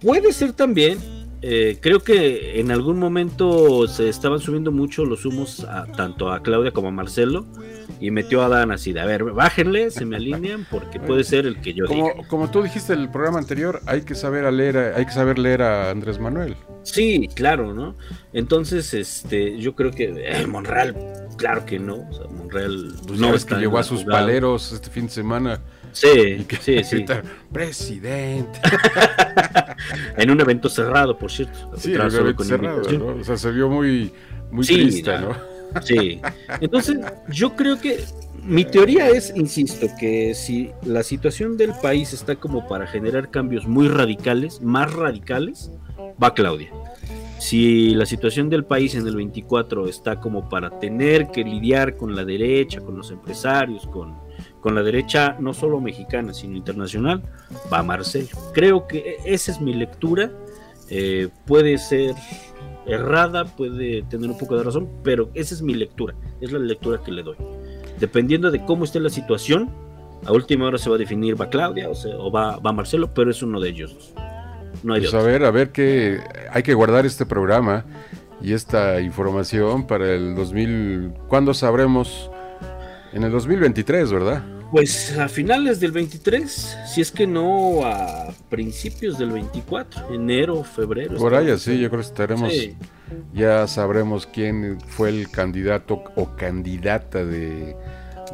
[0.00, 0.98] Puede ser también.
[1.42, 6.42] Eh, creo que en algún momento se estaban subiendo mucho los humos a- tanto a
[6.42, 7.46] Claudia como a Marcelo
[8.00, 11.46] y metió a Dan así de, a ver, bájenle, se me alinean porque puede ser
[11.46, 12.10] el que yo diga.
[12.12, 15.04] Como, como tú dijiste en el programa anterior, hay que saber a leer, a- hay
[15.06, 16.56] que saber leer a Andrés Manuel.
[16.82, 17.94] Sí, claro, ¿no?
[18.32, 20.94] Entonces, este, yo creo que eh, Monreal,
[21.36, 21.96] claro que no.
[22.08, 25.04] O sea, Monreal Pues no ya ves está que llegó a sus paleros este fin
[25.06, 25.60] de semana
[26.00, 27.04] Sí, que sí, sí.
[27.52, 28.60] presidente.
[30.16, 31.70] En un evento cerrado, por cierto.
[31.76, 32.82] Sí, el solo evento con cerrado.
[33.20, 34.12] O sea, se vio muy,
[34.50, 35.18] muy Sí, triste.
[35.18, 35.36] ¿no?
[35.82, 36.20] Sí.
[36.60, 36.98] Entonces,
[37.28, 38.00] yo creo que
[38.42, 43.66] mi teoría es, insisto, que si la situación del país está como para generar cambios
[43.66, 45.70] muy radicales, más radicales,
[46.22, 46.70] va Claudia.
[47.38, 52.16] Si la situación del país en el 24 está como para tener que lidiar con
[52.16, 54.16] la derecha, con los empresarios, con,
[54.60, 57.22] con la derecha no solo mexicana, sino internacional,
[57.72, 58.28] va Marcelo.
[58.52, 60.30] Creo que e, esa es mi lectura.
[60.90, 62.14] Eh, puede ser
[62.86, 67.00] errada, puede tener un poco de razón, pero esa es mi lectura, es la lectura
[67.04, 67.36] que le doy.
[68.00, 69.70] Dependiendo de cómo esté la situación,
[70.24, 73.12] a última hora se va a definir va Claudia o, se- o va, va Marcelo,
[73.12, 74.14] pero es uno de ellos.
[74.82, 76.18] No hay de Pues a ver, a ver que
[76.50, 77.84] hay que guardar este programa
[78.40, 81.12] y esta información para el 2000.
[81.28, 82.30] ¿Cuándo sabremos?
[83.12, 84.42] En el 2023, ¿verdad?
[84.70, 91.16] Pues a finales del 23, si es que no a principios del 24, enero, febrero.
[91.16, 92.76] Por ahí estamos- así, yo creo que estaremos, Sí.
[93.32, 97.76] ya sabremos quién fue el candidato o candidata de,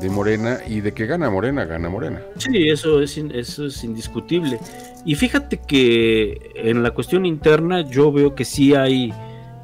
[0.01, 2.21] de Morena y de que gana Morena, gana Morena.
[2.39, 4.59] Sí, eso es, eso es indiscutible.
[5.05, 9.13] Y fíjate que en la cuestión interna yo veo que sí hay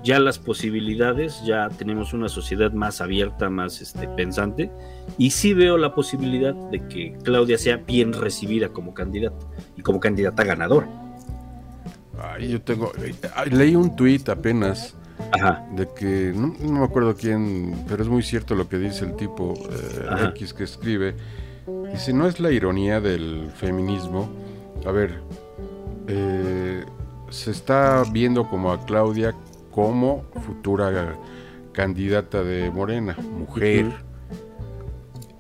[0.05, 4.70] ya las posibilidades, ya tenemos una sociedad más abierta, más este, pensante,
[5.19, 9.47] y sí veo la posibilidad de que Claudia sea bien recibida como candidata
[9.77, 10.89] y como candidata ganadora.
[12.19, 12.93] Ay, yo tengo,
[13.51, 14.95] leí un tuit apenas
[15.32, 19.05] Ajá, de que, no, no me acuerdo quién, pero es muy cierto lo que dice
[19.05, 20.28] el tipo eh.
[20.31, 21.15] X que escribe.
[21.93, 24.28] Dice, no es la ironía del feminismo.
[24.87, 25.20] A ver,
[26.09, 26.85] eh,
[27.31, 29.35] se está viendo como a Claudia
[29.70, 31.16] como futura
[31.73, 33.93] candidata de Morena, mujer.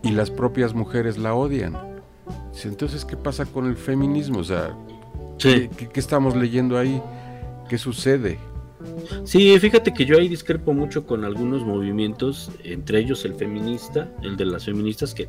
[0.02, 1.76] Y las propias mujeres la odian.
[2.64, 4.38] Entonces, ¿qué pasa con el feminismo?
[4.40, 4.76] O sea,
[5.38, 5.68] sí.
[5.76, 7.00] ¿qué, estamos leyendo ahí?
[7.68, 8.38] ¿Qué sucede?
[9.24, 14.36] Sí, fíjate que yo ahí discrepo mucho con algunos movimientos, entre ellos el feminista, el
[14.36, 15.28] de las feministas, que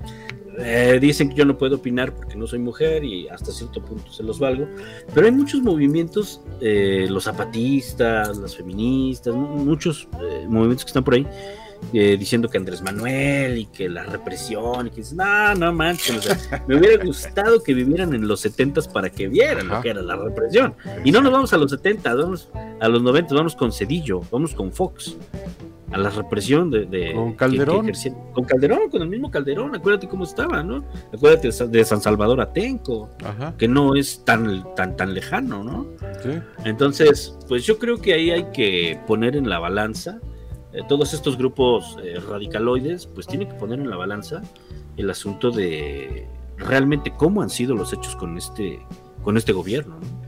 [0.59, 4.09] eh, dicen que yo no puedo opinar porque no soy mujer y hasta cierto punto
[4.11, 4.67] se los valgo,
[5.13, 11.03] pero hay muchos movimientos, eh, los zapatistas, las feministas, mu- muchos eh, movimientos que están
[11.03, 11.27] por ahí.
[11.93, 16.17] Eh, diciendo que Andrés Manuel y que la represión y que dices, no, no manches,
[16.17, 19.75] o sea, me hubiera gustado que vivieran en los 70 para que vieran Ajá.
[19.77, 20.73] lo que era la represión.
[21.03, 22.49] Y no nos vamos a los 70, vamos
[22.79, 25.17] a los 90, vamos con Cedillo, vamos con Fox.
[25.93, 26.85] A la represión de.
[26.85, 27.85] de- Con Calderón.
[27.85, 27.91] que
[28.31, 29.75] con Calderón, con el mismo Calderón.
[29.75, 30.85] Acuérdate cómo estaba, ¿no?
[31.13, 35.65] Acuérdate de Sa- de San Salvador Atenco, Ajá, que no es tan, tan, tan lejano,
[35.65, 35.87] ¿no?
[36.23, 36.29] sí.
[36.63, 40.21] Entonces, pues yo creo que ahí hay que poner en la balanza.
[40.73, 44.41] Eh, todos estos grupos eh, radicaloides, pues tienen que poner en la balanza
[44.97, 46.27] el asunto de
[46.57, 48.79] realmente cómo han sido los hechos con este,
[49.23, 49.95] con este gobierno.
[49.99, 50.21] ¿no?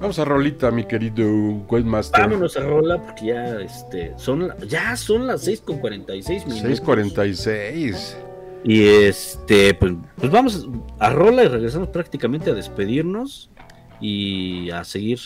[0.00, 1.26] Vamos a Rolita, mi querido
[1.66, 2.20] Webmaster.
[2.20, 6.82] Vámonos a rola porque ya este son ya son las 6 con 46 minutos.
[6.86, 8.16] 6.46.
[8.64, 10.68] Y este pues, pues vamos
[10.98, 13.48] a rola y regresamos prácticamente a despedirnos
[13.98, 15.20] y a seguir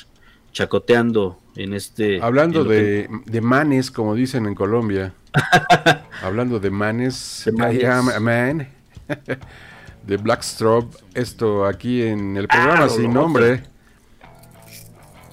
[0.52, 5.12] chacoteando en este Hablando en lo que- de, manes, como dicen en Colombia.
[6.22, 7.42] Hablando de manes.
[7.44, 7.82] De manes.
[7.82, 8.68] I am a man.
[10.06, 10.94] de Blackstrop.
[11.14, 13.62] Esto aquí en el programa Ah, sin nombre.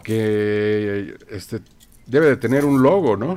[0.03, 1.59] Que este
[2.07, 3.35] debe de tener un logo, ¿no?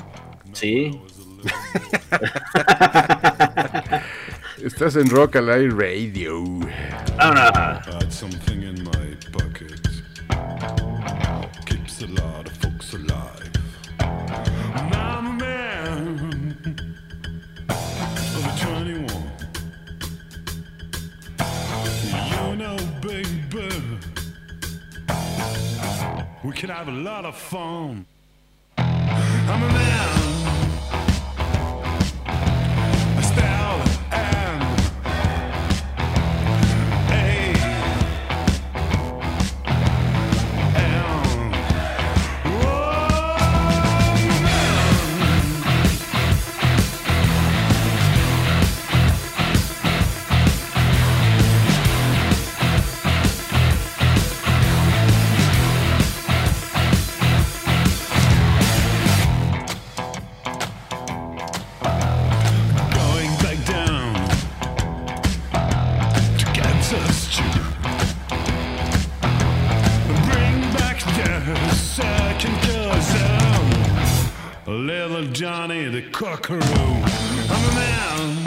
[0.52, 0.98] Sí.
[4.65, 6.43] Estás en Rock Alive Radio.
[7.19, 7.81] Ahora,
[26.43, 28.06] Baby, can have a lot of fun.
[28.77, 30.18] I'm a man.
[75.19, 76.61] Little Johnny the Cockaroo.
[76.61, 78.38] I'm a man.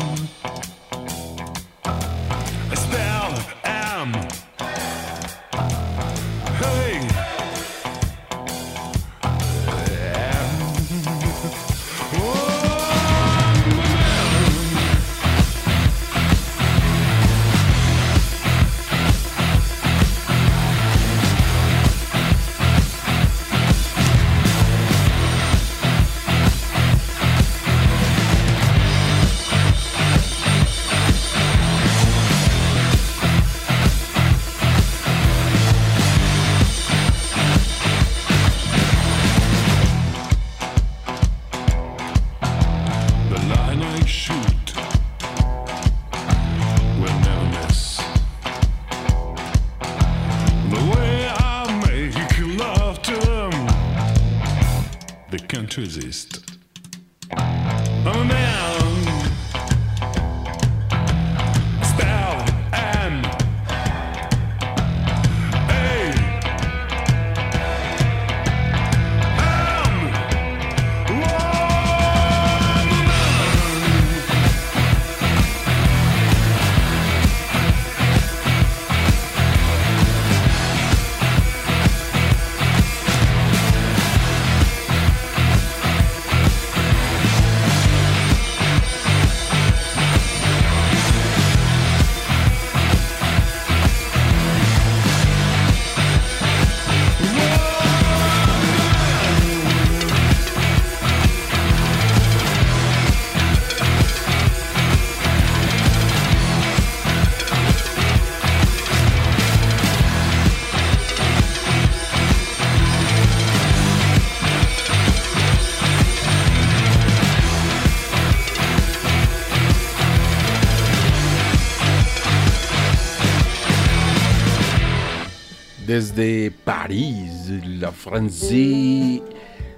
[125.91, 129.21] Desde París, la Francia,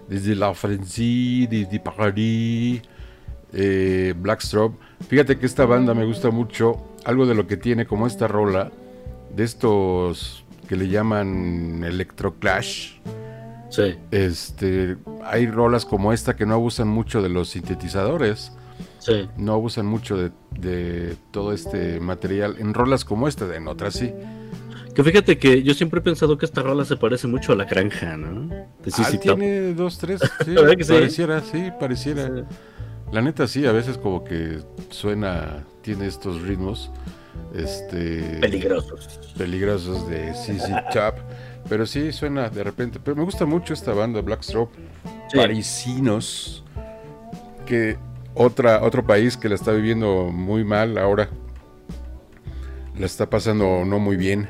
[0.07, 2.83] desde la Francia, desde París,
[3.51, 4.75] eh, Blackstrop.
[5.07, 8.71] Fíjate que esta banda me gusta mucho, algo de lo que tiene como esta rola,
[9.35, 12.97] de estos que le llaman Electroclash.
[13.71, 13.95] Sí.
[14.11, 18.51] Este, hay rolas como esta que no abusan mucho de los sintetizadores,
[18.99, 19.27] Sí.
[19.35, 22.57] no abusan mucho de, de todo este material.
[22.59, 24.13] En rolas como esta, en otras sí.
[24.95, 27.65] Que fíjate que yo siempre he pensado que esta rola se parece mucho a la
[27.65, 28.47] granja, ¿no?
[28.47, 30.93] De Ah, tiene dos, tres, sí, ¿Verdad que sí?
[30.93, 32.27] pareciera, sí, pareciera.
[32.27, 32.43] Sí.
[33.11, 34.59] La neta sí, a veces como que
[34.89, 36.91] suena, tiene estos ritmos,
[37.55, 39.33] este, Peligrosos.
[39.37, 41.15] peligrosos de CC Top,
[41.69, 42.99] pero sí suena de repente.
[43.03, 44.69] Pero me gusta mucho esta banda Blackstrop,
[45.31, 45.37] Sí.
[45.37, 46.63] parisinos,
[47.65, 47.97] que
[48.35, 51.29] otra otro país que la está viviendo muy mal ahora,
[52.97, 54.47] la está pasando no muy bien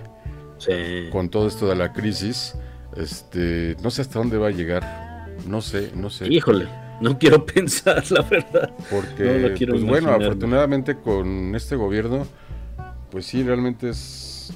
[0.66, 1.10] Sí.
[1.12, 2.56] con todo esto de la crisis.
[2.96, 6.28] Este, no sé hasta dónde va a llegar, no sé, no sé.
[6.32, 6.68] Híjole,
[7.02, 8.72] no quiero pensar, la verdad.
[8.92, 12.28] Porque, No lo quiero pues bueno, afortunadamente con este gobierno,
[13.12, 14.54] pues sí, realmente es.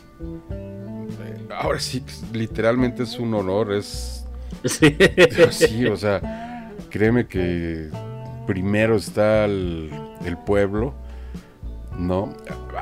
[0.52, 2.04] eh, Ahora sí,
[2.34, 4.24] literalmente es un honor, es.
[4.66, 4.96] Sí.
[5.52, 7.90] Sí, o sea, créeme que
[8.48, 9.90] primero está el,
[10.26, 10.94] el pueblo,
[11.98, 12.34] ¿no?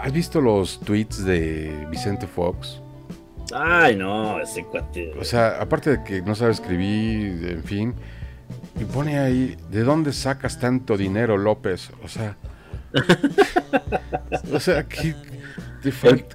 [0.02, 2.82] ¿Has visto los tweets de Vicente Fox?
[3.54, 5.14] Ay, no, ese cuate.
[5.20, 7.94] O sea, aparte de que no sabe escribir, en fin,
[8.80, 11.92] y pone ahí, ¿de dónde sacas tanto dinero, López?
[12.04, 12.38] O sea,
[14.54, 15.16] o sea, que
[15.82, 15.92] te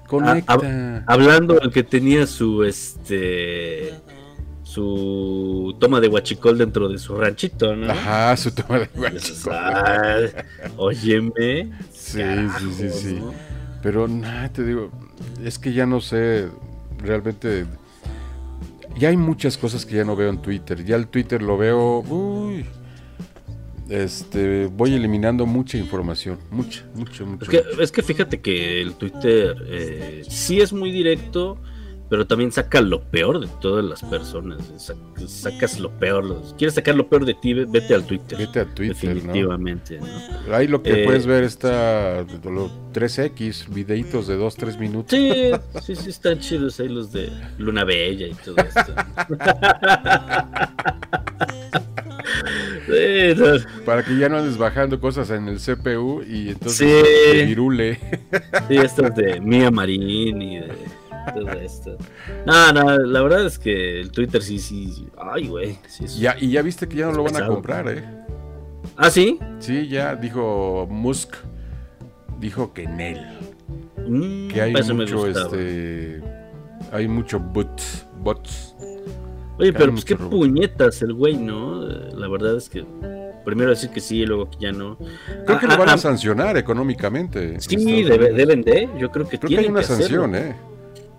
[0.06, 1.02] conecta.
[1.06, 3.94] Hablando del que tenía su este
[4.62, 7.90] su toma de huachicol dentro de su ranchito, ¿no?
[7.90, 9.52] Ajá, su toma de guachicol.
[9.52, 10.26] "Ay,
[10.76, 11.72] óyeme.
[11.92, 12.22] Sí,
[12.58, 13.20] sí, sí, sí.
[13.82, 14.90] Pero nada, te digo,
[15.42, 16.48] es que ya no sé
[17.02, 17.66] realmente.
[18.98, 20.84] Ya hay muchas cosas que ya no veo en Twitter.
[20.84, 22.00] Ya el Twitter lo veo.
[22.00, 22.66] Uy.
[23.88, 26.38] Este, voy eliminando mucha información.
[26.50, 27.44] Mucha, mucha, mucha.
[27.44, 27.82] Es que, mucha.
[27.82, 31.58] es que fíjate que el Twitter eh, sí es muy directo,
[32.10, 34.60] pero también saca lo peor de todas las personas.
[34.76, 34.94] Sa-
[35.26, 36.42] Sacas lo peor.
[36.58, 37.54] ¿Quieres sacar lo peor de ti?
[37.54, 38.36] Ve- Vete al Twitter.
[38.36, 39.98] Vete a Twitter, definitivamente.
[40.00, 40.54] ¿no?
[40.54, 45.16] Ahí lo que Eh, puedes ver está los 3X, videitos de 2, 3 minutos.
[45.16, 45.50] Sí,
[45.82, 48.92] sí, sí, están chidos ahí los de Luna Bella y todo esto.
[52.86, 57.44] Sí, no, Para que ya no andes bajando cosas en el CPU y entonces Sí.
[57.46, 57.98] virule.
[58.68, 60.72] sí, estos de Mia Marín y de
[61.34, 61.96] todo esto.
[62.46, 65.08] No, no, la verdad es que el Twitter sí, sí.
[65.18, 65.78] Ay, güey.
[65.88, 68.04] sí es- Ya, y ya viste que ya no lo van a comprar, ¿eh?
[68.96, 69.38] Ah, sí.
[69.58, 71.34] Sí, ya dijo Musk,
[72.38, 73.26] dijo que en él,
[74.06, 76.22] Mm, que hay mucho, este,
[76.90, 78.74] hay mucho bots, bots.
[79.58, 81.82] Oye, pero pues qué puñetas el güey, ¿no?
[81.84, 82.84] La verdad es que
[83.44, 84.96] primero decir que sí y luego que ya no.
[85.46, 87.54] Creo que Ah, lo van ah, a sancionar económicamente.
[87.54, 88.88] en Sí, debe- deben de.
[88.98, 90.56] Yo creo que Creo que tienen hay una sanción, ¿eh?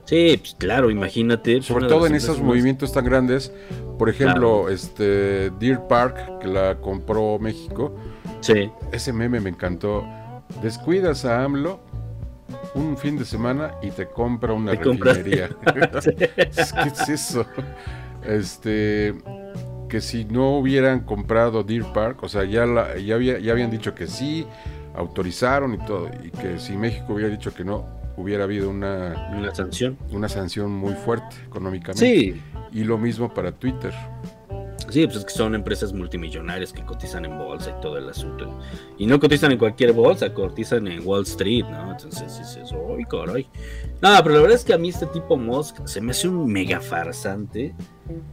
[0.06, 1.56] Sí, pues claro, imagínate.
[1.57, 3.52] pues, Sobre todo en esos movimientos tan grandes.
[3.98, 7.95] Por ejemplo, este Deer Park, que la compró México.
[8.41, 8.69] Sí.
[8.91, 10.03] Ese meme me encantó.
[10.61, 11.80] Descuidas a AMLO
[12.76, 15.49] un fin de semana y te compra una Te refinería.
[15.73, 17.45] ¿Qué es eso?
[18.26, 19.14] Este
[19.90, 23.69] que si no hubieran comprado Deer Park, o sea, ya la, ya, había- ya habían
[23.69, 24.48] dicho que sí,
[24.95, 27.86] autorizaron y todo, y que si México hubiera dicho que no,
[28.18, 29.98] hubiera habido una, Una sanción.
[30.12, 32.06] una sanción muy fuerte económicamente.
[32.06, 32.42] Sí.
[32.72, 33.94] Y lo mismo para Twitter.
[34.90, 38.60] Sí, pues es que son empresas multimillonarias que cotizan en bolsa y todo el asunto.
[38.98, 41.92] Y no cotizan en cualquier bolsa, cotizan en Wall Street, ¿no?
[41.92, 43.48] Entonces dices, ¡ay, caray!
[44.02, 46.52] No, pero la verdad es que a mí este tipo Musk se me hace un
[46.52, 47.74] mega farsante.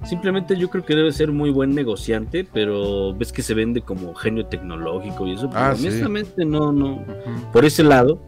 [0.04, 4.12] Simplemente yo creo que debe ser muy buen negociante, pero ves que se vende como
[4.14, 5.48] genio tecnológico y eso.
[5.50, 5.86] Pues Ah, sí.
[5.86, 7.04] honestamente no, no.
[7.52, 8.20] Por ese lado,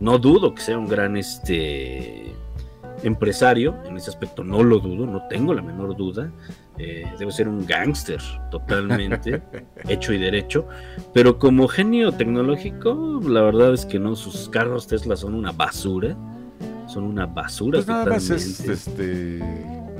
[0.00, 2.32] no dudo que sea un gran este
[3.02, 6.30] empresario, en ese aspecto no lo dudo, no tengo la menor duda.
[6.76, 9.40] Eh, debe ser un gángster totalmente,
[9.88, 10.66] hecho y derecho,
[11.12, 16.16] pero como genio tecnológico, la verdad es que no, sus carros Tesla son una basura,
[16.88, 18.72] son una basura Pues nada más es totalmente.
[18.72, 19.93] este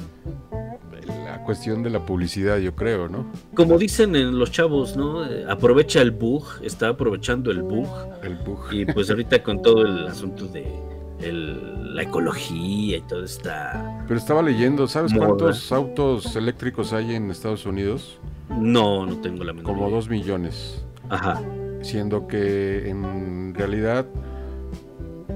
[1.06, 3.26] la cuestión de la publicidad, yo creo, ¿no?
[3.54, 5.24] Como dicen en los chavos, ¿no?
[5.24, 7.88] Eh, aprovecha el bug, está aprovechando el bug,
[8.22, 8.72] El bug.
[8.72, 10.66] y pues ahorita con todo el asunto de
[11.20, 15.26] el- la ecología y toda esta Pero estaba leyendo, ¿sabes Moda.
[15.28, 18.18] cuántos autos eléctricos hay en Estados Unidos?
[18.50, 19.96] No, no tengo la menor Como idea.
[19.96, 20.84] dos millones.
[21.08, 21.40] Ajá.
[21.82, 24.06] Siendo que en realidad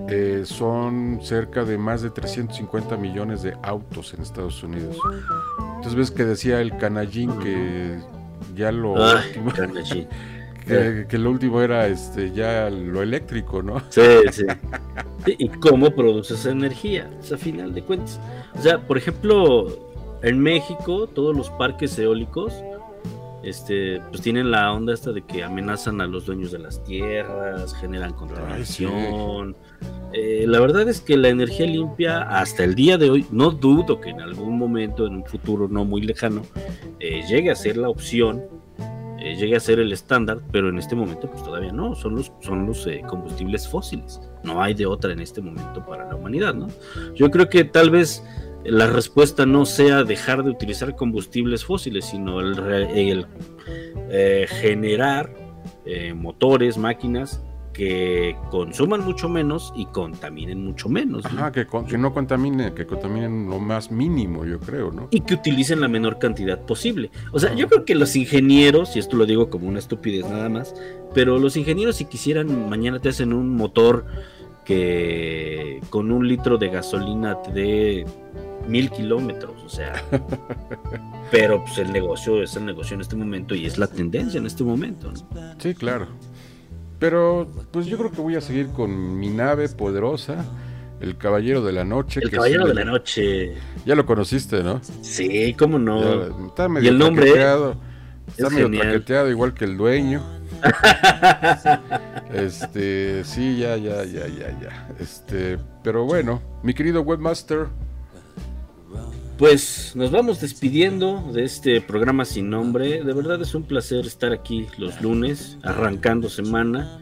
[0.09, 4.97] eh, son cerca de más de 350 millones de autos en Estados Unidos.
[5.77, 7.99] Entonces ves que decía el canallín que
[8.55, 9.53] ya lo último,
[10.67, 13.81] que, que lo último era este ya lo eléctrico, ¿no?
[13.91, 14.03] Sí,
[14.33, 14.45] sí.
[15.25, 17.11] Sí, ¿Y cómo produces energía?
[17.21, 18.21] O sea, a final de cuentas.
[18.57, 19.67] O sea, por ejemplo,
[20.23, 22.55] en México, todos los parques eólicos,
[23.43, 27.75] este, pues tienen la onda esta de que amenazan a los dueños de las tierras,
[27.75, 29.57] generan contaminación.
[30.13, 34.01] Eh, la verdad es que la energía limpia, hasta el día de hoy, no dudo
[34.01, 36.43] que en algún momento, en un futuro no muy lejano,
[37.01, 38.43] eh, llegue a ser la opción
[39.21, 42.31] eh, llegue a ser el estándar, pero en este momento pues todavía no, son los,
[42.41, 46.55] son los eh, combustibles fósiles, no hay de otra en este momento para la humanidad,
[46.55, 46.69] ¿no?
[47.17, 48.23] Yo creo que tal vez
[48.71, 52.59] la respuesta no sea dejar de utilizar combustibles fósiles, sino el,
[52.95, 53.27] el,
[54.11, 55.35] eh, generar
[55.85, 57.43] eh, motores, máquinas
[57.73, 61.23] que consuman mucho menos y contaminen mucho menos.
[61.25, 61.31] ¿no?
[61.31, 65.07] Ajá, que, con- que no contamine, que contaminen lo más mínimo, yo creo, ¿no?
[65.13, 67.11] y que utilicen la menor cantidad posible.
[67.33, 70.49] O sea, yo creo que los ingenieros, y esto lo digo como una estupidez nada
[70.49, 70.75] más,
[71.15, 74.07] pero los ingenieros si quisieran, mañana te hacen un motor
[74.65, 78.05] que con un litro de gasolina te dé
[78.69, 80.03] mil kilómetros, o sea,
[81.31, 84.47] pero pues el negocio es el negocio en este momento y es la tendencia en
[84.47, 85.11] este momento.
[85.11, 85.55] ¿no?
[85.59, 86.07] Sí, claro.
[86.99, 90.45] Pero pues yo creo que voy a seguir con mi nave poderosa,
[91.01, 92.21] el Caballero de la Noche.
[92.23, 93.55] El que caballero sí de la noche,
[93.87, 94.81] Ya lo conociste, ¿no?
[95.03, 96.29] sí, cómo no.
[96.29, 97.77] Ya, está medio el nombre, traqueteado.
[98.27, 98.83] Está es medio genial.
[98.89, 100.23] traqueteado igual que el dueño.
[102.35, 104.89] Este, sí, ya, ya, ya, ya, ya.
[105.01, 107.69] Este, pero bueno, mi querido webmaster,
[109.39, 113.05] Pues nos vamos despidiendo de este programa sin nombre.
[113.05, 116.99] De verdad es un placer estar aquí los lunes, arrancando semana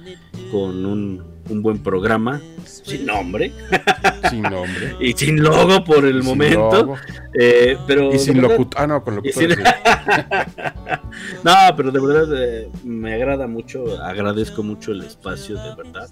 [0.53, 3.53] con un un buen programa, sin nombre
[4.31, 4.97] Sin nombre.
[4.99, 6.95] y sin logo por el sin momento.
[7.39, 8.81] eh, pero Y sin verdad- locutor.
[8.83, 9.43] Ah, no, con locutor.
[9.43, 9.63] sin- sí.
[11.45, 16.09] no, pero de verdad eh, me agrada mucho, agradezco mucho el espacio, de verdad.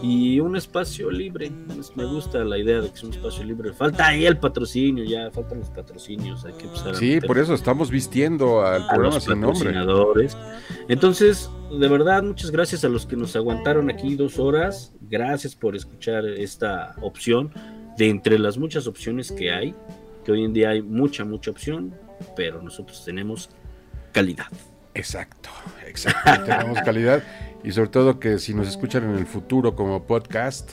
[0.00, 3.72] Y un espacio libre, pues, me gusta la idea de que es un espacio libre.
[3.72, 7.90] Falta ahí el patrocinio, ya faltan los patrocinios, hay que empezar Sí, por eso estamos
[7.90, 9.74] vistiendo al a programa los sin nombre.
[10.88, 14.94] Entonces, de verdad, muchas gracias a los que nos aguantaron aquí dos horas.
[15.00, 17.52] Gracias por escuchar esta opción
[17.96, 19.74] de entre las muchas opciones que hay,
[20.24, 21.92] que hoy en día hay mucha, mucha opción,
[22.36, 23.50] pero nosotros tenemos
[24.12, 24.46] calidad.
[24.94, 25.50] Exacto,
[25.86, 26.44] exacto.
[26.44, 27.22] Tenemos calidad
[27.64, 30.72] y sobre todo que si nos escuchan en el futuro como podcast,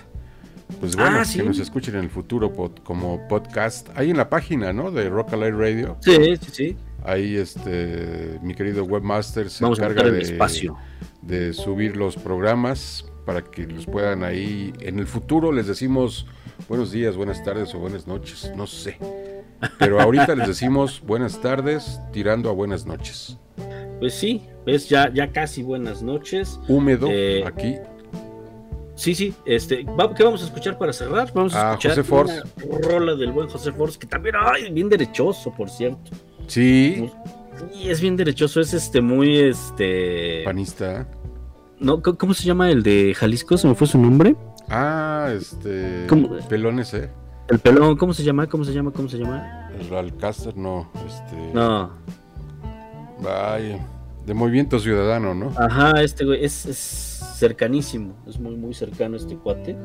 [0.80, 1.40] pues bueno, Ah, sí.
[1.40, 3.90] que nos escuchen en el futuro pod- como podcast.
[3.96, 4.92] Ahí en la página, ¿no?
[4.92, 5.98] De Rock Alive Radio.
[6.02, 6.78] Sí, sí, sí.
[7.04, 10.76] Ahí este, mi querido webmaster se Vamos encarga de, espacio.
[11.22, 14.74] de subir los programas para que los puedan ahí.
[14.80, 16.26] En el futuro les decimos
[16.68, 18.98] buenos días, buenas tardes o buenas noches, no sé.
[19.78, 23.38] Pero ahorita les decimos buenas tardes tirando a buenas noches.
[24.00, 26.60] Pues sí, ves, ya, ya casi buenas noches.
[26.68, 27.76] Húmedo Eh, aquí.
[28.96, 29.86] Sí, sí, este,
[30.16, 31.30] ¿qué vamos a escuchar para cerrar?
[31.34, 32.42] Vamos a A escuchar José Force.
[32.66, 36.12] una rola del buen José Force, que también, ay, bien derechoso, por cierto.
[36.48, 37.10] Sí,
[37.72, 41.08] Sí, es bien derechoso, es este muy este panista.
[41.80, 43.58] no, ¿cómo- ¿cómo se llama el de Jalisco?
[43.58, 44.36] ¿Se me fue su nombre?
[44.70, 46.06] Ah, este.
[46.10, 46.30] ¿Cómo?
[46.50, 47.10] Pelones, ¿eh?
[47.50, 48.48] El pelón, ¿cómo se llama?
[48.48, 48.92] ¿Cómo se llama?
[48.92, 49.70] ¿Cómo se llama?
[49.80, 50.90] El Alcácer, no.
[51.06, 51.52] Este.
[51.54, 51.92] No.
[53.22, 53.86] Vaya.
[54.26, 55.52] De Movimiento Ciudadano, ¿no?
[55.58, 56.78] Ajá, este güey es, es
[57.38, 59.78] cercanísimo, es muy muy cercano este cuate.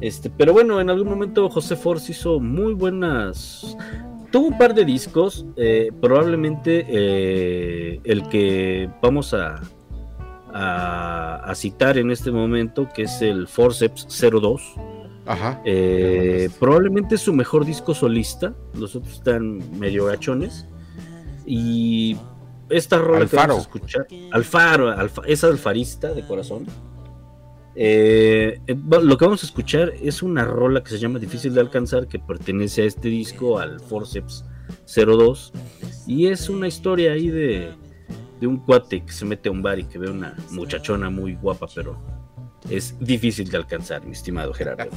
[0.00, 3.76] Este, pero bueno, en algún momento José Force hizo muy buenas.
[4.30, 9.62] Tuvo un par de discos, eh, probablemente eh, el que vamos a,
[10.52, 14.74] a, a citar en este momento, que es el Forceps 02.
[15.26, 15.62] Ajá.
[15.64, 18.54] Eh, probablemente es su mejor disco solista.
[18.78, 20.66] Los otros están medio gachones.
[21.46, 22.16] Y
[22.76, 23.48] esta rola que Alfaro.
[23.54, 26.66] vamos a escuchar, Alfaro, Alfa- es alfarista de corazón.
[27.76, 31.60] Eh, eh, lo que vamos a escuchar es una rola que se llama Difícil de
[31.60, 34.44] alcanzar, que pertenece a este disco, al Forceps
[34.86, 35.52] 02.
[36.06, 37.72] Y es una historia ahí de,
[38.40, 41.34] de un cuate que se mete a un bar y que ve una muchachona muy
[41.34, 41.98] guapa, pero
[42.70, 44.84] es difícil de alcanzar, mi estimado Gerardo.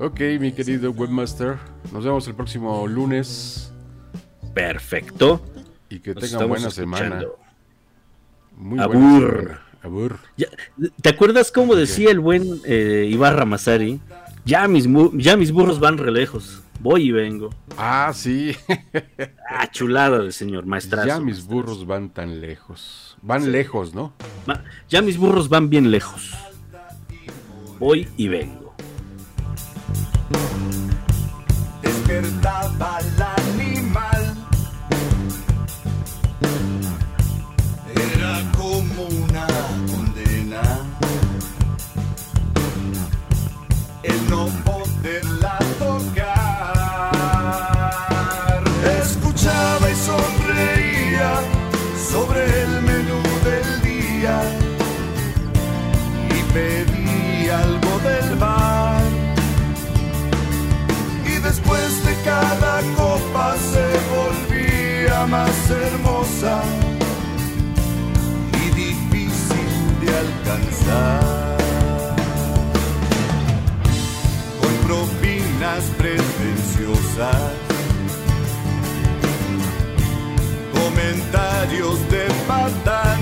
[0.00, 1.56] Ok, mi querido webmaster.
[1.92, 3.72] Nos vemos el próximo lunes.
[4.52, 5.40] Perfecto.
[5.88, 7.04] Y que Nos tengan buena semana.
[7.04, 7.38] escuchando.
[8.56, 8.96] Muy Abur.
[8.96, 9.60] buena semana.
[9.82, 10.18] Abur.
[10.36, 10.48] Ya-
[11.02, 14.00] ¿Te acuerdas cómo decía el buen eh, Ibarra Mazari?
[14.46, 16.62] Ya mis, ya mis burros van re lejos.
[16.80, 17.50] Voy y vengo.
[17.76, 18.56] Ah, sí.
[19.56, 21.06] Ah, chulada de señor, maestrazo.
[21.06, 21.48] ya mis maestrazo.
[21.54, 23.16] burros van tan lejos.
[23.22, 24.12] Van lejos, ¿no?
[24.46, 26.34] Ma- Ya mis burros van bien lejos.
[27.78, 28.74] Voy y vengo.
[31.82, 33.16] despertaba el
[52.14, 54.36] sobre el menú del día.
[56.36, 59.02] Y pedía algo del bar
[61.32, 66.54] y después de cada copa se volvía más hermosa
[68.62, 69.72] y difícil
[70.02, 71.56] de alcanzar.
[74.60, 77.73] Con propinas pretenciosas,
[80.94, 83.20] comentarios de patán,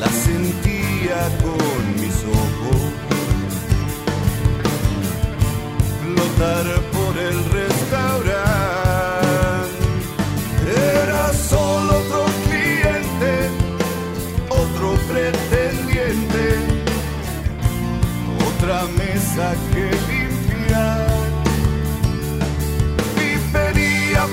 [0.00, 2.80] la sentía con mis ojos.
[6.02, 8.42] Flotar por el restaurante.
[11.04, 13.32] Era solo otro cliente,
[14.48, 16.44] otro pretendiente,
[18.48, 20.11] otra mesa que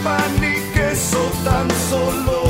[0.03, 2.48] pan y queso, tan solo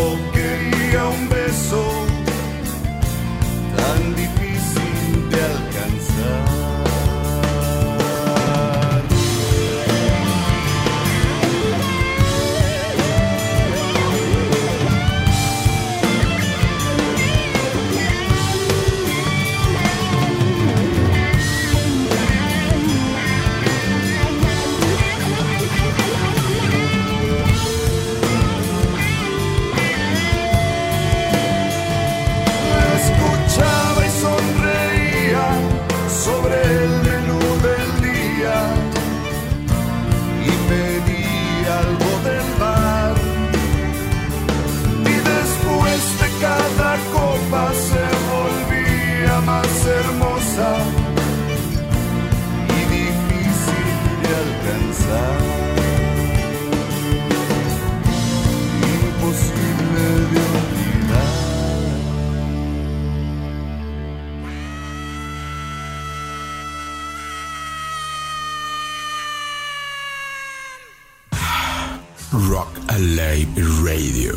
[73.00, 73.48] Alive
[73.86, 74.36] Radio.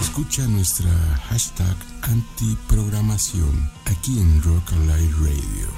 [0.00, 0.90] Escucha nuestra
[1.28, 5.68] hashtag antiprogramación aquí en Rock Alive Radio.